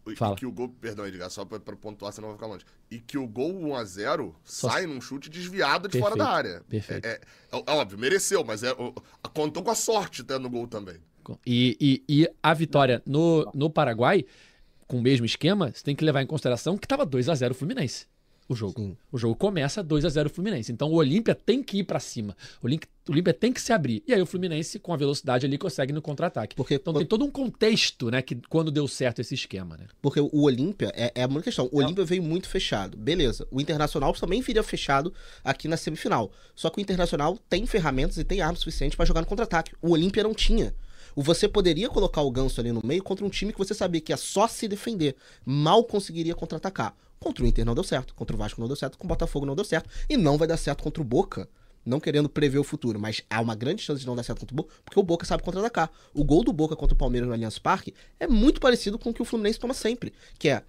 Gol 0.04 0.16
Fala. 0.16 0.34
E 0.34 0.38
que 0.38 0.46
o 0.46 0.52
gol, 0.52 0.68
perdão, 0.68 1.06
Edgar, 1.06 1.30
só 1.30 1.44
pra 1.44 1.58
pontuar, 1.76 2.12
senão 2.12 2.28
vai 2.28 2.36
ficar 2.36 2.46
longe. 2.46 2.64
E 2.90 2.98
que 2.98 3.18
o 3.18 3.26
gol 3.26 3.52
1x0 3.52 4.34
só... 4.44 4.70
sai 4.70 4.86
num 4.86 5.00
chute 5.00 5.28
desviado 5.28 5.88
de 5.88 5.92
Perfeito. 5.92 6.04
fora 6.04 6.16
da 6.16 6.30
área. 6.30 6.62
Perfeito. 6.68 7.04
É, 7.04 7.10
é, 7.10 7.20
é, 7.52 7.70
óbvio, 7.70 7.98
mereceu, 7.98 8.42
mas 8.44 8.62
é, 8.62 8.74
contou 9.34 9.62
com 9.62 9.70
a 9.70 9.74
sorte 9.74 10.24
tendo 10.24 10.46
o 10.46 10.50
gol 10.50 10.66
também. 10.66 10.96
E, 11.46 11.76
e, 11.80 12.22
e, 12.22 12.28
a 12.42 12.54
vitória 12.54 13.02
no, 13.06 13.48
no 13.54 13.70
Paraguai, 13.70 14.24
com 14.86 14.98
o 14.98 15.02
mesmo 15.02 15.26
esquema, 15.26 15.70
você 15.72 15.84
tem 15.84 15.94
que 15.94 16.04
levar 16.04 16.22
em 16.22 16.26
consideração 16.26 16.76
que 16.76 16.86
estava 16.86 17.06
2 17.06 17.28
a 17.28 17.34
0 17.34 17.54
Fluminense 17.54 18.09
o 18.50 18.54
jogo. 18.56 18.80
Sim. 18.80 18.96
O 19.12 19.16
jogo 19.16 19.36
começa 19.36 19.80
2 19.80 20.04
a 20.04 20.08
0 20.08 20.28
Fluminense. 20.28 20.72
Então 20.72 20.90
o 20.90 20.94
Olímpia 20.94 21.36
tem 21.36 21.62
que 21.62 21.78
ir 21.78 21.84
para 21.84 22.00
cima. 22.00 22.36
O 22.60 22.66
Olímpia 22.66 23.32
tem 23.32 23.52
que 23.52 23.60
se 23.60 23.72
abrir. 23.72 24.02
E 24.08 24.12
aí 24.12 24.20
o 24.20 24.26
Fluminense, 24.26 24.80
com 24.80 24.92
a 24.92 24.96
velocidade 24.96 25.46
ali, 25.46 25.56
consegue 25.56 25.92
no 25.92 26.02
contra-ataque. 26.02 26.56
Porque 26.56 26.74
então 26.74 26.92
tem 26.92 27.06
todo 27.06 27.24
um 27.24 27.30
contexto, 27.30 28.10
né, 28.10 28.20
que 28.20 28.34
quando 28.48 28.72
deu 28.72 28.88
certo 28.88 29.20
esse 29.20 29.34
esquema, 29.34 29.76
né? 29.76 29.86
Porque 30.02 30.18
o 30.18 30.42
Olímpia 30.42 30.92
é, 30.96 31.12
é 31.14 31.26
uma 31.26 31.40
questão. 31.40 31.68
O 31.70 31.78
Olímpia 31.78 32.04
veio 32.04 32.24
muito 32.24 32.48
fechado. 32.48 32.96
Beleza. 32.96 33.46
O 33.52 33.60
Internacional 33.60 34.12
também 34.14 34.40
viria 34.40 34.64
fechado 34.64 35.14
aqui 35.44 35.68
na 35.68 35.76
semifinal. 35.76 36.32
Só 36.56 36.70
que 36.70 36.80
o 36.80 36.82
Internacional 36.82 37.38
tem 37.48 37.64
ferramentas 37.66 38.18
e 38.18 38.24
tem 38.24 38.40
armas 38.40 38.58
suficientes 38.58 38.96
para 38.96 39.06
jogar 39.06 39.20
no 39.20 39.28
contra-ataque. 39.28 39.72
O 39.80 39.92
Olímpia 39.92 40.24
não 40.24 40.34
tinha. 40.34 40.74
Você 41.14 41.46
poderia 41.48 41.88
colocar 41.88 42.22
o 42.22 42.30
Ganso 42.30 42.60
ali 42.60 42.72
no 42.72 42.80
meio 42.84 43.02
contra 43.02 43.24
um 43.24 43.30
time 43.30 43.52
que 43.52 43.58
você 43.58 43.74
sabia 43.74 44.00
que 44.00 44.12
ia 44.12 44.16
só 44.16 44.48
se 44.48 44.66
defender, 44.66 45.14
mal 45.44 45.84
conseguiria 45.84 46.34
contra-atacar. 46.34 46.96
Contra 47.22 47.44
o 47.44 47.46
Inter 47.46 47.66
não 47.66 47.74
deu 47.74 47.84
certo, 47.84 48.14
contra 48.14 48.34
o 48.34 48.38
Vasco 48.38 48.58
não 48.58 48.66
deu 48.66 48.74
certo, 48.74 48.96
com 48.96 49.04
o 49.04 49.08
Botafogo 49.08 49.44
não 49.44 49.54
deu 49.54 49.62
certo. 49.62 49.90
E 50.08 50.16
não 50.16 50.38
vai 50.38 50.48
dar 50.48 50.56
certo 50.56 50.82
contra 50.82 51.02
o 51.02 51.04
Boca. 51.04 51.46
Não 51.84 52.00
querendo 52.00 52.30
prever 52.30 52.58
o 52.58 52.64
futuro, 52.64 52.98
mas 52.98 53.22
há 53.28 53.42
uma 53.42 53.54
grande 53.54 53.82
chance 53.82 54.00
de 54.00 54.06
não 54.06 54.16
dar 54.16 54.22
certo 54.22 54.40
contra 54.40 54.54
o 54.54 54.56
Boca, 54.56 54.74
porque 54.82 54.98
o 54.98 55.02
Boca 55.02 55.26
sabe 55.26 55.42
contra-atacar. 55.42 55.90
O 56.14 56.24
gol 56.24 56.42
do 56.42 56.50
Boca 56.50 56.74
contra 56.74 56.94
o 56.94 56.96
Palmeiras 56.96 57.28
no 57.28 57.34
Allianz 57.34 57.58
Parque 57.58 57.92
é 58.18 58.26
muito 58.26 58.58
parecido 58.58 58.98
com 58.98 59.10
o 59.10 59.14
que 59.14 59.20
o 59.20 59.24
Fluminense 59.26 59.58
toma 59.58 59.74
sempre, 59.74 60.14
que 60.38 60.48
é 60.48 60.62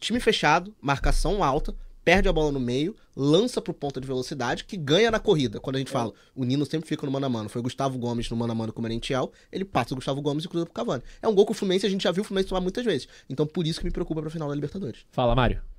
time 0.00 0.18
fechado, 0.18 0.74
marcação 0.80 1.44
alta, 1.44 1.72
perde 2.04 2.28
a 2.28 2.32
bola 2.32 2.50
no 2.50 2.58
meio, 2.58 2.96
lança 3.14 3.62
pro 3.62 3.72
ponta 3.72 4.00
de 4.00 4.06
velocidade, 4.06 4.64
que 4.64 4.76
ganha 4.76 5.08
na 5.08 5.20
corrida. 5.20 5.60
Quando 5.60 5.76
a 5.76 5.78
gente 5.78 5.88
é. 5.88 5.92
fala, 5.92 6.12
o 6.34 6.44
Nino 6.44 6.66
sempre 6.66 6.88
fica 6.88 7.06
no 7.06 7.12
mano 7.12 7.26
a 7.26 7.28
mano. 7.28 7.48
Foi 7.48 7.60
o 7.60 7.62
Gustavo 7.62 7.96
Gomes 7.96 8.28
no 8.28 8.36
mano 8.36 8.50
a 8.50 8.56
mano 8.56 8.72
com 8.72 8.80
o 8.80 8.82
Merentiel, 8.82 9.30
ele 9.52 9.64
passa 9.64 9.94
o 9.94 9.96
Gustavo 9.96 10.20
Gomes 10.20 10.44
e 10.44 10.48
cruza 10.48 10.66
pro 10.66 10.74
Cavani. 10.74 11.04
É 11.20 11.28
um 11.28 11.34
gol 11.34 11.46
que 11.46 11.52
o 11.52 11.54
Fluminense 11.54 11.86
a 11.86 11.88
gente 11.88 12.02
já 12.02 12.10
viu 12.10 12.22
o 12.22 12.24
Fluminense 12.24 12.48
tomar 12.48 12.60
muitas 12.60 12.84
vezes. 12.84 13.06
Então 13.30 13.46
por 13.46 13.64
isso 13.68 13.78
que 13.78 13.84
me 13.84 13.92
preocupa 13.92 14.20
pra 14.20 14.30
final 14.30 14.48
da 14.48 14.54
Libertadores. 14.56 15.06
Fala, 15.12 15.36
Mário. 15.36 15.71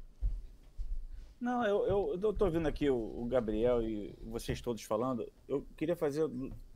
Não, 1.43 1.61
eu, 1.65 1.85
eu, 1.85 2.19
eu 2.23 2.33
tô 2.33 2.45
ouvindo 2.45 2.69
aqui 2.69 2.89
o, 2.89 2.95
o, 2.95 3.25
Gabriel 3.25 3.81
e 3.81 4.15
vocês 4.21 4.61
todos 4.61 4.81
falando. 4.81 5.29
Eu 5.45 5.67
queria 5.75 5.93
fazer 5.93 6.23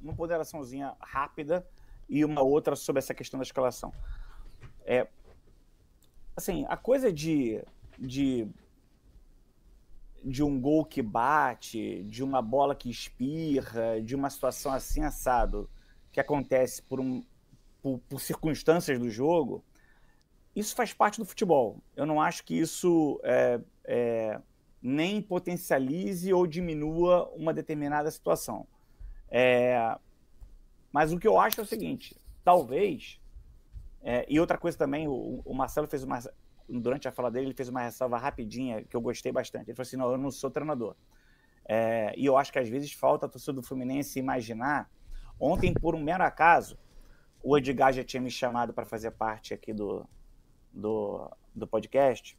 uma 0.02 0.14
ponderaçãozinha 0.14 0.94
rápida 1.00 1.66
e 2.10 2.26
uma 2.26 2.42
outra 2.42 2.76
sobre 2.76 3.00
essa 3.00 3.14
questão 3.14 3.40
da 3.40 3.46
escalação. 3.46 3.94
É, 4.84 5.08
assim, 6.36 6.66
a 6.68 6.76
coisa 6.76 7.14
de, 7.14 7.64
de, 7.98 8.46
de 10.22 10.44
um 10.44 10.60
gol 10.60 10.84
que 10.84 11.02
bate, 11.02 12.04
de 12.04 12.22
uma 12.22 12.42
bola 12.42 12.76
que 12.76 12.90
espirra, 12.90 14.02
de 14.04 14.16
uma 14.18 14.30
situação 14.30 14.74
assim 14.74 15.02
assado 15.02 15.70
que 16.12 16.20
acontece 16.20 16.82
por, 16.82 17.00
um, 17.00 17.24
por, 17.82 18.00
por 18.00 18.20
circunstâncias 18.20 19.00
do 19.00 19.10
jogo, 19.10 19.64
isso 20.54 20.76
faz 20.76 20.92
parte 20.92 21.20
do 21.20 21.26
futebol. 21.26 21.82
Eu 21.96 22.06
não 22.06 22.22
acho 22.22 22.44
que 22.44 22.54
isso 22.54 23.18
é, 23.24 23.62
é 23.86 24.42
nem 24.82 25.22
potencialize 25.22 26.32
ou 26.34 26.46
diminua 26.46 27.30
uma 27.36 27.54
determinada 27.54 28.10
situação. 28.12 28.68
É, 29.30 29.98
mas 30.92 31.12
o 31.12 31.20
que 31.20 31.28
eu 31.28 31.40
acho 31.40 31.60
é 31.60 31.64
o 31.64 31.68
seguinte: 31.68 32.16
talvez. 32.44 33.20
É, 34.02 34.26
e 34.30 34.40
outra 34.40 34.58
coisa 34.58 34.78
também, 34.78 35.08
o, 35.08 35.42
o, 35.44 35.54
Marcelo 35.54 35.88
fez 35.88 36.04
uma. 36.04 36.20
Durante 36.70 37.08
a 37.08 37.12
fala 37.12 37.32
dele, 37.32 37.48
ele 37.48 37.54
fez 37.54 37.70
uma 37.70 37.82
ressalva 37.82 38.18
rapidinha 38.18 38.84
que 38.84 38.96
eu 38.96 39.02
gostei 39.02 39.32
bastante. 39.32 39.70
Ele 39.70 39.76
falou 39.76 39.88
assim: 39.88 39.98
não, 39.98 40.12
eu 40.12 40.18
não 40.18 40.32
sou 40.32 40.50
treinador. 40.50 40.96
É, 41.68 42.14
e 42.16 42.26
eu 42.26 42.38
acho 42.38 42.52
que 42.52 42.60
às 42.60 42.70
vezes 42.70 42.94
falta 42.94 43.26
a 43.26 43.30
torcida 43.30 43.54
do 43.54 43.64
Fluminense 43.64 44.20
imaginar. 44.20 44.90
Ontem, 45.40 45.74
por 45.74 45.94
um 45.94 46.02
mero 46.02 46.24
acaso, 46.24 46.80
o 47.44 47.58
Edgar 47.58 47.94
já 47.94 48.04
tinha 48.04 48.22
me 48.22 48.32
chamado 48.32 48.74
para 48.74 48.86
fazer 48.86 49.12
parte 49.12 49.54
aqui 49.54 49.74
do, 49.74 50.08
do, 50.74 51.30
do 51.54 51.68
podcast. 51.68 52.38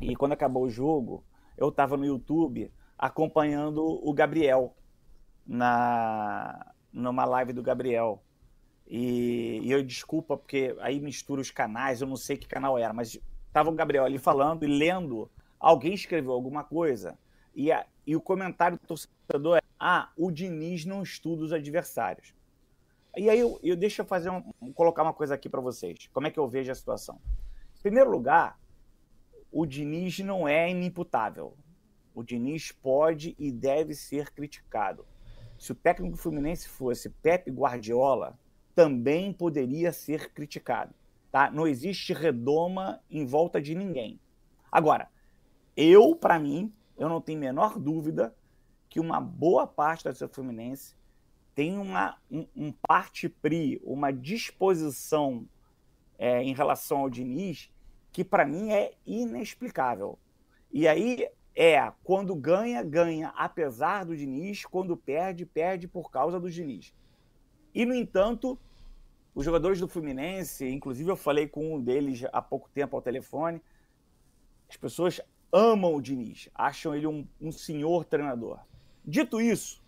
E 0.00 0.14
quando 0.16 0.32
acabou 0.32 0.64
o 0.64 0.70
jogo, 0.70 1.24
eu 1.60 1.68
estava 1.68 1.96
no 1.96 2.04
YouTube 2.04 2.72
acompanhando 2.98 3.84
o 3.84 4.12
Gabriel 4.12 4.74
na 5.46 6.74
numa 6.92 7.24
live 7.24 7.52
do 7.52 7.62
Gabriel. 7.62 8.22
E, 8.86 9.60
e, 9.62 9.70
eu 9.70 9.82
desculpa 9.84 10.36
porque 10.36 10.74
aí 10.80 10.98
mistura 10.98 11.40
os 11.40 11.50
canais, 11.52 12.00
eu 12.00 12.08
não 12.08 12.16
sei 12.16 12.36
que 12.36 12.48
canal 12.48 12.76
era, 12.76 12.92
mas 12.92 13.16
estava 13.46 13.70
o 13.70 13.74
Gabriel 13.74 14.04
ali 14.04 14.18
falando 14.18 14.64
e 14.64 14.66
lendo. 14.66 15.30
Alguém 15.58 15.94
escreveu 15.94 16.32
alguma 16.32 16.64
coisa 16.64 17.16
e, 17.54 17.70
a, 17.70 17.86
e 18.06 18.16
o 18.16 18.20
comentário 18.20 18.78
do 18.78 18.86
torcedor 18.86 19.58
é: 19.58 19.62
Ah, 19.78 20.10
o 20.16 20.30
Diniz 20.30 20.84
não 20.84 21.02
estuda 21.02 21.44
os 21.44 21.52
adversários. 21.52 22.34
E 23.16 23.28
aí 23.28 23.38
eu, 23.38 23.58
eu 23.62 23.76
deixa 23.76 24.02
eu 24.02 24.06
fazer 24.06 24.30
um, 24.30 24.72
colocar 24.72 25.02
uma 25.02 25.12
coisa 25.12 25.34
aqui 25.34 25.48
para 25.48 25.60
vocês. 25.60 26.08
Como 26.12 26.26
é 26.26 26.30
que 26.30 26.38
eu 26.38 26.48
vejo 26.48 26.70
a 26.70 26.74
situação? 26.74 27.20
Em 27.78 27.82
primeiro 27.82 28.10
lugar, 28.10 28.58
o 29.52 29.66
Diniz 29.66 30.18
não 30.20 30.46
é 30.46 30.70
inimputável. 30.70 31.56
O 32.14 32.22
Diniz 32.22 32.72
pode 32.72 33.34
e 33.38 33.50
deve 33.50 33.94
ser 33.94 34.30
criticado. 34.30 35.04
Se 35.58 35.72
o 35.72 35.74
técnico 35.74 36.16
fluminense 36.16 36.68
fosse 36.68 37.10
Pepe 37.10 37.50
Guardiola, 37.50 38.38
também 38.74 39.32
poderia 39.32 39.92
ser 39.92 40.32
criticado. 40.32 40.94
Tá? 41.30 41.50
Não 41.50 41.66
existe 41.66 42.12
redoma 42.12 43.00
em 43.10 43.26
volta 43.26 43.60
de 43.60 43.74
ninguém. 43.74 44.18
Agora, 44.70 45.08
eu, 45.76 46.14
para 46.14 46.38
mim, 46.38 46.72
eu 46.96 47.08
não 47.08 47.20
tenho 47.20 47.38
a 47.38 47.40
menor 47.40 47.78
dúvida 47.78 48.34
que 48.88 49.00
uma 49.00 49.20
boa 49.20 49.66
parte 49.66 50.04
da 50.04 50.10
torcida 50.10 50.28
fluminense 50.28 50.94
tem 51.54 51.76
uma, 51.78 52.16
um, 52.30 52.46
um 52.56 52.72
parte-pri, 52.72 53.80
uma 53.84 54.12
disposição 54.12 55.46
é, 56.18 56.42
em 56.42 56.54
relação 56.54 56.98
ao 56.98 57.10
Diniz 57.10 57.70
que 58.12 58.24
para 58.24 58.44
mim 58.44 58.70
é 58.70 58.92
inexplicável. 59.06 60.18
E 60.72 60.86
aí 60.88 61.28
é 61.54 61.92
quando 62.04 62.34
ganha, 62.34 62.82
ganha 62.82 63.28
apesar 63.36 64.04
do 64.04 64.16
Diniz, 64.16 64.64
quando 64.64 64.96
perde, 64.96 65.44
perde 65.44 65.88
por 65.88 66.10
causa 66.10 66.38
do 66.38 66.50
Diniz. 66.50 66.94
E, 67.74 67.84
no 67.84 67.94
entanto, 67.94 68.58
Os 69.34 69.44
jogadores 69.44 69.78
do 69.78 69.88
Fluminense, 69.88 70.68
inclusive 70.68 71.10
eu 71.10 71.16
falei 71.16 71.46
com 71.46 71.74
um 71.74 71.80
deles 71.80 72.24
há 72.32 72.42
pouco 72.42 72.68
tempo 72.70 72.96
ao 72.96 73.02
telefone, 73.02 73.62
as 74.68 74.76
pessoas 74.76 75.20
amam 75.52 75.94
o 75.94 76.02
Diniz, 76.02 76.48
acham 76.54 76.94
ele 76.94 77.06
um, 77.06 77.26
um 77.40 77.52
senhor 77.52 78.04
treinador. 78.04 78.58
Dito 79.04 79.40
isso, 79.40 79.82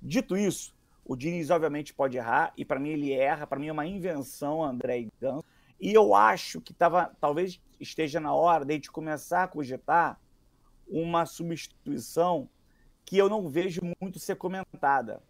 dito 0.00 0.36
isso, 0.36 0.74
o 1.04 1.16
Diniz 1.16 1.50
obviamente 1.50 1.94
pode 1.94 2.16
errar, 2.16 2.52
e 2.56 2.64
para 2.64 2.78
mim 2.78 2.90
ele 2.90 3.12
erra, 3.12 3.46
para 3.46 3.58
mim 3.58 3.68
é 3.68 3.72
uma 3.72 3.86
invenção, 3.86 4.62
André 4.62 5.08
Ganso. 5.20 5.44
E 5.82 5.92
eu 5.92 6.14
acho 6.14 6.60
que 6.60 6.72
tava, 6.72 7.10
talvez 7.20 7.60
esteja 7.80 8.20
na 8.20 8.32
hora 8.32 8.64
de 8.64 8.72
a 8.72 8.76
gente 8.76 8.92
começar 8.92 9.42
a 9.42 9.48
cogitar 9.48 10.16
uma 10.86 11.26
substituição 11.26 12.48
que 13.04 13.18
eu 13.18 13.28
não 13.28 13.48
vejo 13.48 13.80
muito 14.00 14.20
ser 14.20 14.36
comentada. 14.36 15.20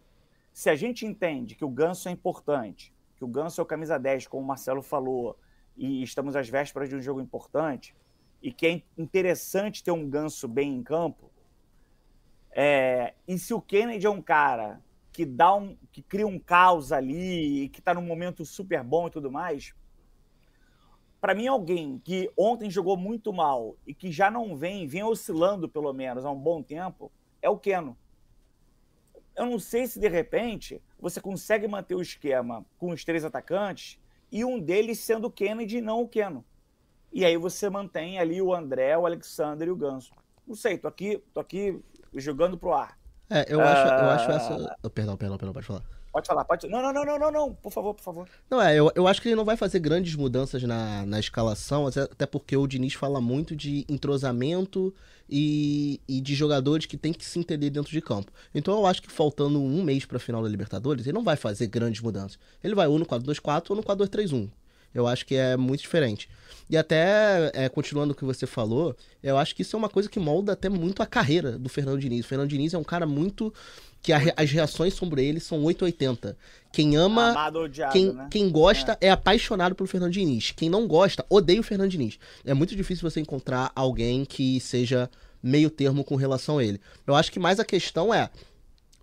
Se 0.53 0.69
a 0.69 0.75
gente 0.75 1.07
entende 1.07 1.55
que 1.55 1.65
o 1.65 1.69
Ganso 1.69 2.07
é 2.07 2.11
importante, 2.11 2.93
que 3.15 3.23
o 3.23 3.27
Ganso 3.27 3.59
é 3.59 3.63
o 3.63 3.65
camisa 3.65 3.97
10, 3.97 4.27
como 4.27 4.43
o 4.43 4.45
Marcelo 4.45 4.83
falou, 4.83 5.39
e 5.75 6.03
estamos 6.03 6.35
às 6.35 6.47
vésperas 6.47 6.87
de 6.87 6.95
um 6.95 7.01
jogo 7.01 7.19
importante, 7.19 7.95
e 8.39 8.53
que 8.53 8.67
é 8.67 8.83
interessante 8.95 9.83
ter 9.83 9.89
um 9.89 10.07
Ganso 10.07 10.47
bem 10.47 10.75
em 10.75 10.83
campo, 10.83 11.31
é, 12.51 13.15
e 13.27 13.39
se 13.39 13.55
o 13.55 13.59
Kennedy 13.59 14.05
é 14.05 14.09
um 14.09 14.21
cara 14.21 14.79
que 15.11 15.25
dá 15.25 15.55
um, 15.55 15.75
que 15.91 16.03
cria 16.03 16.27
um 16.27 16.37
caos 16.37 16.91
ali, 16.91 17.69
que 17.69 17.79
está 17.79 17.91
num 17.91 18.03
momento 18.03 18.45
super 18.45 18.83
bom 18.83 19.07
e 19.07 19.09
tudo 19.09 19.31
mais, 19.31 19.73
para 21.23 21.33
mim 21.33 21.47
alguém 21.47 22.01
que 22.03 22.29
ontem 22.35 22.69
jogou 22.69 22.97
muito 22.97 23.31
mal 23.31 23.77
e 23.87 23.93
que 23.93 24.11
já 24.11 24.29
não 24.29 24.57
vem, 24.57 24.85
vem 24.85 25.03
oscilando 25.03 25.69
pelo 25.69 25.93
menos 25.93 26.25
há 26.25 26.29
um 26.29 26.37
bom 26.37 26.61
tempo, 26.61 27.09
é 27.41 27.49
o 27.49 27.57
Keno. 27.57 27.97
Eu 29.33 29.45
não 29.45 29.57
sei 29.57 29.87
se 29.87 30.01
de 30.01 30.09
repente 30.09 30.81
você 30.99 31.21
consegue 31.21 31.65
manter 31.65 31.95
o 31.95 32.01
esquema 32.01 32.65
com 32.77 32.89
os 32.89 33.05
três 33.05 33.23
atacantes 33.23 33.97
e 34.29 34.43
um 34.43 34.59
deles 34.59 34.99
sendo 34.99 35.27
o 35.27 35.31
Kennedy 35.31 35.77
e 35.77 35.81
não 35.81 36.01
o 36.01 36.09
Keno. 36.09 36.43
E 37.09 37.23
aí 37.23 37.37
você 37.37 37.69
mantém 37.69 38.19
ali 38.19 38.41
o 38.41 38.53
André, 38.53 38.97
o 38.97 39.05
Alexander 39.05 39.69
e 39.69 39.71
o 39.71 39.77
Ganso. 39.77 40.11
Não 40.45 40.55
sei, 40.55 40.77
tô 40.77 40.89
aqui, 40.89 41.23
tô 41.33 41.39
aqui 41.39 41.81
jogando 42.15 42.57
pro 42.57 42.73
ar. 42.73 42.99
É, 43.29 43.45
eu 43.47 43.61
acho, 43.61 43.87
eu 43.87 44.09
acho 44.09 44.29
essa. 44.29 44.77
Oh, 44.83 44.89
perdão, 44.89 45.15
perdão, 45.15 45.37
perdão, 45.37 45.53
pode 45.53 45.67
falar. 45.67 45.83
Pode 46.13 46.27
falar, 46.27 46.45
pode. 46.45 46.67
Não, 46.67 46.79
não, 46.79 46.93
não, 46.93 47.03
não, 47.03 47.17
não, 47.17 47.31
não. 47.31 47.53
Por 47.55 47.71
favor, 47.71 47.95
por 47.95 48.03
favor. 48.03 48.29
Não, 48.47 48.61
é, 48.61 48.77
eu, 48.77 48.91
eu 48.93 49.07
acho 49.07 49.19
que 49.19 49.29
ele 49.29 49.35
não 49.35 49.43
vai 49.43 49.57
fazer 49.57 49.79
grandes 49.79 50.15
mudanças 50.15 50.61
na, 50.61 51.03
na 51.07 51.19
escalação, 51.19 51.87
até 51.87 52.27
porque 52.27 52.55
o 52.55 52.67
Diniz 52.67 52.93
fala 52.93 53.19
muito 53.19 53.55
de 53.55 53.83
entrosamento 53.89 54.93
e, 55.27 55.99
e 56.07 56.21
de 56.21 56.35
jogadores 56.35 56.85
que 56.85 56.97
tem 56.97 57.11
que 57.11 57.25
se 57.25 57.39
entender 57.39 57.71
dentro 57.71 57.91
de 57.91 57.99
campo. 57.99 58.31
Então 58.53 58.75
eu 58.75 58.85
acho 58.85 59.01
que 59.01 59.11
faltando 59.11 59.59
um 59.59 59.83
mês 59.83 60.05
pra 60.05 60.19
final 60.19 60.43
da 60.43 60.47
Libertadores, 60.47 61.07
ele 61.07 61.15
não 61.15 61.23
vai 61.23 61.35
fazer 61.35 61.65
grandes 61.65 61.99
mudanças. 61.99 62.37
Ele 62.63 62.75
vai 62.75 62.85
ou 62.85 62.99
no 62.99 63.07
4-2-4 63.07 63.71
ou 63.71 63.75
no 63.75 63.83
4-2-3-1. 63.83 64.51
Eu 64.93 65.07
acho 65.07 65.25
que 65.25 65.35
é 65.35 65.57
muito 65.57 65.81
diferente. 65.81 66.29
E 66.69 66.77
até, 66.77 67.51
é, 67.53 67.69
continuando 67.69 68.13
o 68.13 68.15
que 68.15 68.23
você 68.23 68.47
falou, 68.47 68.95
eu 69.21 69.37
acho 69.37 69.55
que 69.55 69.61
isso 69.61 69.75
é 69.75 69.79
uma 69.79 69.89
coisa 69.89 70.09
que 70.09 70.19
molda 70.19 70.53
até 70.53 70.69
muito 70.69 71.03
a 71.03 71.05
carreira 71.05 71.57
do 71.57 71.69
Fernando 71.69 71.99
Diniz. 71.99 72.25
O 72.25 72.27
Fernando 72.27 72.49
Diniz 72.49 72.73
é 72.73 72.77
um 72.77 72.83
cara 72.83 73.05
muito. 73.05 73.53
que 74.01 74.11
a, 74.11 74.19
as 74.35 74.49
reações 74.51 74.93
sobre 74.93 75.23
ele 75.25 75.39
são 75.39 75.63
880. 75.63 76.37
Quem 76.71 76.95
ama. 76.95 77.29
Amado, 77.29 77.59
odiado, 77.59 77.93
quem, 77.93 78.13
né? 78.13 78.27
quem 78.31 78.49
gosta 78.49 78.97
é. 79.01 79.07
é 79.07 79.11
apaixonado 79.11 79.75
pelo 79.75 79.87
Fernando 79.87 80.11
Diniz. 80.11 80.51
Quem 80.51 80.69
não 80.69 80.87
gosta, 80.87 81.25
odeia 81.29 81.59
o 81.59 81.63
Fernando 81.63 81.91
Diniz. 81.91 82.17
É 82.45 82.53
muito 82.53 82.75
difícil 82.75 83.09
você 83.09 83.19
encontrar 83.19 83.71
alguém 83.75 84.25
que 84.25 84.59
seja 84.59 85.09
meio 85.41 85.69
termo 85.69 86.03
com 86.03 86.15
relação 86.15 86.57
a 86.57 86.63
ele. 86.63 86.79
Eu 87.05 87.13
acho 87.13 87.31
que 87.31 87.39
mais 87.39 87.59
a 87.59 87.65
questão 87.65 88.13
é. 88.13 88.29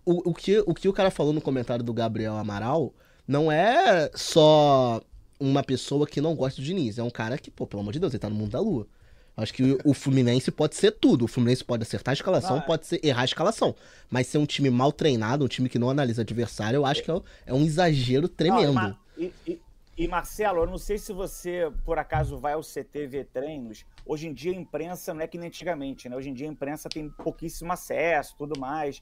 O, 0.03 0.31
o, 0.31 0.33
que, 0.33 0.59
o 0.65 0.73
que 0.73 0.89
o 0.89 0.93
cara 0.93 1.11
falou 1.11 1.31
no 1.31 1.39
comentário 1.39 1.85
do 1.85 1.93
Gabriel 1.93 2.35
Amaral 2.35 2.91
não 3.27 3.51
é 3.51 4.09
só 4.15 4.99
uma 5.41 5.63
pessoa 5.63 6.05
que 6.05 6.21
não 6.21 6.35
gosta 6.35 6.61
do 6.61 6.65
Diniz. 6.65 6.99
É 6.99 7.03
um 7.03 7.09
cara 7.09 7.37
que, 7.37 7.49
pô, 7.49 7.65
pelo 7.65 7.81
amor 7.81 7.91
de 7.91 7.99
Deus, 7.99 8.13
ele 8.13 8.19
tá 8.19 8.29
no 8.29 8.35
mundo 8.35 8.51
da 8.51 8.59
lua. 8.59 8.87
Acho 9.35 9.53
que 9.53 9.77
o 9.83 9.93
Fluminense 9.93 10.51
pode 10.51 10.75
ser 10.75 10.91
tudo. 10.91 11.25
O 11.25 11.27
Fluminense 11.27 11.63
pode 11.63 11.81
acertar 11.81 12.11
a 12.11 12.13
escalação, 12.13 12.57
é. 12.57 12.61
pode 12.61 12.85
ser, 12.85 12.99
errar 13.03 13.21
a 13.21 13.25
escalação. 13.25 13.75
Mas 14.09 14.27
ser 14.27 14.37
um 14.37 14.45
time 14.45 14.69
mal 14.69 14.91
treinado, 14.91 15.43
um 15.45 15.47
time 15.47 15.67
que 15.67 15.79
não 15.79 15.89
analisa 15.89 16.21
adversário, 16.21 16.77
eu 16.77 16.85
acho 16.85 17.01
que 17.01 17.09
é, 17.09 17.21
é 17.47 17.53
um 17.53 17.63
exagero 17.63 18.27
tremendo. 18.27 18.73
Não, 18.73 18.97
e, 19.17 19.33
e, 19.47 19.59
e, 19.97 20.07
Marcelo, 20.07 20.59
eu 20.59 20.67
não 20.67 20.77
sei 20.77 20.97
se 20.97 21.11
você, 21.11 21.71
por 21.85 21.97
acaso, 21.97 22.37
vai 22.37 22.53
ao 22.53 22.61
CT 22.61 23.07
ver 23.07 23.25
treinos. 23.33 23.85
Hoje 24.05 24.27
em 24.27 24.33
dia 24.33 24.51
a 24.51 24.55
imprensa 24.55 25.13
não 25.13 25.21
é 25.21 25.27
que 25.27 25.37
nem 25.37 25.47
antigamente, 25.47 26.07
né? 26.07 26.15
Hoje 26.15 26.29
em 26.29 26.33
dia 26.33 26.47
a 26.47 26.51
imprensa 26.51 26.89
tem 26.89 27.09
pouquíssimo 27.09 27.71
acesso 27.71 28.35
tudo 28.37 28.59
mais. 28.59 29.01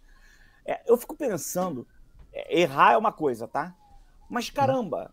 É, 0.65 0.79
eu 0.85 0.95
fico 0.95 1.17
pensando, 1.17 1.87
é, 2.31 2.61
errar 2.61 2.93
é 2.93 2.97
uma 2.97 3.11
coisa, 3.11 3.47
tá? 3.47 3.75
Mas 4.29 4.49
caramba, 4.49 5.11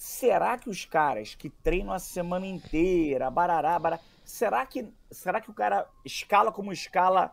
será 0.00 0.56
que 0.56 0.70
os 0.70 0.86
caras 0.86 1.34
que 1.34 1.50
treinam 1.50 1.92
a 1.92 1.98
semana 1.98 2.46
inteira, 2.46 3.30
barará, 3.30 3.78
barará, 3.78 4.02
será 4.24 4.64
que, 4.64 4.90
será 5.10 5.42
que 5.42 5.50
o 5.50 5.54
cara 5.54 5.86
escala 6.02 6.50
como 6.50 6.72
escala 6.72 7.30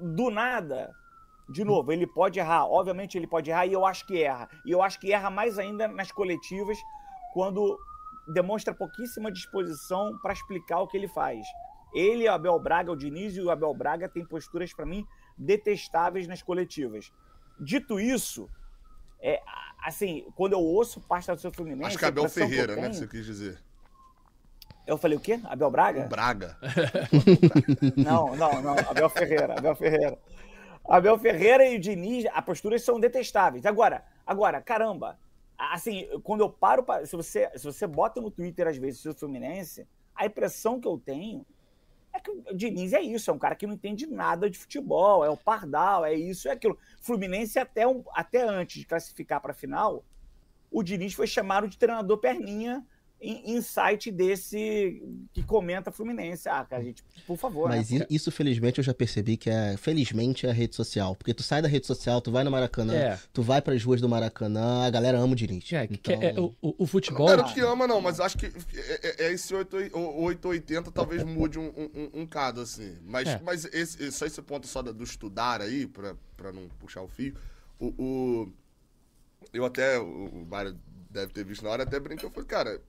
do 0.00 0.30
nada? 0.30 0.94
De 1.48 1.64
novo, 1.64 1.90
ele 1.90 2.06
pode 2.06 2.38
errar, 2.38 2.64
obviamente 2.64 3.18
ele 3.18 3.26
pode 3.26 3.50
errar 3.50 3.66
e 3.66 3.72
eu 3.72 3.84
acho 3.84 4.06
que 4.06 4.22
erra. 4.22 4.48
E 4.64 4.70
eu 4.70 4.80
acho 4.80 5.00
que 5.00 5.12
erra 5.12 5.30
mais 5.30 5.58
ainda 5.58 5.88
nas 5.88 6.12
coletivas, 6.12 6.78
quando 7.32 7.76
demonstra 8.28 8.72
pouquíssima 8.72 9.32
disposição 9.32 10.16
para 10.22 10.32
explicar 10.32 10.78
o 10.78 10.86
que 10.86 10.96
ele 10.96 11.08
faz. 11.08 11.44
Ele, 11.92 12.28
o 12.28 12.32
Abel 12.32 12.58
Braga, 12.60 12.92
o 12.92 12.96
Diniz 12.96 13.36
e 13.36 13.40
o 13.40 13.50
Abel 13.50 13.74
Braga 13.74 14.08
têm 14.08 14.24
posturas, 14.24 14.72
para 14.72 14.86
mim, 14.86 15.04
detestáveis 15.36 16.28
nas 16.28 16.40
coletivas. 16.40 17.12
Dito 17.58 17.98
isso, 17.98 18.48
é, 19.24 19.42
assim, 19.84 20.26
quando 20.36 20.52
eu 20.52 20.60
ouço 20.60 21.00
parte 21.00 21.30
do 21.32 21.38
seu 21.38 21.50
Fluminense. 21.52 21.86
Acho 21.88 21.98
que 21.98 22.04
Abel 22.04 22.24
a 22.24 22.26
impressão 22.26 22.48
que 22.48 22.54
Ferreira, 22.54 22.76
né? 22.76 22.82
Que 22.82 22.88
tenho- 22.88 22.94
você 23.02 23.08
quis 23.08 23.24
dizer. 23.26 23.58
Eu 24.86 24.98
falei 24.98 25.16
o 25.16 25.20
quê? 25.20 25.40
Abel 25.44 25.70
Braga? 25.70 26.06
Braga. 26.08 26.58
Não, 27.96 28.36
não, 28.36 28.60
não. 28.62 28.78
Abel 28.78 29.08
Ferreira, 29.08 29.54
Abel 29.58 29.74
Ferreira. 29.74 30.18
Abel 30.86 31.18
Ferreira 31.18 31.66
e 31.66 31.76
o 31.76 31.80
Diniz, 31.80 32.26
as 32.34 32.44
posturas 32.44 32.82
são 32.82 33.00
detestáveis. 33.00 33.64
Agora, 33.64 34.04
agora, 34.26 34.60
caramba, 34.60 35.18
assim, 35.56 36.06
quando 36.22 36.42
eu 36.42 36.50
paro, 36.50 36.82
pra, 36.82 37.06
se 37.06 37.16
você, 37.16 37.50
se 37.56 37.64
você 37.64 37.86
bota 37.86 38.20
no 38.20 38.30
Twitter 38.30 38.66
às 38.68 38.76
vezes 38.76 39.02
o 39.06 39.14
Fluminense, 39.14 39.88
a 40.14 40.26
impressão 40.26 40.78
que 40.78 40.86
eu 40.86 40.98
tenho 40.98 41.46
é 42.14 42.20
que 42.20 42.30
o 42.30 42.54
Diniz 42.54 42.92
é 42.92 43.00
isso, 43.02 43.30
é 43.30 43.34
um 43.34 43.38
cara 43.38 43.56
que 43.56 43.66
não 43.66 43.74
entende 43.74 44.06
nada 44.06 44.48
de 44.48 44.56
futebol, 44.56 45.24
é 45.24 45.28
o 45.28 45.36
pardal, 45.36 46.04
é 46.04 46.14
isso, 46.14 46.48
é 46.48 46.52
aquilo. 46.52 46.78
Fluminense 47.00 47.58
até, 47.58 47.86
um, 47.86 48.04
até 48.12 48.42
antes 48.42 48.80
de 48.80 48.86
classificar 48.86 49.40
para 49.40 49.50
a 49.50 49.54
final, 49.54 50.04
o 50.70 50.82
Diniz 50.82 51.12
foi 51.12 51.26
chamado 51.26 51.68
de 51.68 51.76
treinador 51.76 52.18
perninha 52.18 52.86
site 53.62 54.10
desse 54.10 55.02
que 55.32 55.42
comenta 55.42 55.90
Fluminense. 55.92 56.48
Ah, 56.48 56.64
cara, 56.64 56.82
gente, 56.82 57.02
por 57.26 57.36
favor. 57.36 57.68
Mas 57.68 57.90
né? 57.90 58.06
isso, 58.10 58.30
felizmente, 58.30 58.78
eu 58.78 58.84
já 58.84 58.92
percebi 58.94 59.36
que 59.36 59.48
é. 59.50 59.76
Felizmente 59.76 60.46
é 60.46 60.50
a 60.50 60.52
rede 60.52 60.74
social. 60.74 61.14
Porque 61.16 61.32
tu 61.34 61.42
sai 61.42 61.60
da 61.62 61.68
rede 61.68 61.86
social, 61.86 62.20
tu 62.20 62.30
vai 62.30 62.44
no 62.44 62.50
Maracanã, 62.50 62.94
É. 62.94 63.18
tu 63.32 63.42
vai 63.42 63.60
pras 63.62 63.82
ruas 63.82 64.00
do 64.00 64.08
Maracanã, 64.08 64.84
a 64.86 64.90
galera 64.90 65.18
ama 65.18 65.32
o 65.32 65.36
Diniz. 65.36 65.72
É, 65.72 65.86
que- 65.86 65.96
que 65.98 66.12
Então, 66.12 66.28
é, 66.28 66.40
o, 66.40 66.54
o- 66.60 66.74
o 66.84 66.86
futebol. 66.86 67.28
Não, 67.36 67.44
que 67.52 67.60
ama, 67.60 67.86
não, 67.86 68.00
mas 68.00 68.20
acho 68.20 68.36
que 68.36 68.46
é, 68.46 69.00
é- 69.22 69.26
é 69.26 69.32
esse 69.32 69.54
8, 69.54 69.76
880 69.94 70.90
talvez 70.90 71.22
mude 71.24 71.58
um, 71.58 71.68
um, 71.76 72.22
um, 72.22 72.26
cado, 72.26 72.60
assim. 72.60 72.96
Mas, 73.04 73.28
É. 73.28 73.40
mas 73.44 73.64
esse, 73.66 74.10
só 74.12 74.26
esse 74.26 74.40
ponto 74.42 74.66
só 74.66 74.82
do 74.82 75.02
estudar 75.04 75.60
aí, 75.60 75.86
pra, 75.86 76.14
pra 76.36 76.52
não 76.52 76.68
puxar 76.78 77.02
o 77.02 77.08
fio, 77.08 77.34
o, 77.78 77.86
o- 77.98 78.52
eu 79.52 79.64
até, 79.64 79.98
o 79.98 80.04
o 80.26 80.46
Mário 80.48 80.76
deve 81.10 81.32
ter 81.32 81.44
visto 81.44 81.62
na 81.62 81.70
hora, 81.70 81.82
até 81.84 82.00
brinquei, 82.00 82.26
eu 82.26 82.30
falei, 82.32 82.46
cara, 82.48 82.80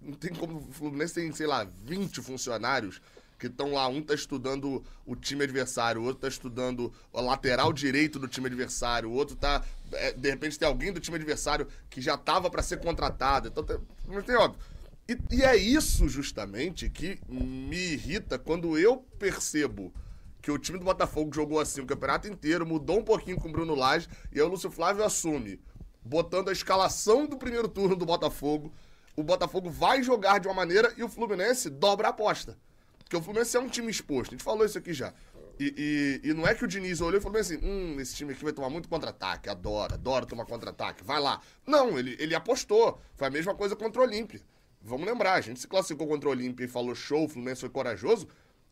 não 0.00 0.14
tem 0.14 0.32
como, 0.32 0.58
o 0.58 0.72
Fluminense 0.72 1.14
tem, 1.14 1.32
sei 1.32 1.46
lá, 1.46 1.64
20 1.84 2.20
funcionários 2.20 3.00
que 3.38 3.46
estão 3.46 3.72
lá, 3.72 3.88
um 3.88 4.00
tá 4.00 4.14
estudando 4.14 4.82
o 5.04 5.16
time 5.16 5.44
adversário, 5.44 6.00
o 6.00 6.04
outro 6.04 6.22
tá 6.22 6.28
estudando 6.28 6.92
a 7.12 7.20
lateral 7.20 7.72
direito 7.72 8.18
do 8.18 8.28
time 8.28 8.46
adversário, 8.46 9.10
o 9.10 9.12
outro 9.12 9.36
tá, 9.36 9.62
é, 9.92 10.12
de 10.12 10.30
repente 10.30 10.58
tem 10.58 10.66
alguém 10.66 10.92
do 10.92 11.00
time 11.00 11.16
adversário 11.16 11.66
que 11.90 12.00
já 12.00 12.16
tava 12.16 12.48
pra 12.48 12.62
ser 12.62 12.78
contratado, 12.78 13.48
então 13.48 13.64
mas 14.06 14.24
tem 14.24 14.36
óbvio. 14.36 14.60
E, 15.08 15.18
e 15.30 15.42
é 15.42 15.56
isso 15.56 16.08
justamente 16.08 16.88
que 16.88 17.18
me 17.28 17.92
irrita 17.92 18.38
quando 18.38 18.78
eu 18.78 18.98
percebo 19.18 19.92
que 20.40 20.50
o 20.50 20.58
time 20.58 20.78
do 20.78 20.84
Botafogo 20.84 21.34
jogou 21.34 21.58
assim 21.58 21.80
o 21.80 21.86
campeonato 21.86 22.28
inteiro, 22.28 22.66
mudou 22.66 22.98
um 22.98 23.04
pouquinho 23.04 23.38
com 23.38 23.48
o 23.48 23.52
Bruno 23.52 23.74
Lage, 23.74 24.08
e 24.32 24.38
aí 24.38 24.42
o 24.42 24.48
Lúcio 24.48 24.70
Flávio 24.70 25.04
assume, 25.04 25.60
botando 26.04 26.50
a 26.50 26.52
escalação 26.52 27.26
do 27.26 27.36
primeiro 27.36 27.68
turno 27.68 27.96
do 27.96 28.06
Botafogo. 28.06 28.72
O 29.16 29.22
Botafogo 29.22 29.70
vai 29.70 30.02
jogar 30.02 30.38
de 30.40 30.48
uma 30.48 30.54
maneira 30.54 30.92
e 30.96 31.02
o 31.02 31.08
Fluminense 31.08 31.70
dobra 31.70 32.08
a 32.08 32.10
aposta. 32.10 32.58
Porque 32.98 33.16
o 33.16 33.22
Fluminense 33.22 33.56
é 33.56 33.60
um 33.60 33.68
time 33.68 33.90
exposto, 33.90 34.30
a 34.30 34.34
gente 34.34 34.44
falou 34.44 34.64
isso 34.64 34.78
aqui 34.78 34.92
já. 34.92 35.12
E, 35.58 36.20
e- 36.24 36.30
e 36.30 36.34
não 36.34 36.46
é 36.48 36.54
que 36.54 36.64
o 36.64 36.66
Diniz 36.66 37.00
olhou 37.00 37.20
e 37.20 37.22
falou 37.22 37.38
assim: 37.38 37.58
hum, 37.62 37.96
esse 38.00 38.14
time 38.16 38.32
aqui 38.32 38.42
vai 38.42 38.52
tomar 38.52 38.68
muito 38.70 38.88
contra-ataque, 38.88 39.48
adora, 39.48 39.94
adora 39.94 40.26
tomar 40.26 40.44
contra-ataque, 40.46 41.04
vai 41.04 41.20
lá. 41.20 41.40
Não, 41.64 41.96
ele, 41.96 42.16
ele 42.18 42.34
apostou. 42.34 43.00
Foi 43.14 43.28
a 43.28 43.30
mesma 43.30 43.54
coisa 43.54 43.76
contra 43.76 44.00
o 44.00 44.04
Olímpia. 44.04 44.40
Vamos 44.82 45.06
lembrar, 45.06 45.34
a 45.34 45.40
gente 45.40 45.60
se 45.60 45.68
classificou 45.68 46.08
contra 46.08 46.28
o 46.28 46.32
Olímpia 46.32 46.64
e 46.64 46.68
falou 46.68 46.94
show, 46.94 47.24
o 47.24 47.28
Fluminense 47.28 47.60
foi 47.60 47.70
corajoso. 47.70 48.26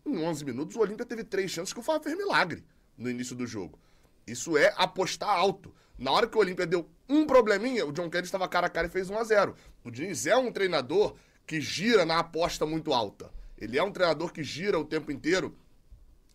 Em 0.04 0.18
11 0.18 0.44
minutos, 0.44 0.74
o 0.76 0.80
Olímpia 0.80 1.06
teve 1.06 1.22
três 1.22 1.50
chances 1.52 1.72
que 1.72 1.78
o 1.78 1.82
Fábio 1.82 2.02
fez 2.02 2.16
milagre 2.16 2.64
no 2.98 3.08
início 3.08 3.36
do 3.36 3.46
jogo. 3.46 3.78
Isso 4.26 4.56
é 4.58 4.74
apostar 4.76 5.30
alto. 5.30 5.72
Na 5.98 6.10
hora 6.10 6.26
que 6.26 6.36
o 6.36 6.40
Olímpia 6.40 6.66
deu 6.66 6.88
um 7.08 7.26
probleminha, 7.26 7.86
o 7.86 7.92
John 7.92 8.08
Kennedy 8.08 8.26
estava 8.26 8.48
cara 8.48 8.66
a 8.66 8.70
cara 8.70 8.86
e 8.86 8.90
fez 8.90 9.10
1 9.10 9.18
a 9.18 9.24
0 9.24 9.54
O 9.84 9.90
Diniz 9.90 10.26
é 10.26 10.36
um 10.36 10.50
treinador 10.50 11.14
que 11.46 11.60
gira 11.60 12.04
na 12.04 12.18
aposta 12.18 12.64
muito 12.64 12.92
alta. 12.92 13.30
Ele 13.58 13.78
é 13.78 13.82
um 13.82 13.92
treinador 13.92 14.32
que 14.32 14.42
gira 14.42 14.78
o 14.78 14.84
tempo 14.84 15.12
inteiro 15.12 15.56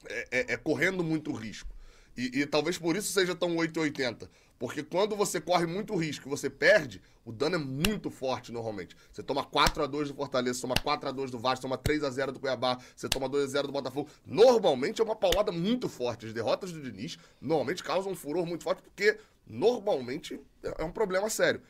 é, 0.05 0.27
é, 0.31 0.53
é 0.53 0.57
correndo 0.57 1.03
muito 1.03 1.31
risco. 1.31 1.75
E, 2.15 2.41
e, 2.41 2.45
talvez 2.45 2.77
por 2.77 2.95
isso 2.95 3.11
seja 3.11 3.35
tão 3.35 3.55
880. 3.57 4.29
Porque 4.59 4.81
quando 4.81 5.15
você 5.15 5.39
corre 5.39 5.65
muito 5.65 5.95
risco 5.95 6.27
e 6.27 6.29
você 6.29 6.49
perde, 6.49 7.01
o 7.23 7.31
dano 7.31 7.55
é 7.55 7.59
muito 7.59 8.09
forte 8.09 8.51
normalmente. 8.51 8.95
Você 9.11 9.21
toma 9.21 9.43
4 9.43 9.83
a 9.83 9.87
2 9.87 10.09
do 10.09 10.15
Fortaleza, 10.15 10.61
toma 10.61 10.75
4 10.75 11.09
a 11.09 11.11
2 11.11 11.29
do 11.29 11.37
Vasco, 11.37 11.61
toma 11.61 11.77
3 11.77 12.03
a 12.03 12.09
0 12.09 12.31
do 12.31 12.39
Cuiabá, 12.39 12.79
você 12.95 13.07
toma 13.07 13.29
2 13.29 13.43
a 13.43 13.47
0 13.47 13.67
do 13.67 13.73
Botafogo. 13.73 14.09
Normalmente 14.25 14.99
é 14.99 15.03
uma 15.03 15.15
paulada 15.15 15.51
muito 15.51 15.87
forte. 15.87 16.25
As 16.25 16.33
derrotas 16.33 16.71
do 16.71 16.81
Diniz 16.81 17.17
normalmente 17.39 17.83
causam 17.83 18.11
um 18.11 18.15
furor 18.15 18.45
muito 18.45 18.63
forte 18.63 18.81
porque 18.81 19.17
normalmente 19.45 20.39
é 20.63 20.83
um 20.83 20.91
problema 20.91 21.29
sério. 21.29 21.61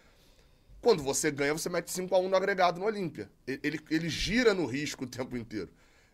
Quando 0.82 1.04
você 1.04 1.30
ganha, 1.30 1.54
você 1.54 1.70
mete 1.70 1.92
5 1.92 2.16
a 2.16 2.20
1 2.20 2.30
no 2.30 2.36
agregado 2.36 2.80
no 2.80 2.86
Olímpia. 2.86 3.30
Ele, 3.46 3.80
ele 3.90 4.08
gira 4.08 4.54
no 4.54 4.66
risco 4.66 5.04
o 5.04 5.08
tempo 5.08 5.36
inteiro. 5.36 5.70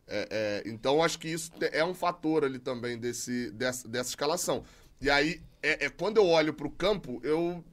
É, 0.08 0.64
é, 0.66 0.70
então, 0.70 1.04
acho 1.04 1.20
que 1.20 1.28
isso 1.28 1.52
é 1.72 1.84
um 1.84 1.94
fator 1.94 2.44
ali 2.44 2.60
também 2.60 2.98
desse, 2.98 3.52
dessa, 3.52 3.88
dessa 3.88 4.10
escalação. 4.10 4.64
E 5.00 5.10
aí, 5.10 5.42
é, 5.64 5.86
é 5.86 5.90
quando 5.90 6.18
eu 6.18 6.28
olho 6.28 6.54
para 6.54 6.68
o 6.68 6.70
campo, 6.70 7.20
eu 7.24 7.64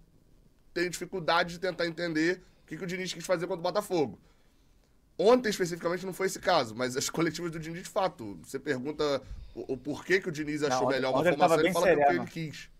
tenho 0.72 0.88
dificuldade 0.88 1.54
de 1.54 1.58
tentar 1.58 1.86
entender 1.86 2.40
o 2.62 2.66
que, 2.66 2.76
que 2.76 2.84
o 2.84 2.86
Diniz 2.86 3.12
quis 3.12 3.26
fazer 3.26 3.46
contra 3.46 3.60
o 3.60 3.62
Botafogo. 3.62 4.18
Ontem, 5.18 5.50
especificamente, 5.50 6.06
não 6.06 6.14
foi 6.14 6.28
esse 6.28 6.38
caso, 6.38 6.74
mas 6.74 6.96
as 6.96 7.10
coletivas 7.10 7.50
do 7.50 7.58
Diniz, 7.58 7.82
de 7.82 7.88
fato, 7.88 8.38
você 8.42 8.58
pergunta 8.58 9.20
o, 9.54 9.74
o 9.74 9.76
porquê 9.76 10.20
que 10.20 10.28
o 10.28 10.32
Diniz 10.32 10.62
achou 10.62 10.82
não, 10.82 10.88
melhor 10.88 11.12
uma 11.12 11.24
formação, 11.24 11.60
ele 11.60 11.72
fala 11.72 11.86
que 11.86 11.92
é 11.92 11.96
porque 11.96 12.16
ele 12.16 12.26
quis. 12.26 12.70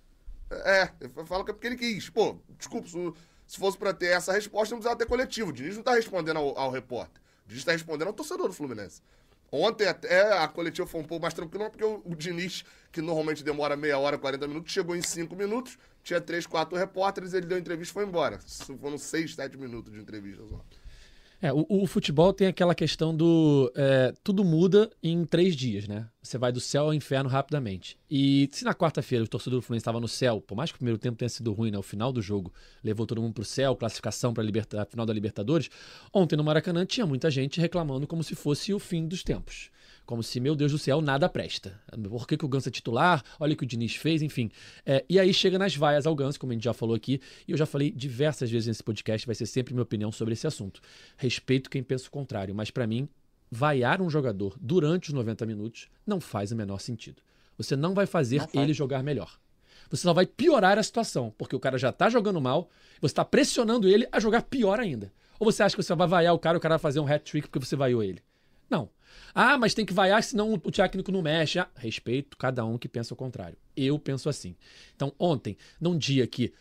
É, 0.50 0.90
ele 1.00 1.26
fala 1.26 1.44
que 1.44 1.50
é 1.50 1.54
porque 1.54 1.66
ele 1.66 1.76
quis. 1.76 2.08
Pô, 2.08 2.38
desculpa, 2.56 2.88
se, 2.88 3.12
se 3.46 3.58
fosse 3.58 3.76
para 3.76 3.92
ter 3.92 4.06
essa 4.06 4.32
resposta, 4.32 4.74
não 4.74 4.78
precisava 4.78 4.98
ter 4.98 5.06
coletivo. 5.06 5.50
O 5.50 5.52
Diniz 5.52 5.76
não 5.76 5.82
tá 5.82 5.94
respondendo 5.94 6.38
ao, 6.38 6.56
ao 6.56 6.70
repórter. 6.70 7.20
O 7.44 7.48
Diniz 7.48 7.64
tá 7.64 7.72
respondendo 7.72 8.08
ao 8.08 8.14
torcedor 8.14 8.48
do 8.48 8.54
Fluminense. 8.54 9.02
Ontem 9.52 9.88
até 9.88 10.38
a 10.38 10.46
coletiva 10.46 10.86
foi 10.86 11.00
um 11.00 11.04
pouco 11.04 11.22
mais 11.22 11.34
tranquila, 11.34 11.68
porque 11.68 11.84
o, 11.84 12.14
Diniz, 12.14 12.64
que 12.92 13.00
normalmente 13.00 13.42
demora 13.42 13.76
meia 13.76 13.98
hora, 13.98 14.16
40 14.16 14.46
minutos, 14.46 14.72
chegou 14.72 14.94
em 14.94 15.02
5 15.02 15.34
minutos, 15.34 15.76
tinha 16.04 16.20
3, 16.20 16.46
4 16.46 16.78
repórteres, 16.78 17.34
ele 17.34 17.46
deu 17.46 17.58
entrevista 17.58 17.92
e 17.92 17.94
foi 17.94 18.04
embora. 18.04 18.38
Foram 18.80 18.96
6, 18.96 19.34
7 19.34 19.58
minutos 19.58 19.92
de 19.92 19.98
entrevista 19.98 20.42
só. 20.48 20.64
É, 21.42 21.50
o, 21.52 21.64
o, 21.68 21.86
futebol 21.86 22.34
tem 22.34 22.46
aquela 22.46 22.74
questão 22.74 23.16
do. 23.16 23.72
É, 23.74 24.12
tudo 24.22 24.44
muda 24.44 24.90
em 25.02 25.24
três 25.24 25.56
dias, 25.56 25.88
né? 25.88 26.06
Você 26.22 26.36
vai 26.36 26.52
do 26.52 26.60
céu 26.60 26.84
ao 26.84 26.94
inferno 26.94 27.30
rapidamente. 27.30 27.98
E 28.10 28.46
se 28.52 28.62
na 28.62 28.74
quarta-feira 28.74 29.24
o 29.24 29.28
torcedor 29.28 29.60
do 29.60 29.62
Fluminense 29.62 29.82
estava 29.82 29.98
no 29.98 30.08
céu, 30.08 30.40
por 30.42 30.54
mais 30.54 30.70
que 30.70 30.76
o 30.76 30.78
primeiro 30.78 30.98
tempo 30.98 31.16
tenha 31.16 31.30
sido 31.30 31.50
ruim, 31.54 31.70
né? 31.70 31.78
O 31.78 31.82
final 31.82 32.12
do 32.12 32.20
jogo 32.20 32.52
levou 32.84 33.06
todo 33.06 33.22
mundo 33.22 33.32
pro 33.32 33.44
céu, 33.44 33.74
classificação 33.74 34.34
para 34.34 34.42
a 34.42 34.84
final 34.84 35.06
da 35.06 35.14
Libertadores. 35.14 35.70
Ontem 36.12 36.36
no 36.36 36.44
Maracanã 36.44 36.84
tinha 36.84 37.06
muita 37.06 37.30
gente 37.30 37.58
reclamando 37.58 38.06
como 38.06 38.22
se 38.22 38.34
fosse 38.34 38.74
o 38.74 38.78
fim 38.78 39.08
dos 39.08 39.22
tempos. 39.22 39.70
Como 40.10 40.24
se, 40.24 40.40
meu 40.40 40.56
Deus 40.56 40.72
do 40.72 40.78
céu, 40.78 41.00
nada 41.00 41.28
presta. 41.28 41.80
Por 42.08 42.26
que, 42.26 42.36
que 42.36 42.44
o 42.44 42.48
Ganso 42.48 42.68
é 42.68 42.72
titular? 42.72 43.22
Olha 43.38 43.52
o 43.52 43.56
que 43.56 43.62
o 43.62 43.66
Diniz 43.66 43.94
fez, 43.94 44.22
enfim. 44.22 44.50
É, 44.84 45.04
e 45.08 45.20
aí 45.20 45.32
chega 45.32 45.56
nas 45.56 45.76
vaias 45.76 46.04
ao 46.04 46.16
Ganso, 46.16 46.40
como 46.40 46.50
a 46.50 46.54
gente 46.56 46.64
já 46.64 46.72
falou 46.72 46.96
aqui, 46.96 47.20
e 47.46 47.52
eu 47.52 47.56
já 47.56 47.64
falei 47.64 47.92
diversas 47.92 48.50
vezes 48.50 48.66
nesse 48.66 48.82
podcast, 48.82 49.24
vai 49.24 49.36
ser 49.36 49.46
sempre 49.46 49.72
minha 49.72 49.84
opinião 49.84 50.10
sobre 50.10 50.32
esse 50.32 50.48
assunto. 50.48 50.80
Respeito 51.16 51.70
quem 51.70 51.80
pensa 51.80 52.08
o 52.08 52.10
contrário, 52.10 52.52
mas 52.52 52.72
para 52.72 52.88
mim, 52.88 53.08
vaiar 53.48 54.02
um 54.02 54.10
jogador 54.10 54.56
durante 54.60 55.10
os 55.10 55.14
90 55.14 55.46
minutos 55.46 55.88
não 56.04 56.20
faz 56.20 56.50
o 56.50 56.56
menor 56.56 56.80
sentido. 56.80 57.22
Você 57.56 57.76
não 57.76 57.94
vai 57.94 58.04
fazer 58.04 58.40
não 58.52 58.62
ele 58.64 58.72
jogar 58.72 59.04
melhor. 59.04 59.38
Você 59.90 60.02
só 60.02 60.12
vai 60.12 60.26
piorar 60.26 60.76
a 60.76 60.82
situação, 60.82 61.32
porque 61.38 61.54
o 61.54 61.60
cara 61.60 61.78
já 61.78 61.92
tá 61.92 62.10
jogando 62.10 62.40
mal, 62.40 62.68
você 63.00 63.14
tá 63.14 63.24
pressionando 63.24 63.86
ele 63.86 64.08
a 64.10 64.18
jogar 64.18 64.42
pior 64.42 64.80
ainda. 64.80 65.12
Ou 65.38 65.52
você 65.52 65.62
acha 65.62 65.76
que 65.76 65.82
você 65.84 65.94
vai 65.94 66.08
vaiar 66.08 66.34
o 66.34 66.38
cara 66.40 66.56
e 66.56 66.58
o 66.58 66.60
cara 66.60 66.78
vai 66.78 66.82
fazer 66.82 66.98
um 66.98 67.06
hat-trick 67.06 67.46
porque 67.46 67.64
você 67.64 67.76
vaiou 67.76 68.02
ele? 68.02 68.20
Não. 68.68 68.88
Ah, 69.34 69.58
mas 69.58 69.74
tem 69.74 69.84
que 69.84 69.92
vaiar, 69.92 70.22
senão 70.22 70.54
o 70.54 70.70
técnico 70.70 71.12
não 71.12 71.22
mexe. 71.22 71.58
Ah, 71.58 71.68
respeito 71.76 72.36
cada 72.36 72.64
um 72.64 72.78
que 72.78 72.88
pensa 72.88 73.14
o 73.14 73.16
contrário. 73.16 73.56
Eu 73.76 73.98
penso 73.98 74.28
assim. 74.28 74.56
Então, 74.94 75.12
ontem, 75.18 75.56
num 75.80 75.96
dia 75.96 76.26
que, 76.26 76.52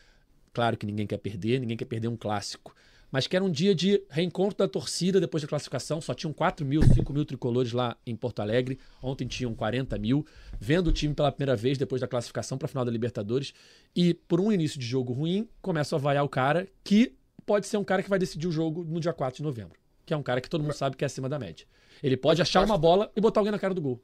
claro 0.54 0.78
que 0.78 0.86
ninguém 0.86 1.08
quer 1.08 1.18
perder, 1.18 1.60
ninguém 1.60 1.78
quer 1.78 1.86
perder 1.86 2.08
um 2.08 2.18
clássico, 2.18 2.74
mas 3.12 3.26
que 3.28 3.36
era 3.36 3.44
um 3.44 3.50
dia 3.50 3.74
de 3.74 4.04
reencontro 4.10 4.58
da 4.58 4.68
torcida 4.68 5.20
depois 5.20 5.42
da 5.42 5.50
classificação. 5.50 6.00
Só 6.00 6.14
tinham 6.14 6.32
4 6.32 6.66
mil, 6.66 6.82
5 6.84 7.12
mil 7.12 7.26
tricolores 7.26 7.72
lá 7.72 7.98
em 8.06 8.16
Porto 8.16 8.40
Alegre. 8.40 8.78
Ontem 9.02 9.28
tinham 9.28 9.54
40 9.54 9.98
mil. 9.98 10.26
Vendo 10.60 10.88
o 10.88 10.92
time 10.92 11.14
pela 11.14 11.32
primeira 11.32 11.56
vez 11.56 11.78
depois 11.78 12.02
da 12.02 12.08
classificação 12.08 12.58
para 12.58 12.66
a 12.66 12.70
final 12.70 12.86
da 12.86 12.92
Libertadores. 12.92 13.54
E 13.96 14.14
por 14.14 14.40
um 14.40 14.52
início 14.52 14.80
de 14.80 14.86
jogo 14.86 15.12
ruim, 15.12 15.48
começa 15.62 15.96
a 15.96 16.00
vaiar 16.00 16.24
o 16.24 16.30
cara 16.30 16.68
que 16.84 17.16
pode 17.46 17.66
ser 17.66 17.78
um 17.78 17.84
cara 17.84 18.04
que 18.04 18.10
vai 18.10 18.20
decidir 18.20 18.48
o 18.48 18.52
jogo 18.52 18.84
no 18.84 19.00
dia 19.00 19.14
4 19.14 19.38
de 19.38 19.44
novembro. 19.44 19.80
Que 20.06 20.14
é 20.14 20.18
um 20.18 20.24
cara 20.24 20.40
que 20.40 20.50
todo 20.50 20.62
mundo 20.62 20.74
sabe 20.74 20.96
que 20.96 21.04
é 21.04 21.08
acima 21.08 21.28
da 21.28 21.40
média. 21.40 21.66
Ele 22.02 22.18
pode 22.18 22.42
achar 22.42 22.64
uma 22.64 22.78
bola 22.78 23.12
e 23.16 23.22
botar 23.22 23.40
alguém 23.40 23.52
na 23.52 23.60
cara 23.60 23.74
do 23.74 23.82
gol. 23.82 24.02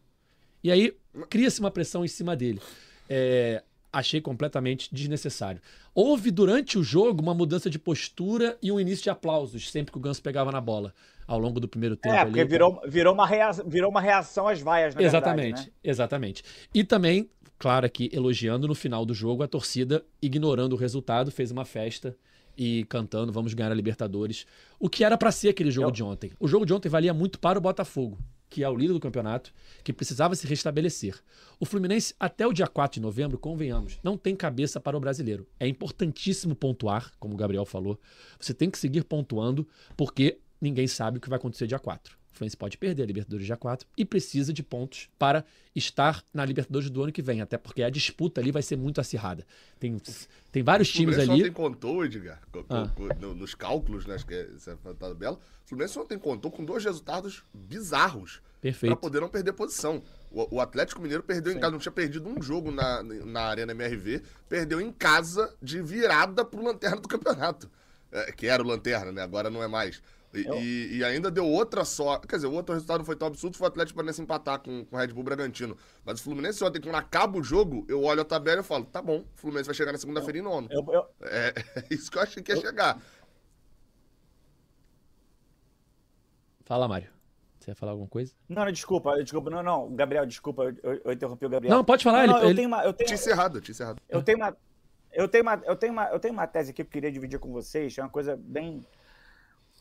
E 0.64 0.72
aí 0.72 0.96
cria-se 1.30 1.60
uma 1.60 1.72
pressão 1.72 2.04
em 2.04 2.08
cima 2.08 2.36
dele. 2.36 2.60
É, 3.10 3.64
achei 3.92 4.20
completamente 4.20 4.94
desnecessário. 4.94 5.62
Houve 5.94 6.30
durante 6.32 6.78
o 6.78 6.84
jogo 6.84 7.22
uma 7.22 7.34
mudança 7.34 7.70
de 7.70 7.80
postura 7.80 8.58
e 8.62 8.72
um 8.72 8.80
início 8.80 9.04
de 9.04 9.10
aplausos 9.10 9.72
sempre 9.72 9.92
que 9.92 9.98
o 9.98 10.02
Ganso 10.02 10.22
pegava 10.22 10.52
na 10.52 10.60
bola 10.60 10.94
ao 11.26 11.40
longo 11.40 11.60
do 11.60 11.68
primeiro 11.68 11.96
tempo. 11.96 12.16
É, 12.16 12.26
porque 12.26 12.42
ali, 12.42 12.50
virou, 12.50 12.82
virou, 12.88 13.14
uma 13.14 13.26
reação, 13.26 13.68
virou 13.68 13.90
uma 13.90 14.02
reação 14.02 14.48
às 14.48 14.62
vaias, 14.62 14.94
na 14.94 15.02
Exatamente, 15.02 15.46
verdade, 15.46 15.68
né? 15.68 15.74
exatamente. 15.84 16.44
E 16.74 16.84
também, 16.84 17.30
claro 17.58 17.86
aqui, 17.86 18.10
elogiando 18.12 18.68
no 18.68 18.76
final 18.76 19.06
do 19.06 19.14
jogo, 19.14 19.44
a 19.44 19.48
torcida, 19.48 20.04
ignorando 20.22 20.74
o 20.74 20.76
resultado, 20.76 21.32
fez 21.32 21.50
uma 21.50 21.66
festa 21.66 22.16
e 22.58 22.86
cantando 22.86 23.32
vamos 23.32 23.54
ganhar 23.54 23.72
a 23.72 23.76
Libertadores. 23.76 24.46
O 24.80 24.90
que 24.90 25.04
era 25.04 25.18
para 25.18 25.32
ser 25.32 25.50
aquele 25.50 25.72
jogo 25.72 25.90
Eu... 25.90 25.92
de 25.92 26.04
ontem. 26.04 26.32
O 26.40 26.48
jogo 26.48 26.66
de 26.66 26.74
ontem 26.74 26.90
valia 26.90 27.14
muito 27.14 27.40
para 27.40 27.58
o 27.58 27.62
Botafogo, 27.62 28.18
que 28.50 28.64
é 28.64 28.70
o 28.70 28.76
líder 28.76 28.94
do 28.94 29.00
campeonato, 29.00 29.54
que 29.84 29.92
precisava 29.92 30.36
se 30.36 30.48
restabelecer. 30.48 31.22
O 31.60 31.66
Fluminense, 31.66 32.14
até 32.20 32.46
o 32.46 32.54
dia 32.54 32.68
4 32.68 32.96
de 32.96 33.02
novembro, 33.02 33.38
convenhamos, 33.38 34.00
não 34.04 34.18
tem 34.18 34.36
cabeça 34.36 34.80
para 34.80 34.98
o 34.98 35.00
brasileiro. 35.00 35.48
É 35.60 35.68
importantíssimo 35.68 36.56
pontuar, 36.56 37.12
como 37.20 37.34
o 37.34 37.38
Gabriel 37.38 37.66
falou. 37.66 38.00
Você 38.40 38.54
tem 38.54 38.70
que 38.70 38.78
seguir 38.78 39.04
pontuando, 39.04 39.68
porque 39.96 40.40
ninguém 40.60 40.88
sabe 40.88 41.18
o 41.18 41.22
que 41.22 41.30
vai 41.30 41.38
acontecer 41.38 41.68
dia 41.68 41.80
4. 41.80 42.18
O 42.36 42.38
Fluminense 42.38 42.58
pode 42.58 42.78
perder 42.78 43.04
a 43.04 43.06
Libertadores 43.06 43.46
dia 43.46 43.56
4 43.56 43.88
e 43.98 44.04
precisa 44.04 44.52
de 44.52 44.62
pontos 44.62 45.08
para 45.18 45.46
estar 45.74 46.22
na 46.34 46.44
Libertadores 46.44 46.90
do 46.90 47.02
ano 47.02 47.12
que 47.14 47.22
vem, 47.22 47.40
até 47.42 47.58
porque 47.58 47.82
a 47.82 47.90
disputa 47.90 48.42
ali 48.42 48.52
vai 48.52 48.62
ser 48.62 48.76
muito 48.76 49.00
acirrada. 49.00 49.46
Tem, 49.80 49.98
tem 50.52 50.62
vários 50.62 50.92
times 50.92 51.16
ali. 51.16 51.24
O 51.24 51.28
Fluminense 51.28 51.50
ontem 51.50 51.56
contou, 51.56 52.06
Edgar, 52.06 52.42
ah. 52.70 52.92
nos 53.34 53.56
cálculos, 53.56 54.06
né, 54.06 54.16
acho 54.16 54.26
que 54.26 54.34
é, 54.34 54.50
essa 54.54 54.72
é 54.72 54.94
tabela, 54.96 55.38
o 55.38 55.68
Fluminense 55.68 55.98
ontem 55.98 56.20
contou 56.20 56.52
com 56.52 56.66
dois 56.66 56.84
resultados 56.84 57.42
bizarros 57.54 58.42
para 58.82 58.96
poder 58.98 59.22
não 59.22 59.30
perder 59.30 59.54
posição. 59.54 60.04
O, 60.30 60.58
o 60.58 60.60
Atlético 60.60 61.02
Mineiro 61.02 61.24
perdeu 61.24 61.54
Sim. 61.54 61.58
em 61.58 61.62
casa, 61.62 61.72
não 61.72 61.80
tinha 61.80 61.92
perdido 61.92 62.28
um 62.28 62.42
jogo 62.42 62.70
na, 62.70 63.02
na 63.02 63.44
Arena 63.44 63.72
MRV, 63.72 64.22
perdeu 64.50 64.82
em 64.82 64.92
casa 64.92 65.56
de 65.62 65.82
virada 65.82 66.44
pro 66.44 66.62
Lanterna 66.62 66.98
do 66.98 67.08
campeonato. 67.08 67.72
É, 68.12 68.32
que 68.32 68.48
era 68.48 68.62
o 68.62 68.66
Lanterna, 68.66 69.12
né? 69.12 69.22
Agora 69.22 69.50
não 69.50 69.64
é 69.64 69.68
mais. 69.68 70.02
E, 70.36 70.46
eu... 70.46 70.56
e, 70.56 70.98
e, 70.98 71.04
ainda 71.04 71.32
deu 71.32 71.46
outra 71.46 71.86
só. 71.86 72.18
Quer 72.20 72.36
dizer, 72.36 72.48
o 72.48 72.54
outro 72.54 72.74
resultado 72.74 73.00
não 73.00 73.06
foi 73.06 73.16
tão 73.16 73.28
absurdo, 73.28 73.58
foi 73.58 73.66
o 73.66 73.70
Atlético 73.70 73.96
Paranaense 73.96 74.22
empatar 74.22 74.60
com, 74.60 74.86
com 74.86 74.96
o 74.96 75.00
Red 75.00 75.08
Bull 75.08 75.24
Bragantino. 75.24 75.78
Mas 76.04 76.20
o 76.20 76.24
Fluminense 76.24 76.64
ontem, 76.64 76.82
quando 76.82 76.96
acaba 76.96 77.38
o 77.38 77.44
jogo, 77.44 77.86
eu 77.88 78.04
olho 78.04 78.22
a 78.22 78.26
tabela 78.26 78.62
e 78.62 78.64
falo, 78.64 78.86
tá 78.86 79.02
bom, 79.02 79.20
o 79.20 79.38
Fluminense 79.38 79.68
vai 79.68 79.76
chegar 79.76 79.92
na 79.92 79.98
segunda-feira 79.98 80.38
em 80.38 80.42
nono. 80.42 80.68
Eu, 80.70 80.86
eu... 80.92 81.06
É, 81.22 81.54
é, 81.76 81.86
isso 81.90 82.12
que 82.12 82.18
eu 82.18 82.22
achei 82.22 82.44
que 82.44 82.52
ia 82.52 82.62
chegar. 82.62 83.02
Fala, 86.66 86.88
Mário. 86.88 87.16
Você 87.66 87.72
ia 87.72 87.76
falar 87.76 87.94
alguma 87.94 88.08
coisa? 88.08 88.32
Não, 88.48 88.64
não, 88.64 88.72
desculpa, 88.72 89.16
desculpa, 89.24 89.50
não, 89.50 89.64
não, 89.64 89.96
Gabriel, 89.96 90.24
desculpa, 90.28 90.66
eu, 90.84 91.02
eu 91.04 91.12
interrompi 91.12 91.48
o 91.48 91.50
Gabriel. 91.50 91.76
Não, 91.76 91.84
pode 91.84 92.04
falar, 92.04 92.28
não, 92.28 92.38
ele, 92.38 92.52
eu 92.52 92.56
tenho 92.56 92.68
uma, 92.68 92.84
eu 92.84 92.94
tenho, 92.94 93.08
tinha 93.08 93.16
encerrado, 93.16 93.60
tinha 93.60 93.74
encerrado. 93.74 94.00
Eu 94.08 94.22
tenho 94.22 94.38
uma, 94.38 94.56
eu 95.12 95.28
tenho 95.28 95.42
uma, 95.44 95.62
eu 95.66 95.76
tenho 95.76 95.94
uma, 95.94 96.06
eu 96.10 96.20
tenho 96.20 96.34
uma 96.34 96.46
tese 96.46 96.70
aqui 96.70 96.84
que 96.84 96.90
eu 96.90 96.92
queria 96.92 97.12
dividir 97.12 97.40
com 97.40 97.52
vocês, 97.52 97.98
é 97.98 98.04
uma 98.04 98.10
coisa 98.10 98.36
bem, 98.38 98.86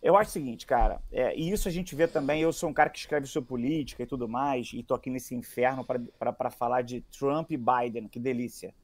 eu 0.05 0.19
acho 0.19 0.29
o 0.29 0.33
seguinte, 0.35 0.67
cara, 0.67 1.01
é, 1.11 1.35
e 1.35 1.51
isso 1.51 1.67
a 1.67 1.71
gente 1.71 1.95
vê 1.95 2.07
também. 2.07 2.43
Eu 2.43 2.53
sou 2.53 2.69
um 2.69 2.75
cara 2.75 2.91
que 2.91 2.99
escreve 2.99 3.27
sobre 3.27 3.49
política 3.49 4.03
e 4.03 4.07
tudo 4.07 4.29
mais, 4.29 4.71
e 4.75 4.83
tô 4.83 4.93
aqui 4.93 5.09
nesse 5.09 5.35
inferno 5.35 5.83
para 5.83 6.51
falar 6.51 6.83
de 6.83 7.01
Trump 7.01 7.51
e 7.51 7.57
Biden, 7.57 8.07
que 8.07 8.21
delícia. 8.21 8.75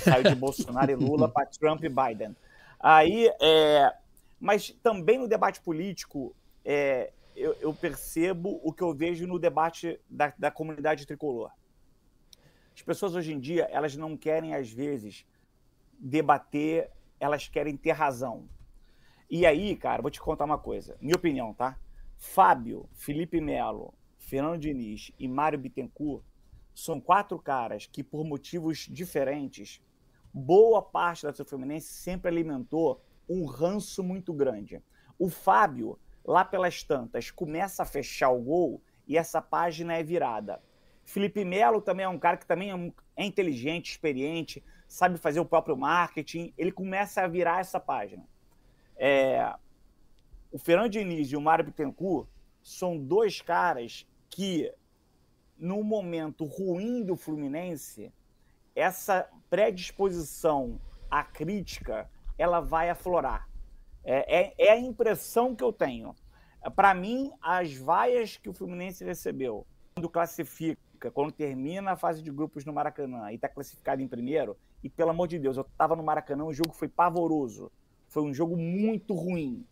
Saiu 0.00 0.24
de 0.24 0.34
Bolsonaro 0.34 0.90
e 0.90 0.96
Lula 0.96 1.28
para 1.28 1.46
Trump 1.46 1.84
e 1.84 1.88
Biden. 1.88 2.34
Aí, 2.80 3.30
é, 3.40 3.94
mas 4.40 4.70
também 4.82 5.16
no 5.16 5.28
debate 5.28 5.60
político, 5.60 6.34
é, 6.64 7.12
eu, 7.36 7.54
eu, 7.60 7.72
percebo 7.72 8.60
o 8.64 8.72
que 8.72 8.82
eu 8.82 8.92
vejo 8.92 9.28
no 9.28 9.38
debate 9.38 10.00
da, 10.10 10.34
da 10.36 10.50
comunidade 10.50 11.06
tricolor. 11.06 11.52
As 12.74 12.82
pessoas 12.82 13.14
hoje 13.14 13.32
em 13.32 13.38
dia, 13.38 13.68
elas 13.70 13.96
não 13.96 14.16
querem, 14.16 14.56
às 14.56 14.72
vezes, 14.72 15.24
debater, 16.00 16.90
elas 17.20 17.46
querem 17.46 17.76
ter 17.76 17.92
razão. 17.92 18.48
E 19.36 19.44
aí, 19.44 19.74
cara, 19.74 20.00
vou 20.00 20.12
te 20.12 20.20
contar 20.20 20.44
uma 20.44 20.56
coisa, 20.56 20.96
minha 21.00 21.16
opinião, 21.16 21.52
tá? 21.52 21.76
Fábio, 22.16 22.88
Felipe 22.92 23.40
Melo, 23.40 23.92
Fernando 24.16 24.60
Diniz 24.60 25.10
e 25.18 25.26
Mário 25.26 25.58
Bittencourt 25.58 26.22
são 26.72 27.00
quatro 27.00 27.36
caras 27.36 27.84
que, 27.84 28.04
por 28.04 28.24
motivos 28.24 28.86
diferentes, 28.88 29.82
boa 30.32 30.80
parte 30.80 31.24
da 31.24 31.30
torcida 31.30 31.48
Fluminense 31.48 31.88
sempre 31.88 32.28
alimentou 32.28 33.02
um 33.28 33.44
ranço 33.44 34.04
muito 34.04 34.32
grande. 34.32 34.80
O 35.18 35.28
Fábio, 35.28 35.98
lá 36.24 36.44
pelas 36.44 36.84
tantas, 36.84 37.32
começa 37.32 37.82
a 37.82 37.86
fechar 37.86 38.30
o 38.30 38.40
gol 38.40 38.80
e 39.04 39.18
essa 39.18 39.42
página 39.42 39.94
é 39.94 40.02
virada. 40.04 40.62
Felipe 41.04 41.44
Melo 41.44 41.82
também 41.82 42.06
é 42.06 42.08
um 42.08 42.20
cara 42.20 42.36
que 42.36 42.46
também 42.46 42.70
é, 42.70 42.92
é 43.16 43.24
inteligente, 43.26 43.90
experiente, 43.90 44.62
sabe 44.86 45.18
fazer 45.18 45.40
o 45.40 45.44
próprio 45.44 45.76
marketing. 45.76 46.54
Ele 46.56 46.70
começa 46.70 47.20
a 47.20 47.26
virar 47.26 47.58
essa 47.58 47.80
página. 47.80 48.32
É... 48.96 49.54
O 50.50 50.58
Fernando 50.58 50.92
Diniz 50.92 51.30
e 51.30 51.36
o 51.36 51.40
Mário 51.40 51.64
Bittencourt 51.64 52.28
são 52.62 52.96
dois 52.96 53.40
caras 53.40 54.06
que, 54.30 54.72
no 55.58 55.82
momento 55.82 56.44
ruim 56.44 57.04
do 57.04 57.16
Fluminense, 57.16 58.12
essa 58.74 59.28
predisposição 59.50 60.80
à 61.10 61.22
crítica 61.22 62.08
ela 62.36 62.60
vai 62.60 62.90
aflorar. 62.90 63.48
É, 64.02 64.42
é, 64.42 64.54
é 64.58 64.72
a 64.72 64.78
impressão 64.78 65.54
que 65.54 65.62
eu 65.62 65.72
tenho. 65.72 66.14
Para 66.74 66.94
mim, 66.94 67.32
as 67.40 67.74
vaias 67.76 68.36
que 68.36 68.48
o 68.48 68.52
Fluminense 68.52 69.04
recebeu, 69.04 69.66
quando 69.94 70.08
classifica, 70.08 71.10
quando 71.10 71.30
termina 71.30 71.92
a 71.92 71.96
fase 71.96 72.22
de 72.22 72.30
grupos 72.30 72.64
no 72.64 72.72
Maracanã 72.72 73.30
e 73.30 73.34
está 73.34 73.48
classificado 73.48 74.02
em 74.02 74.08
primeiro, 74.08 74.56
e 74.82 74.88
pelo 74.88 75.10
amor 75.10 75.28
de 75.28 75.38
Deus, 75.38 75.56
eu 75.56 75.62
estava 75.62 75.94
no 75.94 76.02
Maracanã, 76.02 76.44
o 76.44 76.52
jogo 76.52 76.72
foi 76.72 76.88
pavoroso. 76.88 77.70
Foi 78.14 78.22
um 78.22 78.32
jogo 78.32 78.56
muito 78.56 79.12
ruim. 79.12 79.66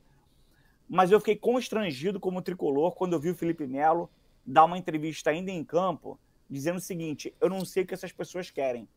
Mas 0.88 1.12
eu 1.12 1.20
fiquei 1.20 1.36
constrangido 1.36 2.18
como 2.18 2.42
tricolor 2.42 2.90
quando 2.90 3.12
eu 3.12 3.20
vi 3.20 3.30
o 3.30 3.36
Felipe 3.36 3.68
Melo 3.68 4.10
dar 4.44 4.64
uma 4.64 4.76
entrevista 4.76 5.30
ainda 5.30 5.52
em 5.52 5.62
campo, 5.62 6.18
dizendo 6.50 6.78
o 6.78 6.80
seguinte: 6.80 7.32
eu 7.40 7.48
não 7.48 7.64
sei 7.64 7.84
o 7.84 7.86
que 7.86 7.94
essas 7.94 8.10
pessoas 8.10 8.50
querem. 8.50 8.88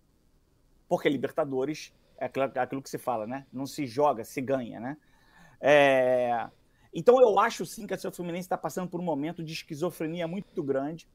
Porque 0.90 1.08
Libertadores 1.08 1.94
é 2.18 2.26
aquilo, 2.26 2.52
é 2.56 2.60
aquilo 2.60 2.82
que 2.82 2.90
se 2.90 2.98
fala, 2.98 3.28
né? 3.28 3.46
Não 3.54 3.68
se 3.68 3.86
joga, 3.86 4.24
se 4.24 4.42
ganha, 4.42 4.80
né? 4.80 4.98
É... 5.62 6.50
Então 6.92 7.22
eu 7.22 7.38
acho 7.38 7.68
sim 7.68 7.86
que 7.86 7.94
a 7.94 8.12
Fluminense 8.12 8.48
está 8.48 8.58
passando 8.58 8.90
por 8.90 9.00
um 9.00 9.04
momento 9.04 9.44
de 9.44 9.54
esquizofrenia 9.54 10.28
muito 10.28 10.64
grande. 10.64 11.08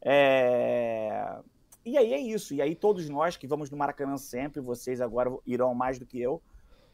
É... 0.00 1.40
E 1.84 1.98
aí 1.98 2.14
é 2.14 2.18
isso. 2.18 2.54
E 2.54 2.62
aí 2.62 2.74
todos 2.74 3.06
nós 3.10 3.36
que 3.36 3.46
vamos 3.46 3.68
no 3.68 3.76
Maracanã 3.76 4.16
sempre, 4.16 4.62
vocês 4.62 4.98
agora 5.02 5.30
irão 5.44 5.74
mais 5.74 5.98
do 5.98 6.06
que 6.06 6.18
eu, 6.18 6.40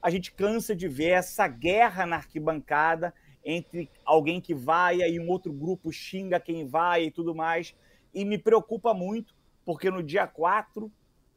a 0.03 0.11
gente 0.11 0.33
cansa 0.33 0.75
de 0.75 0.89
ver 0.89 1.11
essa 1.11 1.47
guerra 1.47 2.05
na 2.05 2.17
arquibancada 2.17 3.15
entre 3.45 3.89
alguém 4.05 4.41
que 4.41 4.55
vai 4.55 5.01
e 5.01 5.21
um 5.21 5.29
outro 5.29 5.53
grupo 5.53 5.93
xinga 5.93 6.41
quem 6.41 6.67
vai 6.67 7.05
e 7.05 7.11
tudo 7.11 7.35
mais. 7.35 7.75
E 8.13 8.25
me 8.25 8.37
preocupa 8.37 8.93
muito, 8.93 9.35
porque 9.65 9.91
no 9.91 10.03
dia 10.03 10.27
4 10.27 10.91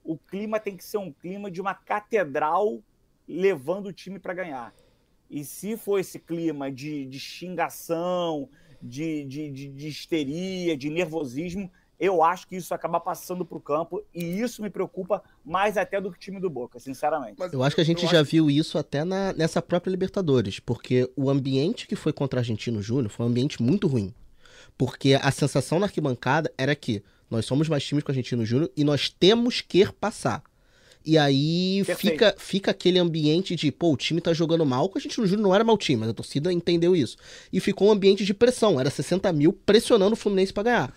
o 0.04 0.18
clima 0.18 0.60
tem 0.60 0.76
que 0.76 0.84
ser 0.84 0.98
um 0.98 1.12
clima 1.12 1.50
de 1.50 1.62
uma 1.62 1.76
catedral 1.76 2.82
levando 3.28 3.88
o 3.88 3.94
time 3.94 4.20
para 4.20 4.34
ganhar. 4.34 4.74
E 5.30 5.44
se 5.44 5.78
for 5.78 6.00
esse 6.00 6.20
clima 6.20 6.72
de, 6.72 7.06
de 7.06 7.20
xingação, 7.20 8.50
de, 8.82 9.24
de, 9.26 9.50
de, 9.50 9.68
de 9.70 9.88
histeria, 9.88 10.78
de 10.78 10.90
nervosismo, 10.90 11.72
eu 12.00 12.24
acho 12.24 12.48
que 12.48 12.56
isso 12.56 12.74
acaba 12.74 13.00
passando 13.00 13.46
para 13.46 13.58
o 13.58 13.62
campo 13.62 14.04
e 14.14 14.40
isso 14.40 14.62
me 14.62 14.70
preocupa 14.70 15.24
mais 15.44 15.78
até 15.78 16.00
do 16.02 16.12
que 16.12 16.18
o 16.18 16.20
time 16.20 16.40
do 16.40 16.50
Boca, 16.50 16.80
sinceramente. 16.80 17.36
Mas 17.38 17.54
eu 17.54 17.64
acho 17.64 17.76
que 17.76 17.82
a 17.82 17.86
gente 17.86 18.06
já 18.08 18.22
acho... 18.22 18.32
viu 18.32 18.50
isso 18.50 18.78
até 18.78 19.04
na, 19.04 19.34
nessa 19.34 19.62
própria 19.62 19.92
Libertadores, 19.92 20.60
porque 20.60 21.10
o 21.16 21.30
ambiente 21.30 21.88
que 21.88 21.96
foi 21.96 22.12
contra 22.12 22.38
o 22.38 22.42
Argentino 22.42 22.82
Júnior 22.82 23.10
foi 23.10 23.26
um 23.26 23.30
ambiente 23.30 23.62
muito 23.62 23.88
ruim. 23.88 24.14
Porque 24.78 25.18
a 25.22 25.32
sensação 25.32 25.80
na 25.80 25.86
arquibancada 25.86 26.52
era 26.58 26.76
que 26.76 27.02
nós 27.30 27.46
somos 27.46 27.70
mais 27.70 27.84
times 27.84 28.04
que 28.04 28.10
o 28.10 28.12
Argentino 28.12 28.46
Júnior 28.46 28.70
e 28.76 28.84
nós 28.84 29.10
temos 29.10 29.62
que 29.62 29.86
passar. 29.94 30.44
E 31.06 31.20
aí 31.20 31.84
fica, 31.98 32.36
fica 32.38 32.72
aquele 32.72 32.98
ambiente 32.98 33.56
de, 33.56 33.72
pô, 33.72 33.94
o 33.94 33.98
time 33.98 34.20
tá 34.20 34.34
jogando 34.34 34.66
mal, 34.66 34.90
que 34.90 34.98
a 34.98 35.02
gente 35.02 35.20
no 35.20 35.28
Júnior 35.28 35.48
não 35.48 35.54
era 35.54 35.64
mau 35.64 35.78
time, 35.78 36.00
mas 36.00 36.10
a 36.10 36.14
torcida 36.14 36.52
entendeu 36.52 36.96
isso. 36.96 37.16
E 37.54 37.60
ficou 37.60 37.90
um 37.90 37.92
ambiente 37.92 38.26
de 38.26 38.34
pressão, 38.34 38.80
era 38.80 38.90
60 38.90 39.32
mil 39.32 39.54
pressionando 39.54 40.14
o 40.14 40.16
Fluminense 40.16 40.52
para 40.52 40.64
ganhar. 40.64 40.94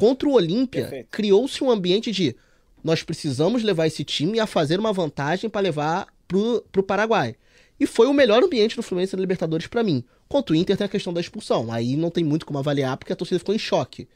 Contra 0.00 0.26
o 0.26 0.32
Olímpia, 0.32 1.06
criou-se 1.10 1.62
um 1.62 1.70
ambiente 1.70 2.10
de 2.10 2.34
nós 2.82 3.02
precisamos 3.02 3.62
levar 3.62 3.86
esse 3.86 4.02
time 4.02 4.40
a 4.40 4.46
fazer 4.46 4.80
uma 4.80 4.94
vantagem 4.94 5.50
para 5.50 5.60
levar 5.60 6.06
pro, 6.26 6.64
pro 6.72 6.82
Paraguai. 6.82 7.36
E 7.78 7.86
foi 7.86 8.06
o 8.06 8.14
melhor 8.14 8.42
ambiente 8.42 8.76
do 8.76 8.82
Fluminense 8.82 9.14
na 9.14 9.20
Libertadores 9.20 9.66
para 9.66 9.82
mim. 9.82 10.02
Contra 10.26 10.54
o 10.54 10.56
Inter 10.56 10.74
tem 10.74 10.86
a 10.86 10.88
questão 10.88 11.12
da 11.12 11.20
expulsão. 11.20 11.70
Aí 11.70 11.98
não 11.98 12.10
tem 12.10 12.24
muito 12.24 12.46
como 12.46 12.58
avaliar 12.58 12.96
porque 12.96 13.12
a 13.12 13.16
torcida 13.16 13.38
ficou 13.38 13.54
em 13.54 13.58
choque. 13.58 14.08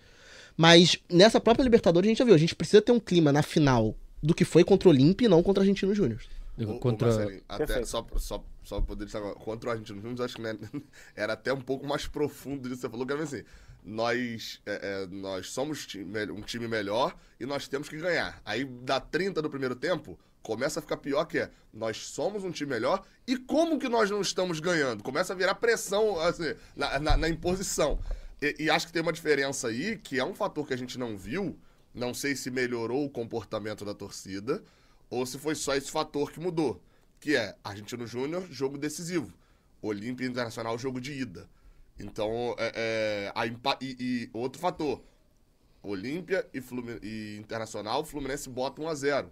Mas 0.57 0.97
nessa 1.07 1.39
própria 1.39 1.65
Libertadores 1.65 2.09
a 2.09 2.09
gente 2.09 2.19
já 2.19 2.25
viu, 2.25 2.35
a 2.35 2.39
gente 2.39 2.55
precisa 2.55 2.81
ter 2.81 2.93
um 2.93 2.99
clima 2.99 3.31
na 3.31 3.43
final 3.43 3.95
do 4.23 4.33
que 4.33 4.47
foi 4.47 4.65
contra 4.65 4.89
o 4.89 4.91
Olímpia 4.91 5.27
e 5.27 5.29
não 5.29 5.43
contra 5.43 5.61
o 5.61 5.65
Argentino 5.65 5.95
Júnior. 5.95 6.23
Contra... 6.81 7.43
até 7.47 7.85
só, 7.85 8.07
só, 8.17 8.43
só 8.63 8.81
poder 8.81 9.05
destacar, 9.05 9.35
contra 9.35 9.69
o 9.69 9.73
Argentino 9.73 10.01
Júnior, 10.01 10.25
acho 10.25 10.37
que 10.37 10.43
né, 10.43 10.57
era 11.15 11.35
até 11.35 11.53
um 11.53 11.61
pouco 11.61 11.87
mais 11.87 12.07
profundo 12.07 12.63
disso 12.71 12.77
que 12.77 12.81
você 12.83 12.89
falou, 12.89 13.05
que 13.05 13.13
era 13.13 13.23
assim, 13.23 13.43
nós, 13.85 14.63
é, 14.65 14.81
é, 14.83 15.07
nós 15.07 15.51
somos 15.51 15.87
um 16.35 16.41
time 16.41 16.67
melhor 16.67 17.15
e 17.39 17.45
nós 17.45 17.69
temos 17.69 17.89
que 17.89 17.99
ganhar. 17.99 18.41
Aí, 18.45 18.65
da 18.65 18.99
30 18.99 19.43
do 19.43 19.51
primeiro 19.51 19.77
tempo, 19.77 20.19
começa 20.43 20.79
a 20.79 20.83
ficar 20.83 20.97
pior 20.97 21.27
que 21.27 21.39
é, 21.39 21.51
nós 21.73 21.99
somos 21.99 22.45
um 22.45 22.51
time 22.51 22.71
melhor 22.71 23.05
e 23.27 23.37
como 23.37 23.79
que 23.79 23.89
nós 23.89 24.11
não 24.11 24.23
estamos 24.23 24.59
ganhando? 24.59 25.03
Começa 25.03 25.35
a 25.35 25.37
virar 25.37 25.57
pressão, 25.57 26.19
assim, 26.21 26.55
na, 26.75 26.99
na, 26.99 27.17
na 27.19 27.29
imposição. 27.29 27.99
E, 28.41 28.65
e, 28.65 28.71
acho 28.71 28.87
que 28.87 28.93
tem 28.93 29.03
uma 29.03 29.13
diferença 29.13 29.69
aí, 29.69 29.99
que 29.99 30.19
é 30.19 30.25
um 30.25 30.35
fator 30.35 30.67
que 30.67 30.75
a 30.75 30.79
gente 30.79 30.99
não 30.99 31.17
viu, 31.17 31.59
não 31.95 32.15
sei 32.15 32.35
se 32.35 32.51
melhorou 32.51 33.05
o 33.05 33.11
comportamento 33.11 33.85
da 33.85 33.95
torcida 33.95 34.63
ou 35.11 35.25
se 35.27 35.39
foi 35.39 35.55
só 35.55 35.75
esse 35.75 35.91
fator 35.91 36.33
que 36.33 36.41
mudou, 36.41 36.83
que 37.21 37.37
é 37.37 37.55
Argentino 37.63 38.07
Júnior, 38.07 38.47
jogo 38.51 38.79
decisivo. 38.79 39.33
Olímpia 39.81 40.27
Internacional, 40.27 40.79
jogo 40.79 41.01
de 41.01 41.13
ida. 41.13 41.49
Então, 41.99 42.55
é, 42.59 42.73
é 42.75 43.33
a 43.35 43.47
e, 43.47 43.55
e, 43.81 44.31
outro 44.33 44.61
fator, 44.61 45.03
Olímpia 45.83 46.47
e, 46.53 46.61
e 47.03 47.37
Internacional, 47.39 48.05
Fluminense 48.05 48.49
bota 48.49 48.83
1 48.83 48.89
a 48.89 48.95
0 48.95 49.31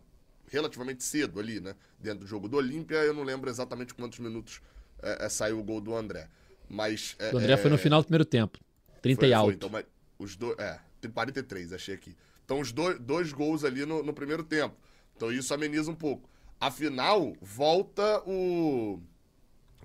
relativamente 0.53 1.03
cedo 1.03 1.41
ali, 1.41 1.61
né? 1.61 1.75
Dentro 1.99 2.21
do 2.21 2.27
jogo 2.27 2.49
do 2.49 2.59
Olímpia, 2.59 2.97
eu 2.97 3.15
não 3.15 3.23
lembro 3.23 3.49
exatamente 3.49 3.95
quantos 3.95 4.19
minutos 4.19 4.61
é, 5.03 5.25
é, 5.25 5.29
saiu 5.29 5.59
o 5.59 5.65
gol 5.65 5.81
do 5.81 5.95
André. 5.95 6.29
Mas. 6.69 7.17
É, 7.19 7.35
o 7.35 7.39
André 7.39 7.57
foi 7.57 7.71
no 7.71 7.77
é, 7.77 7.79
final 7.79 8.03
do 8.03 8.05
primeiro 8.05 8.25
tempo. 8.25 8.59
30 9.01 9.21
foi, 9.21 9.29
e 9.29 9.33
alto. 9.33 9.47
Foi, 9.47 9.55
então, 9.55 9.71
mas 9.71 9.85
os 10.19 10.37
dois. 10.37 10.59
É, 10.59 10.79
43, 11.09 11.73
achei 11.73 11.95
aqui. 11.95 12.17
Então, 12.45 12.61
os 12.61 12.71
dois, 12.71 12.99
dois 13.01 13.33
gols 13.33 13.65
ali 13.65 13.85
no, 13.85 14.03
no 14.03 14.13
primeiro 14.13 14.45
tempo. 14.45 14.77
Então, 15.17 15.33
isso 15.33 15.53
ameniza 15.53 15.91
um 15.91 15.95
pouco. 15.95 16.29
Afinal, 16.61 17.35
volta 17.41 18.23
o, 18.25 18.95
o 18.95 19.03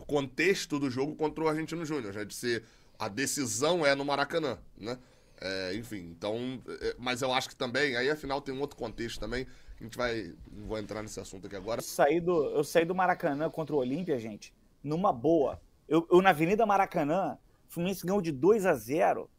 contexto 0.05 0.79
do 0.79 0.89
jogo 0.89 1.15
contra 1.15 1.43
o 1.43 1.47
Argentino 1.47 1.85
Júnior, 1.85 2.13
né? 2.13 2.25
De 2.25 2.33
ser. 2.33 2.63
A 2.99 3.07
decisão 3.07 3.85
é 3.85 3.93
no 3.93 4.03
Maracanã, 4.03 4.57
né? 4.77 4.97
É, 5.39 5.75
enfim, 5.75 6.09
então. 6.09 6.61
É, 6.81 6.95
mas 6.97 7.21
eu 7.21 7.31
acho 7.31 7.49
que 7.49 7.55
também. 7.55 7.95
Aí, 7.95 8.09
afinal, 8.09 8.41
tem 8.41 8.53
um 8.53 8.61
outro 8.61 8.77
contexto 8.77 9.19
também. 9.19 9.45
A 9.79 9.83
gente 9.83 9.97
vai. 9.97 10.33
Vou 10.65 10.77
entrar 10.77 11.03
nesse 11.03 11.19
assunto 11.19 11.47
aqui 11.47 11.55
agora. 11.55 11.79
Eu 11.79 11.83
saí 11.83 12.19
do, 12.19 12.45
eu 12.45 12.63
saí 12.63 12.85
do 12.85 12.95
Maracanã 12.95 13.49
contra 13.49 13.75
o 13.75 13.79
Olímpia, 13.79 14.17
gente, 14.19 14.53
numa 14.83 15.13
boa. 15.13 15.61
Eu, 15.87 16.07
eu 16.11 16.21
na 16.21 16.31
Avenida 16.31 16.65
Maracanã, 16.65 17.37
o 17.67 17.71
Fluminense 17.71 18.05
ganhou 18.05 18.21
de 18.21 18.31
2 18.31 18.65
a 18.65 18.73
0 18.73 19.29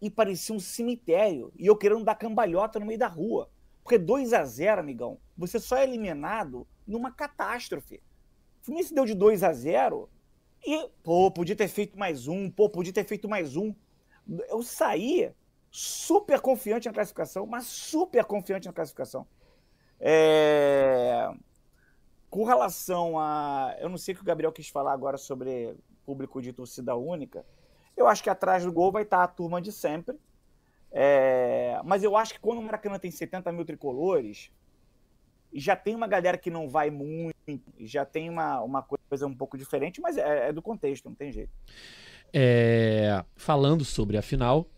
e 0.00 0.10
parecia 0.10 0.54
um 0.54 0.60
cemitério. 0.60 1.52
E 1.56 1.66
eu 1.66 1.76
querendo 1.76 2.04
dar 2.04 2.14
cambalhota 2.14 2.78
no 2.78 2.86
meio 2.86 2.98
da 2.98 3.08
rua. 3.08 3.50
Porque 3.82 3.98
2 3.98 4.34
a 4.34 4.44
0 4.44 4.80
amigão, 4.80 5.18
você 5.36 5.58
só 5.58 5.78
é 5.78 5.84
eliminado 5.84 6.66
numa 6.86 7.10
catástrofe. 7.10 8.02
Fluminense 8.68 8.92
deu 8.94 9.06
de 9.06 9.14
2 9.14 9.42
a 9.42 9.50
0 9.50 10.10
e, 10.66 10.90
pô, 11.02 11.30
podia 11.30 11.56
ter 11.56 11.68
feito 11.68 11.98
mais 11.98 12.28
um, 12.28 12.50
pô, 12.50 12.68
podia 12.68 12.92
ter 12.92 13.04
feito 13.04 13.26
mais 13.26 13.56
um. 13.56 13.74
Eu 14.50 14.62
saí 14.62 15.32
super 15.70 16.38
confiante 16.38 16.86
na 16.86 16.92
classificação, 16.92 17.46
mas 17.46 17.64
super 17.64 18.26
confiante 18.26 18.66
na 18.66 18.72
classificação. 18.74 19.26
É... 19.98 21.30
Com 22.28 22.44
relação 22.44 23.18
a. 23.18 23.74
Eu 23.80 23.88
não 23.88 23.96
sei 23.96 24.12
o 24.12 24.18
que 24.18 24.22
o 24.22 24.26
Gabriel 24.26 24.52
quis 24.52 24.68
falar 24.68 24.92
agora 24.92 25.16
sobre 25.16 25.74
público 26.04 26.42
de 26.42 26.52
torcida 26.52 26.94
única. 26.94 27.46
Eu 27.96 28.06
acho 28.06 28.22
que 28.22 28.28
atrás 28.28 28.64
do 28.66 28.72
gol 28.72 28.92
vai 28.92 29.04
estar 29.04 29.24
a 29.24 29.28
turma 29.28 29.62
de 29.62 29.72
sempre. 29.72 30.14
É, 30.90 31.80
mas 31.86 32.02
eu 32.02 32.14
acho 32.14 32.34
que 32.34 32.40
quando 32.40 32.58
o 32.58 32.62
Maracanã 32.62 32.98
tem 32.98 33.10
70 33.10 33.50
mil 33.50 33.64
tricolores, 33.64 34.50
já 35.52 35.74
tem 35.74 35.94
uma 35.94 36.06
galera 36.06 36.36
que 36.36 36.50
não 36.50 36.68
vai 36.68 36.90
muito, 36.90 37.36
já 37.80 38.04
tem 38.04 38.28
uma, 38.28 38.60
uma 38.60 38.82
coisa 38.82 39.26
um 39.26 39.34
pouco 39.34 39.56
diferente, 39.56 40.00
mas 40.00 40.16
é, 40.16 40.48
é 40.48 40.52
do 40.52 40.62
contexto, 40.62 41.06
não 41.06 41.14
tem 41.14 41.32
jeito. 41.32 41.50
É, 42.32 43.24
falando 43.36 43.84
sobre 43.84 44.18
a 44.18 44.22
final, 44.22 44.68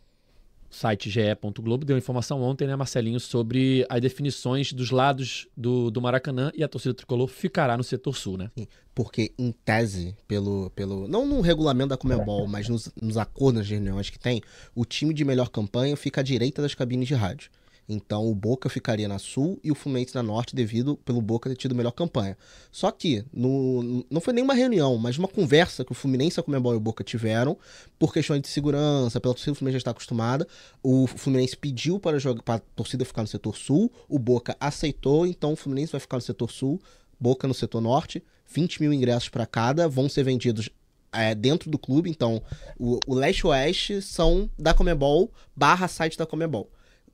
site 0.71 1.11
ge.globo 1.11 1.85
deu 1.85 1.99
informação 1.99 2.41
ontem, 2.41 2.67
né, 2.67 2.77
Marcelinho, 2.77 3.19
sobre 3.19 3.85
as 3.89 4.01
definições 4.01 4.73
dos 4.73 4.91
lados 4.91 5.49
do, 5.57 5.91
do 5.91 6.01
Maracanã 6.01 6.53
e 6.55 6.63
a 6.63 6.69
torcida 6.69 6.95
tricolor 6.95 7.27
ficará 7.27 7.77
no 7.77 7.83
setor 7.83 8.17
sul, 8.17 8.37
né? 8.37 8.51
Porque, 8.95 9.33
em 9.39 9.51
tese, 9.51 10.17
pelo. 10.29 10.71
pelo 10.71 11.09
não 11.09 11.27
no 11.27 11.41
regulamento 11.41 11.89
da 11.89 11.97
Comebol, 11.97 12.47
mas 12.47 12.69
nos, 12.69 12.93
nos 13.01 13.17
acordos 13.17 13.67
de 13.67 13.75
reuniões 13.75 14.11
que 14.11 14.19
tem, 14.19 14.43
o 14.75 14.85
time 14.85 15.13
de 15.13 15.25
melhor 15.25 15.49
campanha 15.49 15.97
fica 15.97 16.21
à 16.21 16.25
direita 16.25 16.63
das 16.63 16.75
cabines 16.75 17.09
de 17.09 17.15
rádio. 17.15 17.51
Então 17.93 18.31
o 18.31 18.35
Boca 18.35 18.69
ficaria 18.69 19.09
na 19.09 19.19
Sul 19.19 19.59
e 19.65 19.73
o 19.73 19.75
Fluminense 19.75 20.15
na 20.15 20.23
Norte 20.23 20.55
devido 20.55 20.97
pelo 20.99 21.21
Boca 21.21 21.51
ter 21.51 21.57
tido 21.57 21.75
melhor 21.75 21.91
campanha. 21.91 22.39
Só 22.71 22.89
que 22.93 23.25
no, 23.33 24.05
não 24.09 24.21
foi 24.21 24.33
nenhuma 24.33 24.55
reunião, 24.55 24.97
mas 24.97 25.19
uma 25.19 25.27
conversa 25.27 25.85
que 25.85 25.91
o 25.91 25.95
Fluminense, 25.95 26.39
a 26.39 26.43
Comebol 26.43 26.73
e 26.73 26.77
o 26.77 26.81
Boca 26.81 27.03
tiveram 27.03 27.59
por 27.99 28.13
questões 28.13 28.41
de 28.41 28.49
segurança, 28.49 29.21
pela 29.21 29.35
torcida 29.35 29.53
o 29.53 29.55
Fluminense 29.57 29.75
já 29.75 29.79
está 29.79 29.91
acostumada. 29.91 30.47
O 30.81 31.09
Fluminense 31.09 31.57
pediu 31.57 31.99
para, 31.99 32.21
jogar, 32.21 32.43
para 32.43 32.55
a 32.55 32.63
torcida 32.77 33.05
ficar 33.05 33.23
no 33.23 33.29
setor 33.29 33.57
Sul, 33.57 33.91
o 34.09 34.19
Boca 34.19 34.57
aceitou, 34.61 35.27
então 35.27 35.55
o 35.55 35.57
Fluminense 35.57 35.91
vai 35.91 36.01
ficar 36.01 36.17
no 36.17 36.23
setor 36.23 36.51
Sul, 36.51 36.81
Boca 37.19 37.49
no 37.49 37.55
setor 37.55 37.81
Norte. 37.81 38.23
20 38.53 38.83
mil 38.83 38.93
ingressos 38.93 39.29
para 39.29 39.47
cada 39.47 39.89
vão 39.89 40.09
ser 40.09 40.25
vendidos 40.25 40.71
é, 41.13 41.35
dentro 41.35 41.71
do 41.71 41.79
clube. 41.79 42.09
Então, 42.09 42.43
o, 42.79 42.99
o 43.07 43.15
leste-oeste 43.15 44.01
são 44.01 44.49
da 44.59 44.73
Comebol 44.73 45.31
barra 45.55 45.89
site 45.89 46.17
da 46.17 46.27
Comebol. 46.27 46.71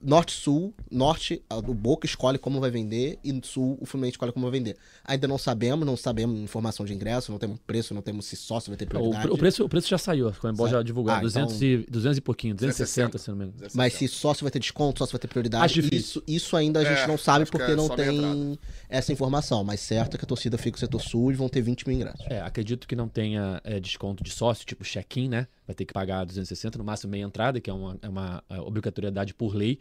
Norte-Sul, 0.07 0.73
Norte, 0.89 1.43
o 1.51 1.75
Boca 1.75 2.07
escolhe 2.07 2.39
como 2.39 2.61
vai 2.61 2.71
vender 2.71 3.19
e 3.25 3.41
Sul, 3.43 3.77
o 3.81 3.85
Fluminense 3.85 4.15
escolhe 4.15 4.31
como 4.31 4.49
vai 4.49 4.57
vender. 4.57 4.77
Ainda 5.05 5.27
não 5.27 5.37
sabemos, 5.37 5.85
não 5.85 5.97
sabemos 5.97 6.39
informação 6.39 6.87
de 6.87 6.95
ingresso, 6.95 7.33
não 7.33 7.41
temos 7.41 7.59
preço, 7.67 7.93
não 7.93 8.01
temos 8.01 8.27
se 8.27 8.37
sócio 8.37 8.71
vai 8.71 8.77
ter 8.77 8.87
prioridade. 8.87 9.29
O, 9.29 9.35
o 9.35 9.39
preço, 9.39 9.65
o 9.65 9.69
preço 9.69 9.89
já 9.89 9.99
saiu, 9.99 10.29
a 10.29 10.33
Comebol 10.33 10.69
já 10.69 10.81
divulgou, 10.81 11.13
ah, 11.13 11.21
200, 11.21 11.57
então... 11.57 11.69
e, 11.69 11.91
200 11.91 12.19
e 12.19 12.21
pouquinho, 12.21 12.55
260, 12.55 13.11
260. 13.11 13.19
se 13.19 13.31
não 13.31 13.37
me 13.37 13.45
engano. 13.47 13.73
Mas 13.75 13.95
se 13.95 14.07
sócio 14.07 14.45
vai 14.45 14.51
ter 14.53 14.61
desconto, 14.61 15.01
sócio 15.01 15.13
vai 15.13 15.21
ter 15.21 15.27
prioridade, 15.27 15.65
Acho 15.65 15.75
difícil. 15.75 16.23
Isso, 16.27 16.47
isso 16.47 16.57
ainda 16.57 16.81
a 16.81 16.85
gente 16.85 17.01
é, 17.01 17.07
não 17.09 17.19
sabe 17.19 17.45
porque 17.47 17.73
é 17.73 17.75
não 17.75 17.89
tem 17.89 18.57
essa 18.89 19.13
informação. 19.13 19.65
Mas 19.65 19.81
certo 19.81 20.15
é 20.15 20.19
que 20.19 20.25
a 20.25 20.29
torcida 20.29 20.57
fica 20.57 20.77
no 20.77 20.79
setor 20.79 21.01
Sul 21.01 21.33
e 21.33 21.35
vão 21.35 21.49
ter 21.49 21.63
20 21.63 21.89
mil 21.89 21.97
ingressos. 21.97 22.25
É, 22.29 22.41
acredito 22.41 22.87
que 22.87 22.95
não 22.95 23.09
tenha 23.09 23.61
é, 23.65 23.81
desconto 23.81 24.23
de 24.23 24.31
sócio, 24.31 24.65
tipo 24.65 24.85
check-in, 24.85 25.29
né? 25.29 25.49
Vai 25.67 25.75
ter 25.75 25.85
que 25.85 25.93
pagar 25.93 26.25
260, 26.25 26.79
no 26.79 26.85
máximo 26.85 27.11
meia 27.11 27.25
entrada, 27.25 27.61
que 27.61 27.69
é 27.69 27.73
uma, 27.73 27.99
é 28.01 28.09
uma 28.09 28.43
é 28.49 28.61
obrigatoriedade 28.61 29.35
por 29.35 29.55
lei. 29.55 29.81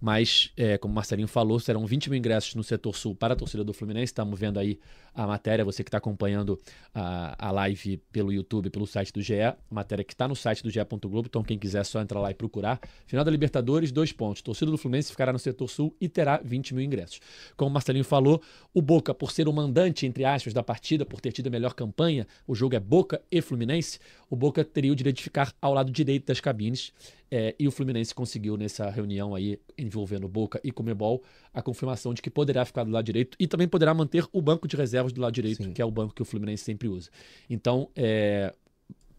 Mas, 0.00 0.50
é, 0.56 0.78
como 0.78 0.92
o 0.92 0.94
Marcelinho 0.94 1.28
falou, 1.28 1.60
serão 1.60 1.84
20 1.84 2.08
mil 2.08 2.18
ingressos 2.18 2.54
no 2.54 2.64
setor 2.64 2.96
sul 2.96 3.14
para 3.14 3.34
a 3.34 3.36
torcida 3.36 3.62
do 3.62 3.72
Fluminense. 3.74 4.06
Estamos 4.06 4.38
vendo 4.38 4.58
aí 4.58 4.78
a 5.14 5.26
matéria, 5.26 5.64
você 5.64 5.82
que 5.82 5.88
está 5.88 5.98
acompanhando 5.98 6.58
a, 6.94 7.48
a 7.48 7.50
live 7.50 7.98
pelo 8.10 8.32
YouTube, 8.32 8.70
pelo 8.70 8.86
site 8.86 9.12
do 9.12 9.20
GE, 9.20 9.34
matéria 9.70 10.04
que 10.04 10.14
está 10.14 10.26
no 10.26 10.34
site 10.34 10.62
do 10.62 10.70
GE. 10.70 10.80
Globo, 11.02 11.28
então 11.28 11.42
quem 11.42 11.58
quiser 11.58 11.80
é 11.80 11.84
só 11.84 12.00
entrar 12.00 12.20
lá 12.20 12.30
e 12.30 12.34
procurar. 12.34 12.80
Final 13.06 13.24
da 13.24 13.30
Libertadores, 13.30 13.92
dois 13.92 14.12
pontos. 14.12 14.42
Torcida 14.42 14.70
do 14.70 14.78
Fluminense 14.78 15.10
ficará 15.10 15.32
no 15.32 15.38
setor 15.38 15.68
sul 15.68 15.94
e 16.00 16.08
terá 16.08 16.40
20 16.42 16.74
mil 16.74 16.84
ingressos. 16.84 17.20
Como 17.56 17.70
o 17.70 17.74
Marcelinho 17.74 18.04
falou, 18.04 18.40
o 18.72 18.80
Boca, 18.80 19.12
por 19.12 19.32
ser 19.32 19.48
o 19.48 19.52
mandante, 19.52 20.06
entre 20.06 20.24
aspas, 20.24 20.52
da 20.52 20.62
partida, 20.62 21.04
por 21.04 21.20
ter 21.20 21.32
tido 21.32 21.48
a 21.48 21.50
melhor 21.50 21.74
campanha, 21.74 22.26
o 22.46 22.54
jogo 22.54 22.74
é 22.74 22.80
Boca 22.80 23.20
e 23.30 23.40
Fluminense, 23.42 23.98
o 24.28 24.36
Boca 24.36 24.64
teria 24.64 24.92
o 24.92 24.96
direito 24.96 25.16
de 25.16 25.22
ficar 25.22 25.52
ao 25.60 25.74
lado 25.74 25.90
direito 25.90 26.26
das 26.26 26.40
cabines. 26.40 26.92
É, 27.32 27.54
e 27.58 27.68
o 27.68 27.70
Fluminense 27.70 28.12
conseguiu 28.12 28.56
nessa 28.56 28.90
reunião 28.90 29.36
aí 29.36 29.58
envolvendo 29.90 30.28
Boca 30.28 30.60
e 30.62 30.70
Comebol 30.70 31.22
a 31.52 31.60
confirmação 31.60 32.14
de 32.14 32.22
que 32.22 32.30
poderá 32.30 32.64
ficar 32.64 32.84
do 32.84 32.90
lado 32.90 33.04
direito 33.04 33.36
e 33.38 33.46
também 33.46 33.68
poderá 33.68 33.92
manter 33.92 34.24
o 34.32 34.40
banco 34.40 34.68
de 34.68 34.76
reservas 34.76 35.12
do 35.12 35.20
lado 35.20 35.32
direito, 35.32 35.64
Sim. 35.64 35.72
que 35.72 35.82
é 35.82 35.84
o 35.84 35.90
banco 35.90 36.14
que 36.14 36.22
o 36.22 36.24
Fluminense 36.24 36.64
sempre 36.64 36.88
usa. 36.88 37.10
Então, 37.48 37.88
é, 37.96 38.54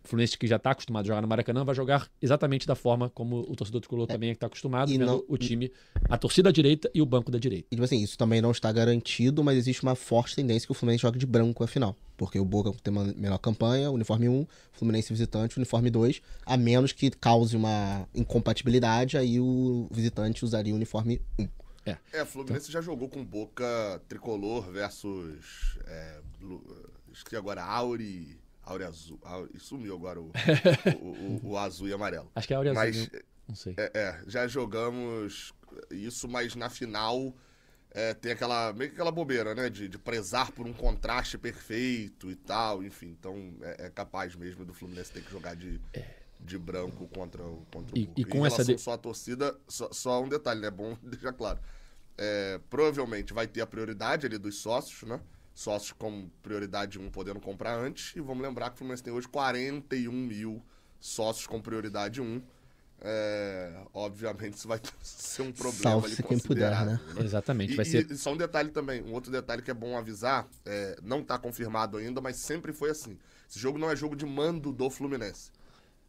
Fluminense 0.03 0.37
que 0.37 0.47
já 0.47 0.55
está 0.55 0.71
acostumado 0.71 1.05
a 1.05 1.07
jogar 1.07 1.21
no 1.21 1.27
Maracanã 1.27 1.63
vai 1.63 1.75
jogar 1.75 2.09
exatamente 2.21 2.65
da 2.65 2.75
forma 2.75 3.09
como 3.09 3.39
o 3.41 3.55
torcedor 3.55 3.81
tricolor 3.81 4.05
é. 4.09 4.13
também 4.13 4.29
é 4.29 4.33
está 4.33 4.47
acostumado, 4.47 4.89
e 4.89 4.97
vendo 4.97 5.05
não, 5.05 5.23
o 5.27 5.37
time, 5.37 5.71
a 6.09 6.17
torcida 6.17 6.49
da 6.49 6.51
direita 6.51 6.89
e 6.93 7.01
o 7.01 7.05
banco 7.05 7.31
da 7.31 7.37
direita. 7.37 7.67
E 7.71 7.75
tipo 7.75 7.83
assim, 7.83 8.01
isso 8.01 8.17
também 8.17 8.41
não 8.41 8.51
está 8.51 8.71
garantido, 8.71 9.43
mas 9.43 9.57
existe 9.57 9.83
uma 9.83 9.95
forte 9.95 10.35
tendência 10.35 10.65
que 10.65 10.71
o 10.71 10.75
Fluminense 10.75 11.03
jogue 11.03 11.19
de 11.19 11.25
branco 11.25 11.63
a 11.63 11.67
final. 11.67 11.95
Porque 12.17 12.39
o 12.39 12.45
Boca 12.45 12.71
tem 12.83 12.91
uma 12.91 13.05
melhor 13.05 13.37
campanha, 13.37 13.89
uniforme 13.91 14.27
1, 14.27 14.45
Fluminense 14.73 15.11
visitante, 15.11 15.57
uniforme 15.57 15.89
2, 15.89 16.21
a 16.45 16.57
menos 16.57 16.91
que 16.91 17.09
cause 17.11 17.55
uma 17.55 18.07
incompatibilidade, 18.13 19.17
aí 19.17 19.39
o 19.39 19.87
visitante 19.91 20.43
usaria 20.43 20.73
o 20.73 20.75
uniforme 20.75 21.21
1. 21.39 21.47
É, 21.85 21.97
é 22.13 22.25
Fluminense 22.25 22.69
então... 22.69 22.73
já 22.73 22.81
jogou 22.81 23.09
com 23.09 23.23
Boca 23.23 24.01
tricolor 24.07 24.69
versus. 24.71 25.79
É, 25.87 26.19
esqueci 27.11 27.35
agora, 27.35 27.63
Auri. 27.63 28.40
Áurea 28.63 28.87
azul. 28.87 29.19
Áurea, 29.23 29.59
sumiu 29.59 29.95
agora 29.95 30.21
o, 30.21 30.31
o, 31.01 31.47
o, 31.47 31.49
o, 31.51 31.57
azul 31.57 31.87
e 31.87 31.93
amarelo. 31.93 32.31
Acho 32.35 32.47
que 32.47 32.53
é 32.53 32.57
Áurea 32.57 32.73
mas, 32.73 32.97
azul. 32.97 33.09
Não 33.47 33.55
sei. 33.55 33.73
É, 33.77 33.91
é, 33.93 34.23
já 34.27 34.47
jogamos 34.47 35.53
isso, 35.89 36.27
mas 36.27 36.55
na 36.55 36.69
final 36.69 37.35
é, 37.93 38.13
tem 38.13 38.31
aquela. 38.31 38.71
meio 38.73 38.89
que 38.89 38.95
aquela 38.95 39.11
bobeira, 39.11 39.53
né? 39.53 39.69
De, 39.69 39.87
de 39.87 39.97
prezar 39.97 40.51
por 40.51 40.65
um 40.65 40.73
contraste 40.73 41.37
perfeito 41.37 42.31
e 42.31 42.35
tal. 42.35 42.83
Enfim, 42.83 43.07
então 43.19 43.53
é, 43.61 43.87
é 43.87 43.89
capaz 43.89 44.35
mesmo 44.35 44.63
do 44.63 44.73
Fluminense 44.73 45.11
ter 45.11 45.21
que 45.21 45.31
jogar 45.31 45.55
de. 45.55 45.79
É. 45.93 46.21
De 46.43 46.57
branco 46.57 47.07
contra, 47.09 47.43
o, 47.43 47.63
contra 47.71 47.95
e, 47.95 48.05
o 48.05 48.13
E 48.17 48.25
com 48.25 48.43
essa 48.43 48.65
de... 48.65 48.75
só 48.75 48.93
a 48.93 48.97
torcida, 48.97 49.55
só, 49.67 49.91
só 49.91 50.23
um 50.23 50.27
detalhe, 50.27 50.59
né? 50.59 50.69
É 50.69 50.71
bom 50.71 50.97
deixar 51.03 51.33
claro. 51.33 51.59
É, 52.17 52.59
provavelmente 52.67 53.31
vai 53.31 53.45
ter 53.45 53.61
a 53.61 53.67
prioridade 53.67 54.25
ali 54.25 54.39
dos 54.39 54.57
sócios, 54.57 55.03
né? 55.07 55.21
Sócios 55.53 55.91
com 55.91 56.29
prioridade 56.41 56.99
1 56.99 57.09
podendo 57.09 57.39
comprar 57.39 57.77
antes. 57.77 58.15
E 58.15 58.21
vamos 58.21 58.43
lembrar 58.43 58.69
que 58.69 58.75
o 58.75 58.77
Fluminense 58.79 59.03
tem 59.03 59.13
hoje 59.13 59.27
41 59.27 60.11
mil 60.11 60.63
sócios 60.99 61.47
com 61.47 61.61
prioridade 61.61 62.21
1. 62.21 62.41
É, 63.03 63.83
obviamente 63.95 64.53
isso 64.57 64.67
vai 64.67 64.79
ser 65.01 65.41
um 65.41 65.51
problema 65.51 65.81
Salve 65.81 66.07
ali 66.07 66.23
quem 66.23 66.37
puder, 66.37 66.85
né? 66.85 66.99
né? 67.15 67.23
Exatamente. 67.23 67.73
E, 67.73 67.75
vai 67.75 67.85
ser... 67.85 68.09
e 68.11 68.15
só 68.15 68.31
um 68.31 68.37
detalhe 68.37 68.69
também, 68.69 69.01
um 69.01 69.13
outro 69.13 69.31
detalhe 69.31 69.63
que 69.63 69.71
é 69.71 69.73
bom 69.73 69.97
avisar, 69.97 70.47
é, 70.63 70.97
não 71.01 71.21
está 71.21 71.39
confirmado 71.39 71.97
ainda, 71.97 72.21
mas 72.21 72.35
sempre 72.35 72.71
foi 72.71 72.91
assim. 72.91 73.17
Esse 73.49 73.57
jogo 73.59 73.79
não 73.79 73.89
é 73.89 73.95
jogo 73.95 74.15
de 74.15 74.25
mando 74.25 74.71
do 74.71 74.89
Fluminense. 74.89 75.51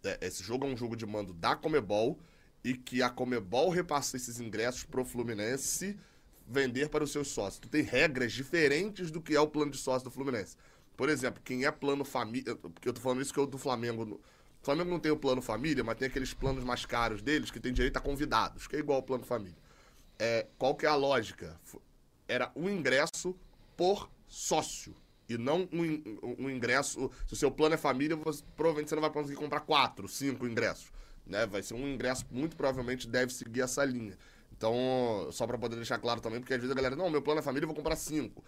É, 0.05 0.19
esse 0.21 0.43
jogo 0.43 0.67
é 0.67 0.69
um 0.69 0.77
jogo 0.77 0.95
de 0.95 1.07
mando 1.07 1.33
da 1.33 1.57
Comebol 1.57 2.19
e 2.63 2.75
que 2.75 3.03
a 3.03 3.09
Comebol 3.09 3.71
repassa 3.71 4.17
esses 4.17 4.39
ingressos 4.39 4.85
pro 4.85 5.05
Fluminense 5.05 5.99
vender 6.53 6.89
para 6.89 7.03
os 7.03 7.11
seus 7.11 7.29
sócios. 7.29 7.59
Tu 7.59 7.69
tem 7.69 7.83
regras 7.83 8.33
diferentes 8.33 9.11
do 9.11 9.21
que 9.21 9.35
é 9.35 9.41
o 9.41 9.49
plano 9.49 9.71
de 9.71 9.79
sócio 9.79 10.05
do 10.05 10.11
Fluminense. 10.11 10.57
Por 10.97 11.09
exemplo, 11.09 11.41
quem 11.43 11.65
é 11.65 11.71
plano 11.71 12.05
família. 12.05 12.55
Porque 12.55 12.89
eu 12.89 12.93
tô 12.93 13.01
falando 13.01 13.23
isso 13.23 13.33
que 13.33 13.41
eu 13.41 13.47
do 13.47 13.59
Flamengo. 13.59 14.21
O 14.61 14.65
Flamengo 14.65 14.91
não 14.91 15.01
tem 15.01 15.11
o 15.11 15.17
plano 15.17 15.43
família, 15.43 15.83
mas 15.83 15.97
tem 15.97 16.07
aqueles 16.07 16.33
planos 16.35 16.63
mais 16.63 16.87
caros 16.87 17.23
deles 17.23 17.51
que 17.51 17.59
tem 17.59 17.73
direito 17.73 17.97
a 17.97 18.01
convidados, 18.01 18.67
que 18.67 18.77
é 18.77 18.79
igual 18.79 18.97
ao 18.97 19.03
plano 19.03 19.25
família. 19.25 19.57
É, 20.19 20.47
qual 20.57 20.77
que 20.77 20.87
é 20.87 20.89
a 20.89 20.95
lógica? 20.95 21.59
Era 22.29 22.53
um 22.55 22.69
ingresso 22.69 23.35
por 23.77 24.09
sócio. 24.29 24.95
E 25.29 25.39
não 25.39 25.69
um, 25.73 26.37
um 26.39 26.51
ingresso. 26.51 27.11
Se 27.27 27.33
o 27.33 27.37
seu 27.37 27.51
plano 27.51 27.75
é 27.75 27.79
família, 27.79 28.15
você, 28.15 28.45
provavelmente 28.55 28.91
você 28.91 28.95
não 28.95 29.03
vai 29.03 29.11
conseguir 29.11 29.37
comprar 29.37 29.61
quatro, 29.61 30.07
cinco 30.07 30.47
ingressos. 30.47 30.93
Né? 31.27 31.47
Vai 31.47 31.63
ser 31.63 31.75
um 31.75 31.89
ingresso, 31.89 32.27
muito 32.31 32.57
provavelmente 32.57 33.09
deve 33.09 33.33
seguir 33.33 33.63
essa 33.63 33.85
linha. 33.85 34.17
Então, 34.57 35.29
só 35.33 35.47
para 35.47 35.59
poder 35.59 35.77
deixar 35.77 35.99
claro 35.99 36.21
também, 36.21 36.41
porque 36.41 36.55
às 36.55 36.61
vezes 36.61 36.73
a 36.73 36.75
galera, 36.75 36.95
não, 36.95 37.11
meu 37.11 37.23
plano 37.23 37.41
é 37.41 37.43
família, 37.43 37.65
eu 37.65 37.69
vou 37.69 37.77
comprar 37.77 37.97
cinco. 37.97 38.45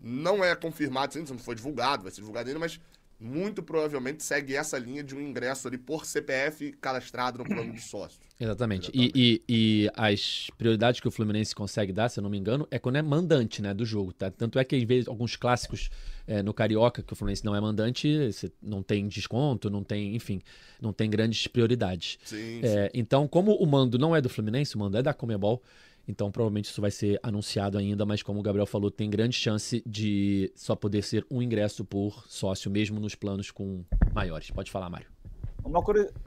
Não 0.00 0.44
é 0.44 0.54
confirmado, 0.54 1.12
sim, 1.12 1.24
não 1.28 1.38
foi 1.38 1.54
divulgado, 1.54 2.04
vai 2.04 2.12
ser 2.12 2.20
divulgado 2.20 2.48
ainda, 2.48 2.60
mas 2.60 2.80
muito 3.20 3.62
provavelmente 3.62 4.22
segue 4.22 4.54
essa 4.54 4.78
linha 4.78 5.02
de 5.02 5.14
um 5.14 5.20
ingresso 5.20 5.66
ali 5.66 5.76
por 5.76 6.04
CPF 6.04 6.72
cadastrado 6.80 7.38
no 7.38 7.44
plano 7.44 7.72
de 7.72 7.80
sócio. 7.80 8.20
Exatamente. 8.38 8.58
Exatamente. 8.58 8.90
E, 8.94 9.12
e, 9.14 9.42
e, 9.48 9.90
as 9.94 10.50
prioridades 10.56 11.00
que 11.00 11.08
o 11.08 11.10
Fluminense 11.10 11.54
consegue 11.54 11.92
dar, 11.92 12.08
se 12.08 12.20
eu 12.20 12.22
não 12.22 12.30
me 12.30 12.38
engano, 12.38 12.66
é 12.70 12.78
quando 12.78 12.96
é 12.96 13.02
mandante 13.02 13.62
né, 13.62 13.74
do 13.74 13.84
jogo. 13.84 14.12
Tá? 14.12 14.30
Tanto 14.30 14.58
é 14.58 14.64
que, 14.64 14.76
às 14.76 14.82
vezes, 14.82 15.08
alguns 15.08 15.36
clássicos 15.36 15.90
é, 16.26 16.42
no 16.42 16.52
Carioca, 16.52 17.02
que 17.02 17.12
o 17.12 17.16
Fluminense 17.16 17.44
não 17.44 17.54
é 17.54 17.60
mandante, 17.60 18.32
você 18.32 18.50
não 18.62 18.82
tem 18.82 19.08
desconto, 19.08 19.70
não 19.70 19.82
tem, 19.82 20.14
enfim, 20.14 20.40
não 20.80 20.92
tem 20.92 21.08
grandes 21.08 21.46
prioridades. 21.46 22.18
Sim, 22.24 22.60
é, 22.62 22.84
sim. 22.84 22.90
Então, 22.94 23.26
como 23.26 23.54
o 23.54 23.66
mando 23.66 23.98
não 23.98 24.14
é 24.14 24.20
do 24.20 24.28
Fluminense, 24.28 24.76
o 24.76 24.78
mando 24.78 24.96
é 24.96 25.02
da 25.02 25.14
Comebol, 25.14 25.62
então, 26.08 26.32
provavelmente 26.32 26.70
isso 26.70 26.80
vai 26.80 26.90
ser 26.90 27.20
anunciado 27.22 27.76
ainda, 27.76 28.06
mas 28.06 28.22
como 28.22 28.40
o 28.40 28.42
Gabriel 28.42 28.64
falou, 28.64 28.90
tem 28.90 29.10
grande 29.10 29.36
chance 29.36 29.82
de 29.86 30.50
só 30.56 30.74
poder 30.74 31.02
ser 31.02 31.26
um 31.30 31.42
ingresso 31.42 31.84
por 31.84 32.24
sócio, 32.26 32.70
mesmo 32.70 32.98
nos 32.98 33.14
planos 33.14 33.50
com 33.50 33.84
maiores. 34.14 34.50
Pode 34.50 34.70
falar, 34.70 34.88
Mário. 34.88 35.06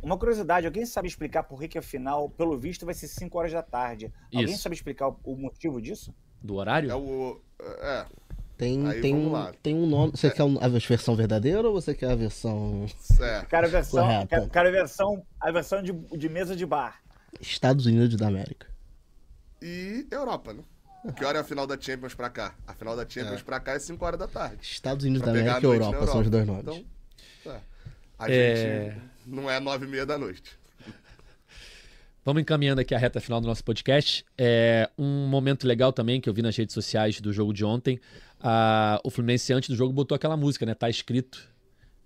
Uma 0.04 0.18
curiosidade, 0.18 0.68
alguém 0.68 0.86
sabe 0.86 1.08
explicar 1.08 1.42
por 1.42 1.60
que, 1.60 1.68
que 1.68 1.78
a 1.80 1.82
final, 1.82 2.30
pelo 2.30 2.56
visto, 2.56 2.86
vai 2.86 2.94
ser 2.94 3.08
5 3.08 3.36
horas 3.36 3.52
da 3.52 3.64
tarde? 3.64 4.14
Alguém 4.32 4.56
sabe 4.56 4.76
explicar 4.76 5.16
o 5.24 5.36
motivo 5.36 5.82
disso? 5.82 6.14
Do 6.44 6.56
horário? 6.56 6.92
É 6.92 6.96
o. 6.96 7.42
É. 7.60 8.06
Tem, 8.56 9.02
tem, 9.02 9.16
um, 9.16 9.52
tem 9.64 9.74
um 9.74 9.88
nome. 9.88 10.12
Você 10.12 10.28
é. 10.28 10.30
quer 10.30 10.44
a 10.44 10.68
versão 10.68 11.16
verdadeira 11.16 11.68
ou 11.68 11.74
você 11.74 11.96
quer 11.96 12.12
a 12.12 12.16
versão. 12.16 12.86
É. 13.20 13.46
Quero 13.46 13.66
a 13.66 13.70
versão, 13.70 14.28
quero, 14.28 14.48
quero 14.48 14.70
a 14.70 14.72
versão, 14.72 15.26
a 15.40 15.52
versão 15.52 15.82
de, 15.82 15.92
de 15.92 16.30
mesa 16.30 16.56
de 16.56 16.68
bar. 16.68 17.02
Estados 17.40 17.88
Unidos 17.88 18.16
da 18.16 18.28
América 18.28 18.71
e 19.62 20.08
Europa, 20.12 20.54
né? 20.54 20.64
Que 21.16 21.26
hora 21.26 21.40
é 21.40 21.42
a 21.42 21.44
final 21.44 21.66
da 21.66 21.80
Champions 21.80 22.14
pra 22.14 22.30
cá? 22.30 22.56
A 22.68 22.74
final 22.74 22.96
da 22.96 23.08
Champions 23.08 23.42
é. 23.42 23.44
pra 23.44 23.60
cá 23.60 23.74
é 23.74 23.80
5 23.80 24.06
horas 24.06 24.20
da 24.20 24.28
tarde. 24.28 24.58
Estados 24.62 25.04
Unidos 25.04 25.24
da 25.24 25.32
América 25.32 25.60
e 25.60 25.64
Europa, 25.64 25.96
Europa, 25.96 26.12
são 26.12 26.22
os 26.22 26.30
dois 26.30 26.46
nomes. 26.46 26.62
Então, 26.62 27.54
é. 27.54 27.60
a 28.20 28.32
é... 28.32 28.92
gente 28.92 29.02
não 29.26 29.50
é 29.50 29.60
nove 29.60 29.86
e 29.86 29.90
meia 29.90 30.06
da 30.06 30.18
noite. 30.18 30.60
Vamos 32.24 32.44
encaminhando 32.44 32.80
aqui 32.80 32.94
a 32.94 33.00
reta 33.00 33.20
final 33.20 33.42
do 33.42 33.48
nosso 33.48 33.64
podcast. 33.64 34.24
É 34.38 34.88
um 34.96 35.28
momento 35.28 35.66
legal 35.66 35.92
também 35.92 36.22
que 36.22 36.30
eu 36.30 36.34
vi 36.34 36.44
nas 36.44 36.56
redes 36.56 36.74
sociais 36.74 37.20
do 37.20 37.34
jogo 37.34 37.52
de 37.52 37.66
ontem. 37.66 38.00
o 39.04 39.10
Fluminense, 39.10 39.52
antes 39.54 39.70
do 39.70 39.76
jogo, 39.76 39.92
botou 39.92 40.16
aquela 40.16 40.38
música, 40.38 40.66
né? 40.66 40.76
Tá 40.76 40.90
escrito. 40.90 41.50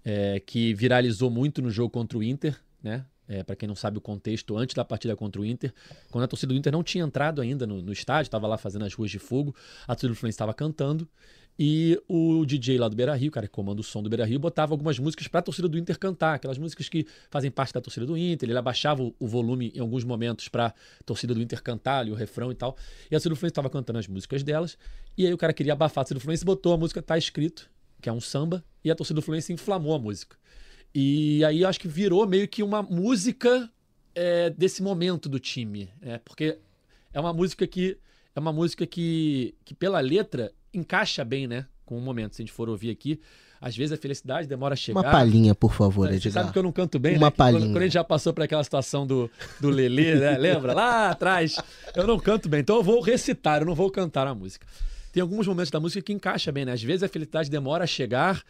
É, 0.08 0.40
que 0.40 0.72
viralizou 0.76 1.32
muito 1.32 1.64
no 1.64 1.72
jogo 1.72 1.90
contra 1.90 2.16
o 2.16 2.24
Inter, 2.24 2.56
né? 2.82 3.04
É, 3.28 3.44
para 3.44 3.56
quem 3.56 3.68
não 3.68 3.76
sabe 3.76 3.98
o 3.98 4.02
contexto, 4.02 4.56
antes 4.56 4.76
da 4.76 4.86
partida 4.86 5.16
contra 5.16 5.42
o 5.42 5.46
Inter, 5.46 5.74
quando 6.12 6.26
a 6.26 6.28
torcida 6.28 6.54
do 6.54 6.58
Inter 6.58 6.72
não 6.72 6.84
tinha 6.84 7.04
entrado 7.04 7.42
ainda 7.42 7.66
no, 7.66 7.82
no 7.82 7.92
estádio, 7.92 8.28
estava 8.28 8.46
lá 8.46 8.56
fazendo 8.56 8.86
as 8.86 8.94
ruas 8.94 9.10
de 9.10 9.18
fogo, 9.18 9.56
a 9.88 9.96
torcida 9.96 10.14
do 10.14 10.16
Fluminense 10.16 10.36
estava 10.36 10.54
cantando 10.54 11.10
e 11.58 11.98
o 12.08 12.46
DJ 12.46 12.78
lá 12.78 12.90
do 12.90 12.96
Beira 12.96 13.16
Rio, 13.16 13.32
cara 13.32 13.48
que 13.48 13.54
comanda 13.54 13.80
o 13.80 13.84
som 13.84 14.04
do 14.04 14.10
Beira 14.10 14.26
Rio, 14.26 14.38
botava 14.38 14.74
algumas 14.74 15.00
músicas 15.00 15.28
para 15.28 15.40
a 15.40 15.44
torcida 15.44 15.70
do 15.70 15.78
Inter 15.78 15.98
cantar, 15.98 16.36
aquelas 16.36 16.58
músicas 16.58 16.90
que 16.90 17.08
fazem 17.30 17.50
parte 17.50 17.74
da 17.74 17.80
torcida 17.80 18.06
do 18.06 18.18
Inter. 18.18 18.50
Ele 18.50 18.58
abaixava 18.58 19.02
o, 19.02 19.16
o 19.18 19.28
volume 19.28 19.72
em 19.74 19.80
alguns 19.80 20.04
momentos 20.04 20.50
para 20.50 20.68
a 20.68 20.74
torcida 21.06 21.34
do 21.34 21.42
Inter 21.42 21.64
cantar 21.64 22.00
ali, 22.00 22.12
o 22.12 22.16
refrão 22.16 22.52
e 22.52 22.56
tal. 22.56 22.76
E 23.10 23.16
a 23.16 23.18
torcida 23.18 23.30
do 23.30 23.38
Fluminense 23.38 23.52
estava 23.52 23.70
cantando 23.70 24.00
as 24.00 24.08
músicas 24.08 24.44
delas. 24.44 24.78
E 25.18 25.26
aí 25.26 25.34
o 25.34 25.38
cara 25.38 25.54
queria 25.54 25.74
abafar 25.74 26.02
a 26.02 26.04
torcida 26.04 26.20
do 26.20 26.22
Fluminense 26.22 26.44
botou 26.44 26.74
a 26.74 26.78
música 26.78 27.02
Tá 27.02 27.18
Escrito, 27.18 27.70
que 28.02 28.10
é 28.10 28.12
um 28.12 28.20
samba, 28.22 28.64
e 28.84 28.92
a 28.92 28.96
torcida 28.96 29.16
do 29.16 29.22
Fluminense 29.22 29.54
inflamou 29.54 29.96
a 29.96 30.00
música. 30.00 30.36
E 30.98 31.44
aí 31.44 31.66
acho 31.66 31.78
que 31.78 31.90
virou 31.90 32.26
meio 32.26 32.48
que 32.48 32.64
uma 32.64 32.82
música 32.82 33.70
é, 34.16 34.50
desse 34.50 34.82
momento 34.82 35.28
do 35.28 35.38
time, 35.38 35.90
né? 36.02 36.22
Porque 36.24 36.58
é 37.14 37.20
uma 37.20 37.34
música 37.34 37.68
que 37.68 37.98
é 38.34 38.40
uma 38.40 38.54
música 38.54 38.88
que, 38.88 39.54
que 39.66 39.74
pela 39.76 40.00
letra 40.00 40.54
encaixa 40.74 41.26
bem, 41.26 41.48
né? 41.48 41.66
Com 41.86 41.98
o 41.98 42.02
momento. 42.02 42.34
Se 42.36 42.42
a 42.42 42.46
gente 42.46 42.54
for 42.54 42.70
ouvir 42.70 42.90
aqui, 42.92 43.20
às 43.60 43.76
vezes 43.76 43.92
a 43.92 43.98
felicidade 43.98 44.48
demora 44.48 44.74
a 44.74 44.78
chegar. 44.78 45.02
Uma 45.02 45.12
palhinha, 45.12 45.54
por 45.54 45.74
favor, 45.74 46.08
Você 46.08 46.16
Edgar. 46.16 46.32
sabe 46.44 46.54
que 46.54 46.58
eu 46.60 46.64
não 46.64 46.72
canto 46.72 46.98
bem, 46.98 47.18
Uma 47.18 47.28
né? 47.28 47.32
Que 47.32 47.38
Quando, 47.38 47.54
palhinha. 47.54 47.72
quando 47.74 47.78
a 47.78 47.86
gente 47.86 47.94
já 47.94 48.04
passou 48.04 48.34
por 48.34 48.44
aquela 48.44 48.64
situação 48.64 49.06
do, 49.06 49.30
do 49.60 49.70
Lelê, 49.70 50.16
né? 50.16 50.38
Lembra? 50.40 50.74
Lá 50.74 51.10
atrás. 51.10 51.58
Eu 51.94 52.08
não 52.08 52.18
canto 52.18 52.48
bem. 52.48 52.62
Então 52.62 52.78
eu 52.78 52.84
vou 52.84 53.02
recitar, 53.02 53.62
eu 53.62 53.66
não 53.66 53.76
vou 53.76 53.92
cantar 53.92 54.28
a 54.28 54.34
música. 54.34 54.66
Tem 55.12 55.22
alguns 55.22 55.46
momentos 55.46 55.72
da 55.72 55.80
música 55.80 56.02
que 56.02 56.14
encaixa 56.14 56.52
bem, 56.54 56.64
né? 56.66 56.72
Às 56.72 56.84
vezes 56.84 57.04
a 57.04 57.10
felicidade 57.10 57.50
demora 57.50 57.84
a 57.84 57.88
chegar. 57.88 58.42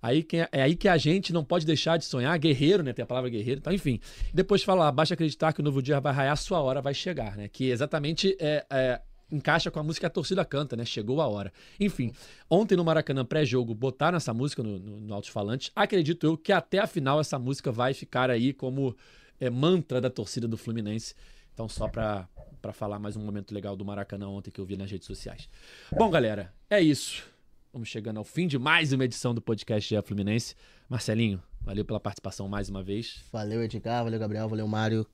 Aí 0.00 0.22
que, 0.22 0.36
é 0.36 0.62
aí 0.62 0.76
que 0.76 0.88
a 0.88 0.96
gente 0.96 1.32
não 1.32 1.44
pode 1.44 1.64
deixar 1.64 1.96
de 1.96 2.04
sonhar. 2.04 2.38
Guerreiro, 2.38 2.82
né? 2.82 2.92
Tem 2.92 3.02
a 3.02 3.06
palavra 3.06 3.30
guerreiro. 3.30 3.60
Então, 3.60 3.72
enfim. 3.72 4.00
Depois 4.32 4.62
fala, 4.62 4.90
basta 4.92 5.14
acreditar 5.14 5.52
que 5.52 5.60
o 5.60 5.64
novo 5.64 5.82
dia 5.82 6.00
vai 6.00 6.12
raiar, 6.12 6.36
sua 6.36 6.60
hora 6.60 6.80
vai 6.80 6.94
chegar, 6.94 7.36
né? 7.36 7.48
Que 7.48 7.70
exatamente 7.70 8.36
é, 8.38 8.64
é, 8.70 9.00
encaixa 9.30 9.70
com 9.70 9.80
a 9.80 9.82
música 9.82 10.02
que 10.02 10.06
a 10.06 10.10
torcida 10.10 10.44
canta, 10.44 10.76
né? 10.76 10.84
Chegou 10.84 11.20
a 11.20 11.26
hora. 11.26 11.52
Enfim, 11.78 12.12
ontem 12.48 12.76
no 12.76 12.84
Maracanã 12.84 13.24
pré-jogo 13.24 13.74
botaram 13.74 14.16
essa 14.16 14.32
música 14.34 14.62
no, 14.62 14.78
no, 14.78 15.00
no 15.00 15.14
alto-falante. 15.14 15.70
Acredito 15.74 16.26
eu 16.26 16.36
que 16.36 16.52
até 16.52 16.78
a 16.78 16.86
final 16.86 17.20
essa 17.20 17.38
música 17.38 17.72
vai 17.72 17.94
ficar 17.94 18.30
aí 18.30 18.52
como 18.52 18.96
é, 19.40 19.50
mantra 19.50 20.00
da 20.00 20.10
torcida 20.10 20.46
do 20.46 20.56
Fluminense. 20.56 21.14
Então, 21.52 21.68
só 21.68 21.88
pra 21.88 22.28
falar 22.72 22.98
mais 22.98 23.16
um 23.16 23.20
momento 23.20 23.54
legal 23.54 23.76
do 23.76 23.84
Maracanã 23.84 24.28
ontem 24.28 24.50
que 24.50 24.60
eu 24.60 24.64
vi 24.64 24.76
nas 24.76 24.90
redes 24.90 25.06
sociais. 25.06 25.48
Bom, 25.92 26.10
galera, 26.10 26.52
é 26.68 26.80
isso. 26.80 27.33
Vamos 27.74 27.88
chegando 27.88 28.18
ao 28.18 28.24
fim 28.24 28.46
de 28.46 28.56
mais 28.56 28.92
uma 28.92 29.04
edição 29.04 29.34
do 29.34 29.42
podcast 29.42 29.92
GE 29.92 30.00
Fluminense. 30.02 30.54
Marcelinho, 30.88 31.42
valeu 31.60 31.84
pela 31.84 31.98
participação 31.98 32.46
mais 32.46 32.68
uma 32.68 32.84
vez. 32.84 33.16
Valeu, 33.32 33.64
Edgar, 33.64 34.04
valeu, 34.04 34.20
Gabriel, 34.20 34.48
valeu, 34.48 34.68
Mário. 34.68 35.04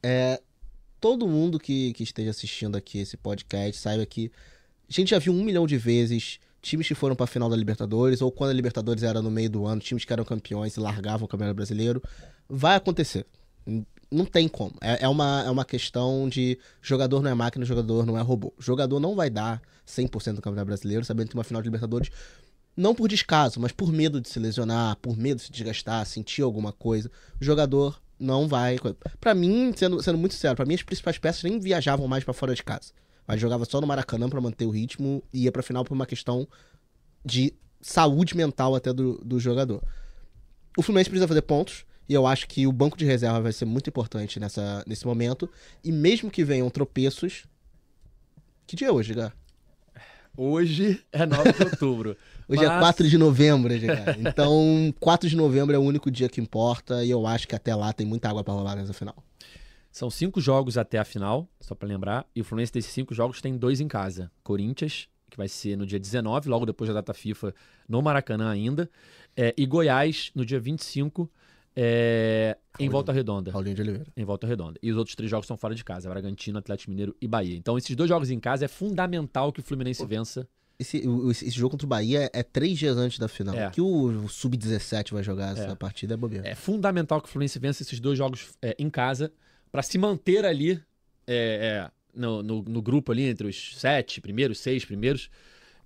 É, 0.00 0.40
todo 1.00 1.26
mundo 1.26 1.58
que, 1.58 1.92
que 1.92 2.04
esteja 2.04 2.30
assistindo 2.30 2.76
aqui 2.76 3.00
esse 3.00 3.16
podcast 3.16 3.82
saiba 3.82 4.06
que 4.06 4.30
a 4.88 4.92
gente 4.92 5.10
já 5.10 5.18
viu 5.18 5.32
um 5.32 5.42
milhão 5.42 5.66
de 5.66 5.76
vezes 5.76 6.38
times 6.62 6.86
que 6.86 6.94
foram 6.94 7.16
pra 7.16 7.26
final 7.26 7.50
da 7.50 7.56
Libertadores, 7.56 8.22
ou 8.22 8.30
quando 8.30 8.50
a 8.50 8.54
Libertadores 8.54 9.02
era 9.02 9.20
no 9.20 9.28
meio 9.28 9.50
do 9.50 9.66
ano, 9.66 9.80
times 9.80 10.04
que 10.04 10.12
eram 10.12 10.24
campeões 10.24 10.76
e 10.76 10.80
largavam 10.80 11.24
o 11.24 11.28
Campeonato 11.28 11.56
Brasileiro. 11.56 12.00
Vai 12.48 12.76
acontecer. 12.76 13.26
Não 14.10 14.24
tem 14.24 14.48
como. 14.48 14.74
É, 14.80 15.04
é 15.04 15.08
uma, 15.08 15.42
é 15.44 15.50
uma 15.50 15.64
questão 15.64 16.28
de 16.28 16.58
jogador 16.80 17.22
não 17.22 17.30
é 17.30 17.34
máquina, 17.34 17.64
jogador 17.64 18.06
não 18.06 18.18
é 18.18 18.22
robô. 18.22 18.52
Jogador 18.58 19.00
não 19.00 19.14
vai 19.14 19.28
dar 19.28 19.60
100% 19.86 20.34
do 20.34 20.42
Campeonato 20.42 20.66
Brasileiro, 20.66 21.04
sabendo 21.04 21.26
que 21.26 21.32
tem 21.32 21.38
uma 21.38 21.44
final 21.44 21.60
de 21.60 21.66
Libertadores 21.66 22.10
não 22.76 22.94
por 22.94 23.08
descaso, 23.08 23.60
mas 23.60 23.72
por 23.72 23.92
medo 23.92 24.20
de 24.20 24.28
se 24.28 24.38
lesionar, 24.38 24.96
por 24.96 25.16
medo 25.16 25.38
de 25.38 25.44
se 25.44 25.52
desgastar, 25.52 26.04
sentir 26.06 26.42
alguma 26.42 26.72
coisa. 26.72 27.10
O 27.40 27.44
jogador 27.44 28.00
não 28.18 28.48
vai. 28.48 28.78
Pra 29.20 29.34
mim, 29.34 29.72
sendo, 29.76 30.02
sendo 30.02 30.18
muito 30.18 30.34
sério, 30.34 30.56
pra 30.56 30.66
mim 30.66 30.74
as 30.74 30.82
principais 30.82 31.18
peças 31.18 31.42
nem 31.44 31.58
viajavam 31.58 32.08
mais 32.08 32.24
pra 32.24 32.34
fora 32.34 32.54
de 32.54 32.62
casa. 32.62 32.92
Mas 33.26 33.40
jogava 33.40 33.64
só 33.64 33.80
no 33.80 33.86
Maracanã 33.86 34.28
pra 34.28 34.40
manter 34.40 34.66
o 34.66 34.70
ritmo 34.70 35.22
e 35.32 35.44
ia 35.44 35.52
pra 35.52 35.62
final 35.62 35.84
por 35.84 35.94
uma 35.94 36.06
questão 36.06 36.46
de 37.24 37.54
saúde 37.80 38.36
mental 38.36 38.74
até 38.74 38.92
do, 38.92 39.18
do 39.24 39.38
jogador. 39.38 39.82
O 40.76 40.82
Fluminense 40.82 41.08
precisa 41.08 41.28
fazer 41.28 41.42
pontos. 41.42 41.86
E 42.08 42.12
eu 42.14 42.26
acho 42.26 42.46
que 42.48 42.66
o 42.66 42.72
banco 42.72 42.96
de 42.98 43.04
reserva 43.04 43.40
vai 43.40 43.52
ser 43.52 43.64
muito 43.64 43.88
importante 43.88 44.38
nessa, 44.38 44.84
nesse 44.86 45.06
momento. 45.06 45.48
E 45.82 45.90
mesmo 45.90 46.30
que 46.30 46.44
venham 46.44 46.68
tropeços. 46.70 47.44
Que 48.66 48.76
dia 48.76 48.88
é 48.88 48.92
hoje, 48.92 49.14
Gá? 49.14 49.32
Hoje 50.36 51.02
é 51.12 51.24
9 51.24 51.52
de 51.52 51.62
outubro. 51.62 52.16
Hoje 52.48 52.62
é 52.62 52.68
Mas- 52.68 52.80
4 52.80 53.08
de 53.08 53.16
novembro, 53.16 53.72
Edgar. 53.72 54.18
Então, 54.20 54.92
4 55.00 55.28
de 55.30 55.34
novembro 55.36 55.74
é 55.74 55.78
o 55.78 55.82
único 55.82 56.10
dia 56.10 56.28
que 56.28 56.40
importa. 56.40 57.02
E 57.04 57.10
eu 57.10 57.26
acho 57.26 57.48
que 57.48 57.54
até 57.54 57.74
lá 57.74 57.90
tem 57.92 58.06
muita 58.06 58.28
água 58.28 58.44
pra 58.44 58.52
rolar 58.52 58.76
nessa 58.76 58.92
final. 58.92 59.16
São 59.90 60.10
cinco 60.10 60.40
jogos 60.40 60.76
até 60.76 60.98
a 60.98 61.04
final, 61.04 61.48
só 61.60 61.74
pra 61.74 61.88
lembrar. 61.88 62.26
E 62.34 62.40
o 62.40 62.44
Fluminense 62.44 62.72
desses 62.72 62.92
cinco 62.92 63.14
jogos 63.14 63.40
tem 63.40 63.56
dois 63.56 63.80
em 63.80 63.86
casa. 63.88 64.30
Corinthians, 64.42 65.08
que 65.30 65.36
vai 65.38 65.48
ser 65.48 65.76
no 65.76 65.86
dia 65.86 65.98
19, 66.00 66.48
logo 66.50 66.66
depois 66.66 66.88
da 66.88 66.94
data 66.94 67.14
FIFA, 67.14 67.54
no 67.88 68.02
Maracanã 68.02 68.50
ainda. 68.50 68.90
É, 69.36 69.54
e 69.56 69.64
Goiás, 69.64 70.30
no 70.34 70.44
dia 70.44 70.58
25, 70.60 71.30
é, 71.76 72.56
em. 72.78 72.88
Volta 72.88 73.12
Redonda. 73.12 73.50
Paulinho 73.50 73.74
de 73.74 73.82
Oliveira. 73.82 74.06
Em 74.16 74.24
Volta 74.24 74.46
Redonda. 74.46 74.78
E 74.82 74.90
os 74.90 74.96
outros 74.96 75.14
três 75.16 75.30
jogos 75.30 75.46
são 75.46 75.56
fora 75.56 75.74
de 75.74 75.84
casa: 75.84 76.08
Bragantino, 76.08 76.58
Atlético 76.58 76.90
Mineiro 76.90 77.14
e 77.20 77.26
Bahia. 77.26 77.56
Então, 77.56 77.76
esses 77.78 77.94
dois 77.96 78.08
jogos 78.08 78.30
em 78.30 78.38
casa 78.40 78.64
é 78.64 78.68
fundamental 78.68 79.52
que 79.52 79.60
o 79.60 79.62
Fluminense 79.62 80.04
vença. 80.06 80.46
Esse, 80.76 81.02
esse 81.30 81.50
jogo 81.50 81.70
contra 81.70 81.86
o 81.86 81.88
Bahia 81.88 82.24
é, 82.32 82.40
é 82.40 82.42
três 82.42 82.76
dias 82.78 82.96
antes 82.96 83.18
da 83.18 83.28
final. 83.28 83.54
É. 83.54 83.70
Que 83.70 83.80
o, 83.80 84.24
o 84.24 84.28
Sub-17 84.28 85.12
vai 85.12 85.22
jogar 85.22 85.52
essa 85.52 85.70
É. 85.70 85.74
partida 85.76 86.14
é 86.14 86.16
bobeira. 86.16 86.48
É 86.48 86.54
fundamental 86.56 87.20
que 87.20 87.28
o 87.28 87.30
Fluminense 87.30 87.58
vença 87.60 87.82
esses 87.84 88.00
dois 88.00 88.18
jogos 88.18 88.48
é, 88.60 88.74
em 88.78 88.90
casa 88.90 89.32
para 89.70 89.82
se 89.82 89.96
manter 89.98 90.44
ali 90.44 90.72
é, 91.28 91.86
é, 91.86 91.90
no, 92.12 92.42
no- 92.42 92.62
no 92.62 92.82
grupo 92.82 93.12
ali 93.12 93.22
entre 93.22 93.46
os 93.46 93.76
sete 93.78 94.20
primeiros, 94.20 94.58
seis 94.58 94.84
primeiros, 94.84 95.30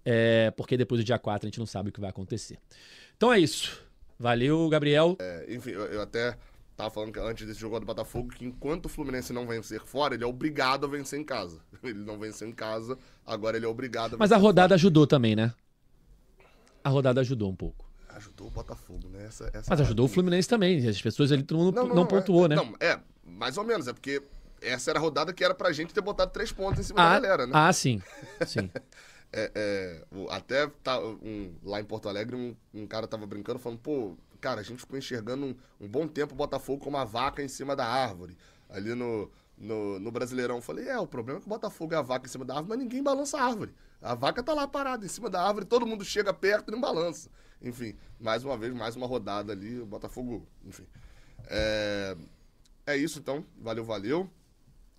é, 0.07 0.51
porque 0.57 0.75
depois 0.77 1.01
do 1.03 1.05
dia 1.05 1.19
4 1.19 1.47
a 1.47 1.49
gente 1.49 1.59
não 1.59 1.67
sabe 1.67 1.91
o 1.91 1.93
que 1.93 2.01
vai 2.01 2.09
acontecer. 2.09 2.59
Então 3.15 3.31
é 3.31 3.39
isso. 3.39 3.87
Valeu, 4.19 4.69
Gabriel. 4.69 5.17
É, 5.21 5.47
enfim, 5.49 5.71
eu, 5.71 5.87
eu 5.87 6.03
até 6.03 6.37
tava 6.77 6.91
falando 6.91 7.13
que 7.13 7.19
antes 7.19 7.47
desse 7.47 7.61
jogo 7.61 7.79
do 7.79 7.87
Botafogo 7.87 8.29
que 8.29 8.45
enquanto 8.45 8.87
o 8.87 8.89
Fluminense 8.89 9.33
não 9.33 9.47
vencer 9.47 9.81
fora, 9.81 10.15
ele 10.15 10.25
é 10.25 10.27
obrigado 10.27 10.87
a 10.87 10.89
vencer 10.89 11.19
em 11.19 11.25
casa. 11.25 11.61
Ele 11.83 12.01
não 12.01 12.19
venceu 12.19 12.49
em 12.49 12.53
casa, 12.53 12.99
agora 13.25 13.57
ele 13.57 13.65
é 13.65 13.69
obrigado 13.69 14.15
a 14.15 14.19
Mas 14.19 14.33
a 14.33 14.37
rodada 14.37 14.75
ajudou 14.75 15.07
também, 15.07 15.37
né? 15.37 15.55
A 16.83 16.89
rodada 16.89 17.21
ajudou 17.21 17.51
um 17.51 17.55
pouco. 17.55 17.85
fora. 18.07 18.19
Ajudou 18.19 18.49
o 18.49 18.51
Botafogo, 18.51 19.09
né? 19.09 19.27
Essa, 19.27 19.49
essa 19.53 19.71
Mas 19.71 19.81
ajudou 19.81 20.07
o 20.07 20.09
Fluminense 20.09 20.49
também. 20.49 20.87
As 20.89 21.01
pessoas 21.01 21.31
ali 21.31 21.45
todo 21.45 21.59
mundo 21.59 21.95
não, 21.95 22.07
pontuou, 22.07 22.47
é, 22.47 22.49
né? 22.49 22.57
Não, 22.57 22.75
é, 22.81 22.99
mais 23.25 23.57
ou 23.57 23.65
menos, 23.65 23.87
é 23.87 23.93
porque 23.93 24.21
essa 24.61 24.91
era 24.91 24.99
a 24.99 25.03
rodada 25.03 25.33
que 25.33 25.45
era 25.45 25.55
pra 25.55 25.73
gente 25.73 25.95
ter 25.95 26.01
botado 26.01 26.33
três 26.33 26.51
pontos 26.51 26.81
em 26.81 26.83
cima 26.83 27.01
ah, 27.01 27.15
da 27.15 27.21
galera, 27.21 27.47
né? 27.47 27.53
ah, 27.55 27.73
sim. 27.73 28.03
Sim. 28.45 28.71
É, 29.33 29.53
é, 29.55 30.05
até 30.31 30.67
tá, 30.83 30.99
um- 31.01 31.55
lá 31.63 31.81
em 31.81 31.85
Porto 31.85 32.09
Alegre, 32.09 32.35
um, 32.37 32.57
um 32.73 32.87
cara 32.87 33.07
tava 33.07 33.27
brincando, 33.27 33.59
falando, 33.59 33.79
pô, 33.81 34.17
cara, 34.41 34.61
a 34.61 34.65
gente 34.65 34.81
ficou 34.81 34.99
enxergando 34.99 35.47
um, 35.47 35.57
um 35.81 35.89
bom 35.89 36.09
tempo 36.09 36.33
o 36.35 36.37
Botafogo 36.37 36.83
como 36.83 36.97
uma 36.97 37.05
vaca 37.05 37.43
em 37.43 37.49
cima 37.49 37.77
da 37.77 37.87
árvore. 37.87 38.37
Ali 38.71 38.95
no, 38.95 39.31
no, 39.57 39.99
no 39.99 40.11
Brasileirão. 40.11 40.61
Falei, 40.63 40.89
é, 40.89 40.99
o 40.99 41.07
problema 41.07 41.39
é 41.39 41.41
que 41.43 41.47
o 41.47 41.51
Botafogo 41.51 41.95
é 41.95 41.97
a 41.97 42.03
vaca 42.03 42.27
em 42.27 42.31
cima 42.31 42.45
da 42.45 42.55
árvore, 42.55 42.71
mas 42.71 42.79
ninguém 42.79 43.03
balança 43.03 43.39
a 43.39 43.45
árvore. 43.45 43.75
A 44.01 44.15
vaca 44.15 44.43
tá 44.43 44.55
lá 44.55 44.67
parada 44.67 45.05
em 45.05 45.09
cima 45.09 45.29
da 45.29 45.43
árvore, 45.43 45.67
todo 45.67 45.87
mundo 45.87 46.05
chega 46.05 46.33
perto 46.33 46.69
e 46.69 46.73
não 46.73 46.81
balança. 46.81 47.29
Enfim, 47.61 47.97
mais 48.21 48.45
uma 48.45 48.57
vez, 48.57 48.73
mais 48.73 48.95
uma 48.97 49.07
rodada 49.07 49.53
ali, 49.53 49.81
o 49.81 49.87
Botafogo, 49.87 50.47
enfim. 50.65 50.87
É, 51.49 52.17
é 52.87 52.97
isso 52.97 53.19
então, 53.19 53.45
valeu, 53.59 53.85
valeu. 53.85 54.31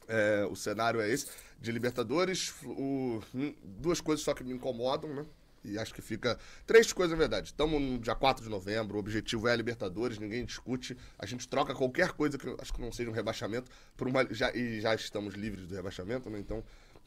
É, 0.09 0.45
o 0.49 0.55
cenário 0.55 0.99
é 0.99 1.09
esse. 1.09 1.27
De 1.61 1.71
Libertadores, 1.71 2.53
o- 2.65 3.21
hum, 3.35 3.53
duas 3.63 4.01
coisas 4.01 4.25
só 4.25 4.33
que 4.33 4.43
me 4.43 4.53
incomodam, 4.53 5.13
né? 5.13 5.25
E 5.63 5.77
acho 5.77 5.93
que 5.93 6.01
fica. 6.01 6.39
Três 6.65 6.91
coisas, 6.93 7.11
na 7.11 7.17
verdade. 7.17 7.47
Estamos 7.49 7.81
no 7.81 7.99
dia 7.99 8.15
4 8.15 8.43
de 8.43 8.49
novembro, 8.49 8.95
o 8.95 8.99
objetivo 8.99 9.47
é 9.47 9.51
a 9.53 9.55
Libertadores, 9.55 10.17
ninguém 10.17 10.45
discute. 10.45 10.97
A 11.17 11.25
gente 11.25 11.47
troca 11.47 11.75
qualquer 11.75 12.13
coisa 12.13 12.37
que 12.37 12.47
acho 12.59 12.73
que 12.73 12.81
não 12.81 12.91
seja 12.93 13.09
um 13.09 13.13
rebaixamento 13.13 13.69
por 13.97 14.07
uma. 14.07 14.25
Já, 14.33 14.51
e 14.55 14.81
já 14.81 14.95
estamos 14.95 15.35
livres 15.35 15.67
do 15.67 15.75
rebaixamento, 15.75 16.29
né? 16.29 16.39
Então, 16.39 16.63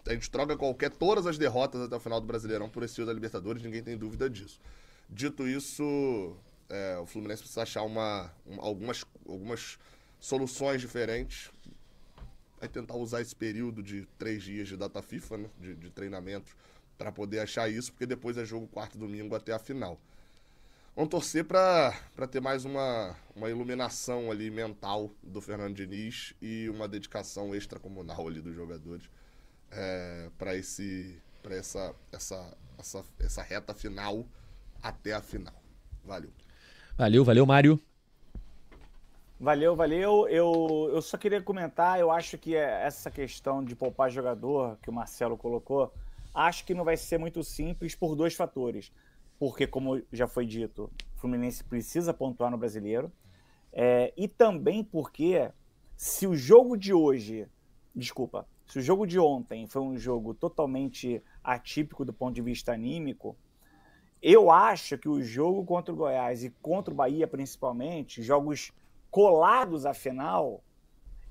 a 0.07 0.13
gente 0.13 0.31
troca 0.31 0.57
qualquer. 0.57 0.91
Todas 0.91 1.27
as 1.27 1.39
derrotas 1.39 1.81
até 1.83 1.97
o 1.97 2.01
final 2.01 2.21
do 2.21 2.27
Brasileirão 2.27 2.69
por 2.69 2.83
esse 2.83 3.05
da 3.05 3.13
Libertadores, 3.13 3.63
ninguém 3.63 3.83
tem 3.83 3.97
dúvida 3.97 4.29
disso. 4.29 4.61
Dito 5.09 5.47
isso, 5.49 6.37
é, 6.69 6.99
o 6.99 7.07
Fluminense 7.07 7.41
precisa 7.43 7.63
achar 7.63 7.83
uma, 7.83 8.31
um- 8.47 8.61
algumas, 8.61 9.05
algumas 9.27 9.79
soluções 10.21 10.81
diferentes 10.81 11.51
vai 12.63 12.69
tentar 12.69 12.95
usar 12.95 13.21
esse 13.21 13.35
período 13.35 13.83
de 13.83 14.07
três 14.17 14.41
dias 14.41 14.69
de 14.69 14.77
data 14.77 15.03
FIFA, 15.03 15.37
né, 15.37 15.49
de, 15.61 15.75
de 15.75 15.91
treinamento, 15.91 16.57
para 16.97 17.11
poder 17.11 17.41
achar 17.41 17.69
isso, 17.69 17.91
porque 17.91 18.07
depois 18.07 18.39
é 18.39 18.45
jogo 18.45 18.69
quarto 18.69 18.97
domingo 18.97 19.35
até 19.35 19.53
a 19.53 19.59
final. 19.59 19.99
Vamos 20.95 21.11
torcer 21.11 21.45
para 21.45 21.93
ter 22.31 22.41
mais 22.41 22.65
uma, 22.65 23.17
uma 23.35 23.51
iluminação 23.51 24.31
ali 24.31 24.49
mental 24.49 25.11
do 25.21 25.41
Fernando 25.41 25.75
Diniz 25.75 26.35
e 26.41 26.69
uma 26.69 26.87
dedicação 26.87 27.53
extracomunal 27.53 28.29
ali 28.29 28.41
dos 28.41 28.55
jogadores 28.55 29.11
é, 29.73 30.31
para 30.39 30.55
esse 30.55 31.19
para 31.43 31.57
essa, 31.57 31.93
essa, 32.13 32.57
essa, 32.79 33.05
essa 33.19 33.43
reta 33.43 33.75
final 33.75 34.25
até 34.81 35.13
a 35.13 35.21
final. 35.21 35.61
Valeu. 36.05 36.31
Valeu, 36.97 37.25
valeu, 37.25 37.45
Mário. 37.45 37.81
Valeu, 39.43 39.75
valeu. 39.75 40.29
Eu, 40.29 40.89
eu 40.95 41.03
só 41.03 41.19
queria 41.19 41.43
comentar, 41.43 41.99
eu 41.99 42.13
acho 42.13 42.39
que 42.39 42.55
essa 42.55 43.11
questão 43.11 43.65
de 43.65 43.75
poupar 43.75 44.09
jogador 44.09 44.79
que 44.81 44.89
o 44.89 44.93
Marcelo 44.93 45.37
colocou, 45.37 45.93
acho 46.33 46.65
que 46.65 46.73
não 46.73 46.85
vai 46.85 46.97
ser 46.97 47.19
muito 47.19 47.43
simples 47.43 47.93
por 47.93 48.15
dois 48.15 48.37
fatores. 48.37 48.93
Porque, 49.41 49.67
como 49.67 50.01
já 50.13 50.29
foi 50.29 50.47
dito, 50.47 50.89
o 51.17 51.19
Fluminense 51.19 51.65
precisa 51.65 52.15
pontuar 52.15 52.53
no 52.53 52.57
brasileiro. 52.57 53.11
É, 53.73 54.13
e 54.17 54.29
também 54.29 54.85
porque 54.85 55.51
se 55.97 56.25
o 56.25 56.37
jogo 56.37 56.77
de 56.77 56.95
hoje, 56.95 57.49
desculpa, 57.93 58.47
se 58.69 58.79
o 58.79 58.83
jogo 58.83 59.09
de 59.09 59.19
ontem 59.19 59.67
foi 59.67 59.83
um 59.83 59.99
jogo 59.99 60.35
totalmente 60.35 61.21
atípico 61.43 62.05
do 62.05 62.13
ponto 62.13 62.33
de 62.33 62.43
vista 62.43 62.75
anímico, 62.75 63.37
eu 64.23 64.53
acho 64.53 64.97
que 64.97 65.09
o 65.09 65.21
jogo 65.21 65.65
contra 65.65 65.93
o 65.93 65.97
Goiás 65.97 66.45
e 66.45 66.51
contra 66.63 66.95
o 66.95 66.97
Bahia, 66.97 67.27
principalmente, 67.27 68.23
jogos 68.23 68.73
colados 69.13 69.85
à 69.85 69.93
final, 69.93 70.65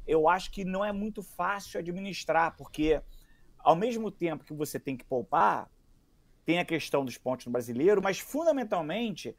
eu 0.06 0.30
acho 0.30 0.52
que 0.52 0.64
não 0.64 0.86
é 0.86 0.92
muito 0.92 1.24
fácil 1.24 1.80
administrar, 1.80 2.56
porque 2.56 3.02
ao 3.58 3.76
mesmo 3.76 4.12
tempo 4.12 4.46
que 4.46 4.54
você 4.54 4.80
tem 4.80 4.96
que 4.96 5.04
poupar, 5.04 5.68
tem 6.46 6.60
a 6.60 6.66
questão 6.66 7.04
dos 7.04 7.18
pontos 7.18 7.48
no 7.48 7.52
brasileiro, 7.52 8.00
mas 8.00 8.20
fundamentalmente 8.20 9.36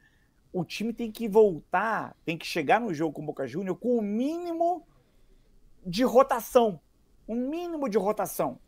o 0.51 0.65
time 0.65 0.91
tem 0.91 1.09
que 1.09 1.25
voltar, 1.27 2.17
tem 2.25 2.37
que 2.37 2.45
chegar 2.45 2.81
no 2.81 2.93
jogo 2.93 3.13
com 3.13 3.23
o 3.23 3.25
Boca 3.25 3.47
Júnior 3.47 3.77
com 3.77 3.97
o 3.97 4.01
mínimo 4.01 4.85
de 5.85 6.03
rotação. 6.03 6.81
Um 7.25 7.47
mínimo 7.47 7.87
de 7.87 7.97
rotação. 7.97 8.59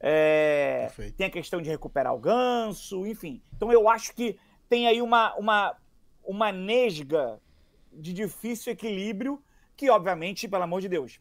É, 0.00 0.90
tem 1.16 1.28
a 1.28 1.30
questão 1.30 1.62
de 1.62 1.70
recuperar 1.70 2.12
o 2.12 2.18
ganso, 2.18 3.06
enfim. 3.06 3.40
Então 3.56 3.70
eu 3.70 3.88
acho 3.88 4.12
que 4.12 4.36
tem 4.68 4.88
aí 4.88 5.00
uma, 5.00 5.34
uma, 5.36 5.76
uma 6.24 6.50
nesga 6.50 7.40
de 7.96 8.12
difícil 8.12 8.72
equilíbrio, 8.72 9.42
que, 9.76 9.90
obviamente, 9.90 10.48
pelo 10.48 10.62
amor 10.62 10.80
de 10.80 10.88
Deus, 10.88 11.20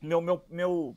meu, 0.00 0.20
meu, 0.20 0.42
meu, 0.48 0.96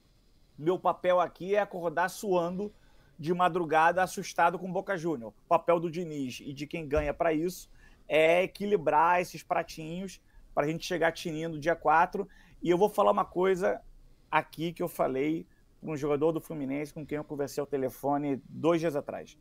meu 0.58 0.80
papel 0.80 1.20
aqui 1.20 1.56
é 1.56 1.60
acordar 1.60 2.10
suando 2.10 2.74
de 3.18 3.34
madrugada, 3.34 4.04
assustado 4.04 4.60
com 4.60 4.72
Boca 4.72 4.98
Júnior. 4.98 5.34
O 5.46 5.48
papel 5.48 5.80
do 5.80 5.90
Diniz 5.90 6.42
e 6.42 6.54
de 6.54 6.68
quem 6.68 6.88
ganha 6.88 7.14
para 7.14 7.34
isso 7.34 7.70
é 8.08 8.44
equilibrar 8.44 9.22
esses 9.22 9.42
pratinhos 9.42 10.22
para 10.54 10.66
a 10.66 10.70
gente 10.70 10.86
chegar 10.86 11.12
tinindo 11.12 11.60
dia 11.60 11.76
4. 11.76 12.28
E 12.62 12.70
eu 12.70 12.78
vou 12.78 12.90
falar 12.90 13.12
uma 13.12 13.26
coisa 13.26 13.82
aqui 14.30 14.74
que 14.74 14.84
eu 14.84 14.88
falei 14.88 15.48
para 15.80 15.92
um 15.92 15.98
jogador 15.98 16.32
do 16.32 16.42
Fluminense 16.42 16.94
com 16.94 17.06
quem 17.06 17.18
eu 17.18 17.24
conversei 17.24 17.62
ao 17.62 17.68
telefone 17.68 18.42
dois 18.50 18.80
dias 18.82 18.96
atrás. 18.96 19.38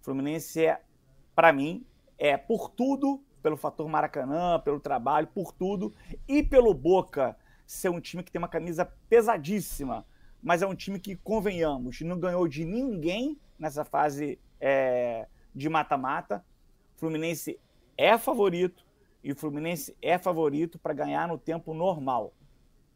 O 0.00 0.04
Fluminense 0.04 0.64
é, 0.64 0.80
para 1.34 1.52
mim, 1.52 1.84
é 2.18 2.36
por 2.36 2.70
tudo 2.70 3.22
pelo 3.42 3.56
fator 3.56 3.88
Maracanã, 3.88 4.60
pelo 4.60 4.80
trabalho, 4.80 5.26
por 5.26 5.52
tudo, 5.52 5.92
e 6.26 6.42
pelo 6.42 6.74
Boca 6.74 7.36
ser 7.66 7.90
um 7.90 8.00
time 8.00 8.22
que 8.22 8.30
tem 8.30 8.38
uma 8.38 8.48
camisa 8.48 8.84
pesadíssima, 9.08 10.06
mas 10.42 10.62
é 10.62 10.66
um 10.66 10.74
time 10.74 11.00
que, 11.00 11.16
convenhamos, 11.16 12.00
não 12.02 12.18
ganhou 12.18 12.46
de 12.46 12.64
ninguém 12.64 13.38
nessa 13.58 13.84
fase 13.84 14.38
é, 14.60 15.26
de 15.54 15.68
mata-mata. 15.68 16.44
Fluminense 16.94 17.58
é 17.96 18.16
favorito 18.16 18.84
e 19.22 19.32
o 19.32 19.36
Fluminense 19.36 19.96
é 20.00 20.18
favorito 20.18 20.78
para 20.78 20.94
ganhar 20.94 21.26
no 21.26 21.36
tempo 21.36 21.74
normal. 21.74 22.32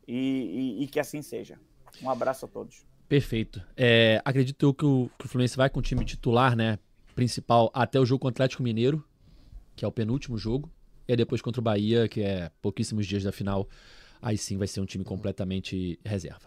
E, 0.06 0.76
e, 0.78 0.84
e, 0.84 0.86
que 0.86 1.00
assim 1.00 1.22
seja. 1.22 1.58
Um 2.02 2.10
abraço 2.10 2.44
a 2.44 2.48
todos. 2.48 2.86
Perfeito. 3.08 3.62
É, 3.76 4.20
acredito 4.24 4.72
que 4.72 4.84
o, 4.84 5.10
que 5.18 5.26
o 5.26 5.28
Fluminense 5.28 5.56
vai 5.56 5.68
com 5.68 5.80
o 5.80 5.82
time 5.82 6.04
titular, 6.04 6.54
né? 6.54 6.78
Principal 7.14 7.70
até 7.74 7.98
o 7.98 8.06
jogo 8.06 8.20
contra 8.20 8.42
o 8.42 8.44
Atlético 8.44 8.62
Mineiro, 8.62 9.04
que 9.80 9.84
é 9.86 9.88
o 9.88 9.90
penúltimo 9.90 10.36
jogo, 10.36 10.70
e 11.08 11.16
depois 11.16 11.40
contra 11.40 11.58
o 11.58 11.64
Bahia, 11.64 12.06
que 12.06 12.20
é 12.20 12.50
pouquíssimos 12.60 13.06
dias 13.06 13.22
da 13.22 13.32
final, 13.32 13.66
aí 14.20 14.36
sim 14.36 14.58
vai 14.58 14.66
ser 14.66 14.78
um 14.82 14.84
time 14.84 15.02
completamente 15.02 15.98
reserva. 16.04 16.42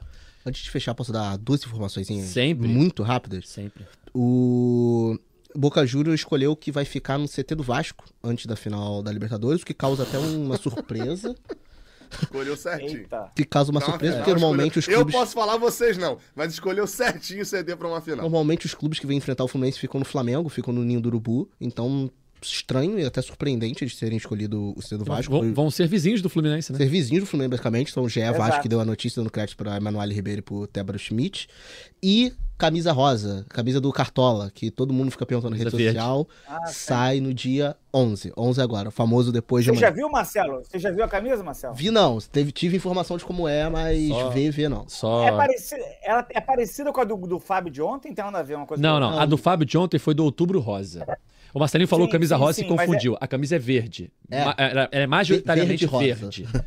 Antes 0.45 0.61
de 0.61 0.69
fechar, 0.69 0.93
posso 0.93 1.11
dar 1.11 1.35
duas 1.37 1.63
informações 1.63 2.05
Sempre. 2.05 2.67
muito 2.67 3.01
rápidas? 3.01 3.49
Sempre. 3.49 3.87
O 4.13 5.17
Boca 5.55 5.83
Juniors 5.83 6.19
escolheu 6.19 6.55
que 6.55 6.71
vai 6.71 6.85
ficar 6.85 7.17
no 7.17 7.27
CT 7.27 7.55
do 7.55 7.63
Vasco 7.63 8.05
antes 8.23 8.45
da 8.45 8.55
final 8.55 9.01
da 9.01 9.11
Libertadores, 9.11 9.63
o 9.63 9.65
que 9.65 9.73
causa 9.73 10.03
até 10.03 10.19
uma 10.19 10.55
surpresa. 10.55 11.35
Escolheu 12.21 12.55
certinho. 12.55 12.99
Eita. 12.99 13.31
Que 13.35 13.43
causa 13.43 13.71
uma 13.71 13.79
não, 13.79 13.87
surpresa, 13.87 14.17
porque 14.17 14.29
normalmente 14.29 14.77
escolheu. 14.77 14.99
os 14.99 15.03
clubes. 15.05 15.15
Eu 15.15 15.19
posso 15.19 15.33
falar 15.33 15.57
vocês 15.57 15.97
não, 15.97 16.19
mas 16.35 16.53
escolheu 16.53 16.85
certinho 16.85 17.41
o 17.41 17.45
CD 17.45 17.75
pra 17.75 17.87
uma 17.87 17.99
final. 17.99 18.21
Normalmente 18.21 18.67
os 18.67 18.75
clubes 18.75 18.99
que 18.99 19.07
vêm 19.07 19.17
enfrentar 19.17 19.43
o 19.43 19.47
Fluminense 19.47 19.79
ficam 19.79 19.97
no 19.97 20.05
Flamengo, 20.05 20.47
ficam 20.47 20.71
no 20.71 20.83
Ninho 20.83 21.01
do 21.01 21.07
Urubu, 21.07 21.49
então 21.59 22.11
estranho 22.47 22.99
e 22.99 23.05
até 23.05 23.21
surpreendente 23.21 23.85
de 23.85 23.97
terem 23.97 24.17
escolhido 24.17 24.73
o 24.75 24.81
C 24.81 24.97
do 24.97 25.05
Vasco. 25.05 25.31
Vão, 25.31 25.53
vão, 25.53 25.71
ser 25.71 25.87
vizinhos 25.87 26.21
do 26.21 26.29
Fluminense, 26.29 26.71
né? 26.71 26.77
Ser 26.77 26.87
vizinhos 26.87 27.23
do 27.23 27.27
Fluminense, 27.27 27.51
basicamente. 27.51 27.91
Então, 27.91 28.03
o 28.03 28.09
GE 28.09 28.21
Vasco 28.37 28.61
que 28.61 28.69
deu 28.69 28.79
a 28.79 28.85
notícia 28.85 29.21
dando 29.21 29.31
crédito 29.31 29.57
para 29.57 29.77
Emanuele 29.77 30.13
Ribeiro 30.13 30.39
e 30.39 30.41
pro 30.41 30.67
Tébaro 30.67 30.97
Schmidt. 30.97 31.47
E 32.01 32.33
camisa 32.57 32.91
rosa, 32.91 33.45
camisa 33.49 33.81
do 33.81 33.91
Cartola, 33.91 34.49
que 34.53 34.71
todo 34.71 34.93
mundo 34.93 35.11
fica 35.11 35.25
perguntando 35.25 35.51
na 35.51 35.57
rede 35.57 35.75
verde. 35.75 35.97
social. 35.97 36.27
Ah, 36.47 36.65
sai 36.67 37.19
no 37.19 37.33
dia 37.33 37.75
11. 37.93 38.31
11 38.37 38.61
agora, 38.61 38.89
o 38.89 38.91
famoso 38.91 39.31
depois 39.31 39.65
de 39.65 39.71
Você 39.71 39.79
já 39.79 39.89
viu, 39.89 40.09
Marcelo? 40.09 40.63
Você 40.63 40.79
já 40.79 40.91
viu 40.91 41.03
a 41.03 41.07
camisa, 41.07 41.43
Marcelo? 41.43 41.73
Vi 41.73 41.91
não. 41.91 42.19
Teve, 42.19 42.51
tive 42.51 42.77
informação 42.77 43.17
de 43.17 43.25
como 43.25 43.47
é, 43.47 43.69
mas 43.69 44.07
Só... 44.07 44.29
ver, 44.29 44.51
ver 44.51 44.69
não. 44.69 44.87
Só... 44.87 45.27
É 45.27 45.31
parecida, 45.31 45.83
ela 46.03 46.25
é 46.29 46.39
parecida 46.39 46.93
com 46.93 47.01
a 47.01 47.03
do, 47.03 47.17
do 47.17 47.39
Fábio 47.39 47.71
de 47.71 47.81
ontem? 47.81 48.13
Tem 48.13 48.23
nada 48.23 48.39
a 48.39 48.43
ver 48.43 48.55
uma 48.55 48.65
coisa 48.65 48.81
Não, 48.81 48.99
não. 48.99 49.19
A 49.19 49.25
do 49.25 49.37
Fábio 49.37 49.65
de 49.65 49.77
ontem 49.77 49.99
foi 49.99 50.13
do 50.13 50.23
Outubro 50.23 50.59
Rosa. 50.59 51.05
O 51.53 51.59
Marcelinho 51.59 51.87
falou 51.87 52.07
sim, 52.07 52.11
camisa 52.11 52.35
sim, 52.35 52.41
rosa 52.41 52.53
sim, 52.53 52.65
e 52.65 52.67
confundiu. 52.67 53.13
É... 53.13 53.17
A 53.21 53.27
camisa 53.27 53.55
é 53.55 53.59
verde. 53.59 54.11
É. 54.29 54.39
Ela 54.39 54.89
é 54.91 55.05
majoritariamente 55.05 55.85
verde. 55.85 56.43
verde. 56.43 56.65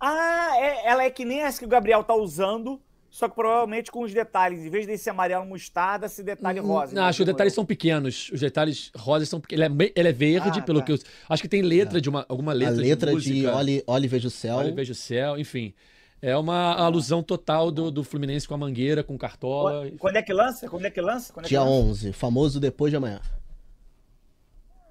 ah, 0.00 0.50
é, 0.56 0.88
ela 0.88 1.04
é 1.04 1.10
que 1.10 1.24
nem 1.24 1.42
essa 1.42 1.60
que 1.60 1.64
o 1.64 1.68
Gabriel 1.68 2.02
tá 2.02 2.14
usando, 2.14 2.80
só 3.08 3.28
que 3.28 3.36
provavelmente 3.36 3.92
com 3.92 4.02
os 4.02 4.12
detalhes. 4.12 4.64
Em 4.64 4.70
vez 4.70 4.84
desse 4.84 5.08
amarelo 5.08 5.46
mostarda, 5.46 6.06
esse 6.06 6.24
detalhe 6.24 6.60
hum, 6.60 6.66
rosa. 6.66 6.92
Não, 6.92 7.04
acho 7.04 7.18
que 7.18 7.22
os 7.22 7.26
detalhes 7.26 7.54
são 7.54 7.64
pequenos. 7.64 8.30
Os 8.32 8.40
detalhes 8.40 8.90
rosas 8.96 9.28
são 9.28 9.40
pequenos. 9.40 9.64
Ele 9.64 9.84
é, 9.84 9.92
ele 9.94 10.08
é 10.08 10.12
verde, 10.12 10.58
ah, 10.58 10.62
pelo 10.62 10.80
tá. 10.80 10.86
que 10.86 10.92
eu. 10.92 10.98
Acho 11.28 11.42
que 11.42 11.48
tem 11.48 11.62
letra 11.62 11.98
é. 11.98 12.00
de 12.00 12.08
uma, 12.08 12.26
alguma 12.28 12.52
letra. 12.52 12.74
A 12.74 12.80
letra 12.80 13.14
de, 13.14 13.32
de 13.32 13.46
Olhe, 13.46 13.84
Olhe 13.86 14.08
Veja 14.08 14.26
o 14.26 14.30
Céu. 14.30 14.56
Olhe 14.56 14.72
Veja 14.72 14.92
o 14.92 14.96
Céu, 14.96 15.38
enfim. 15.38 15.72
É 16.20 16.36
uma 16.36 16.74
alusão 16.74 17.22
total 17.22 17.70
do, 17.70 17.92
do 17.92 18.02
Fluminense 18.02 18.46
com 18.46 18.52
a 18.52 18.58
Mangueira, 18.58 19.04
com 19.04 19.16
Cartola. 19.16 19.88
Quando 20.00 20.16
é 20.16 20.22
que 20.22 20.32
lança? 20.32 20.68
Quando 20.68 20.84
é 20.84 20.90
que 20.90 21.00
lança? 21.00 21.32
Quando 21.32 21.46
é 21.46 21.48
Dia 21.48 21.60
que 21.60 21.64
lança? 21.64 21.90
11, 21.90 22.12
famoso 22.12 22.58
depois 22.58 22.90
de 22.90 22.96
amanhã. 22.96 23.20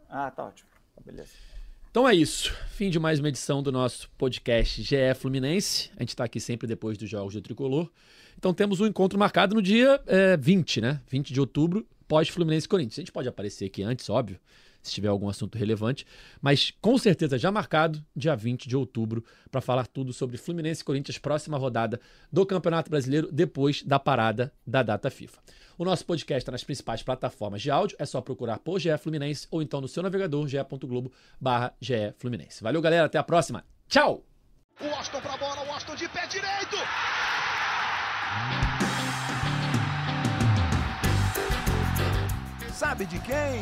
Ah, 0.09 0.31
tá 0.31 0.45
ótimo. 0.45 0.69
Tá, 0.95 1.01
beleza. 1.05 1.31
Então 1.89 2.07
é 2.07 2.13
isso. 2.13 2.53
Fim 2.69 2.89
de 2.89 2.99
mais 2.99 3.19
uma 3.19 3.27
edição 3.29 3.63
do 3.63 3.71
nosso 3.71 4.09
podcast 4.17 4.81
GE 4.81 4.95
Fluminense. 5.15 5.89
A 5.97 6.01
gente 6.01 6.09
está 6.09 6.23
aqui 6.23 6.39
sempre 6.39 6.67
depois 6.67 6.97
dos 6.97 7.09
jogos 7.09 7.33
do 7.33 7.41
Tricolor. 7.41 7.89
Então 8.37 8.53
temos 8.53 8.79
um 8.79 8.85
encontro 8.85 9.17
marcado 9.17 9.55
no 9.55 9.61
dia 9.61 9.99
é, 10.05 10.37
20, 10.37 10.81
né? 10.81 11.01
20 11.09 11.33
de 11.33 11.39
outubro, 11.39 11.87
pós-Fluminense 12.07 12.67
Corinthians. 12.67 12.99
A 12.99 13.01
gente 13.01 13.11
pode 13.11 13.27
aparecer 13.27 13.65
aqui 13.65 13.81
antes, 13.81 14.09
óbvio, 14.09 14.39
se 14.87 14.93
tiver 14.93 15.09
algum 15.09 15.29
assunto 15.29 15.57
relevante, 15.57 16.05
mas 16.41 16.73
com 16.81 16.97
certeza 16.97 17.37
já 17.37 17.51
marcado, 17.51 18.03
dia 18.15 18.35
20 18.35 18.67
de 18.67 18.75
outubro, 18.75 19.23
para 19.51 19.61
falar 19.61 19.87
tudo 19.87 20.13
sobre 20.13 20.37
Fluminense 20.37 20.83
Corinthians, 20.83 21.17
próxima 21.17 21.57
rodada 21.57 21.99
do 22.31 22.45
Campeonato 22.45 22.89
Brasileiro, 22.89 23.29
depois 23.31 23.83
da 23.83 23.99
parada 23.99 24.53
da 24.65 24.81
data 24.81 25.09
FIFA. 25.09 25.39
O 25.77 25.85
nosso 25.85 26.05
podcast 26.05 26.39
está 26.39 26.51
nas 26.51 26.63
principais 26.63 27.03
plataformas 27.03 27.61
de 27.61 27.69
áudio, 27.69 27.95
é 27.99 28.05
só 28.05 28.19
procurar 28.19 28.57
por 28.57 28.79
GE 28.79 28.97
Fluminense 28.97 29.47
ou 29.51 29.61
então 29.61 29.79
no 29.79 29.87
seu 29.87 30.01
navegador 30.01 30.47
ge.globo 30.47 31.11
barra 31.39 31.73
GE 31.79 32.13
Fluminense. 32.17 32.63
Valeu, 32.63 32.81
galera, 32.81 33.05
até 33.05 33.19
a 33.19 33.23
próxima. 33.23 33.63
Tchau! 33.87 34.25
O 34.81 34.85
Austin 34.95 35.19
pra 35.21 35.37
bola, 35.37 35.67
o 35.67 35.71
Austin 35.71 35.95
de 35.95 36.09
pé 36.09 36.25
direito! 36.27 36.77
Sabe 42.73 43.05
de 43.05 43.19
quem? 43.19 43.61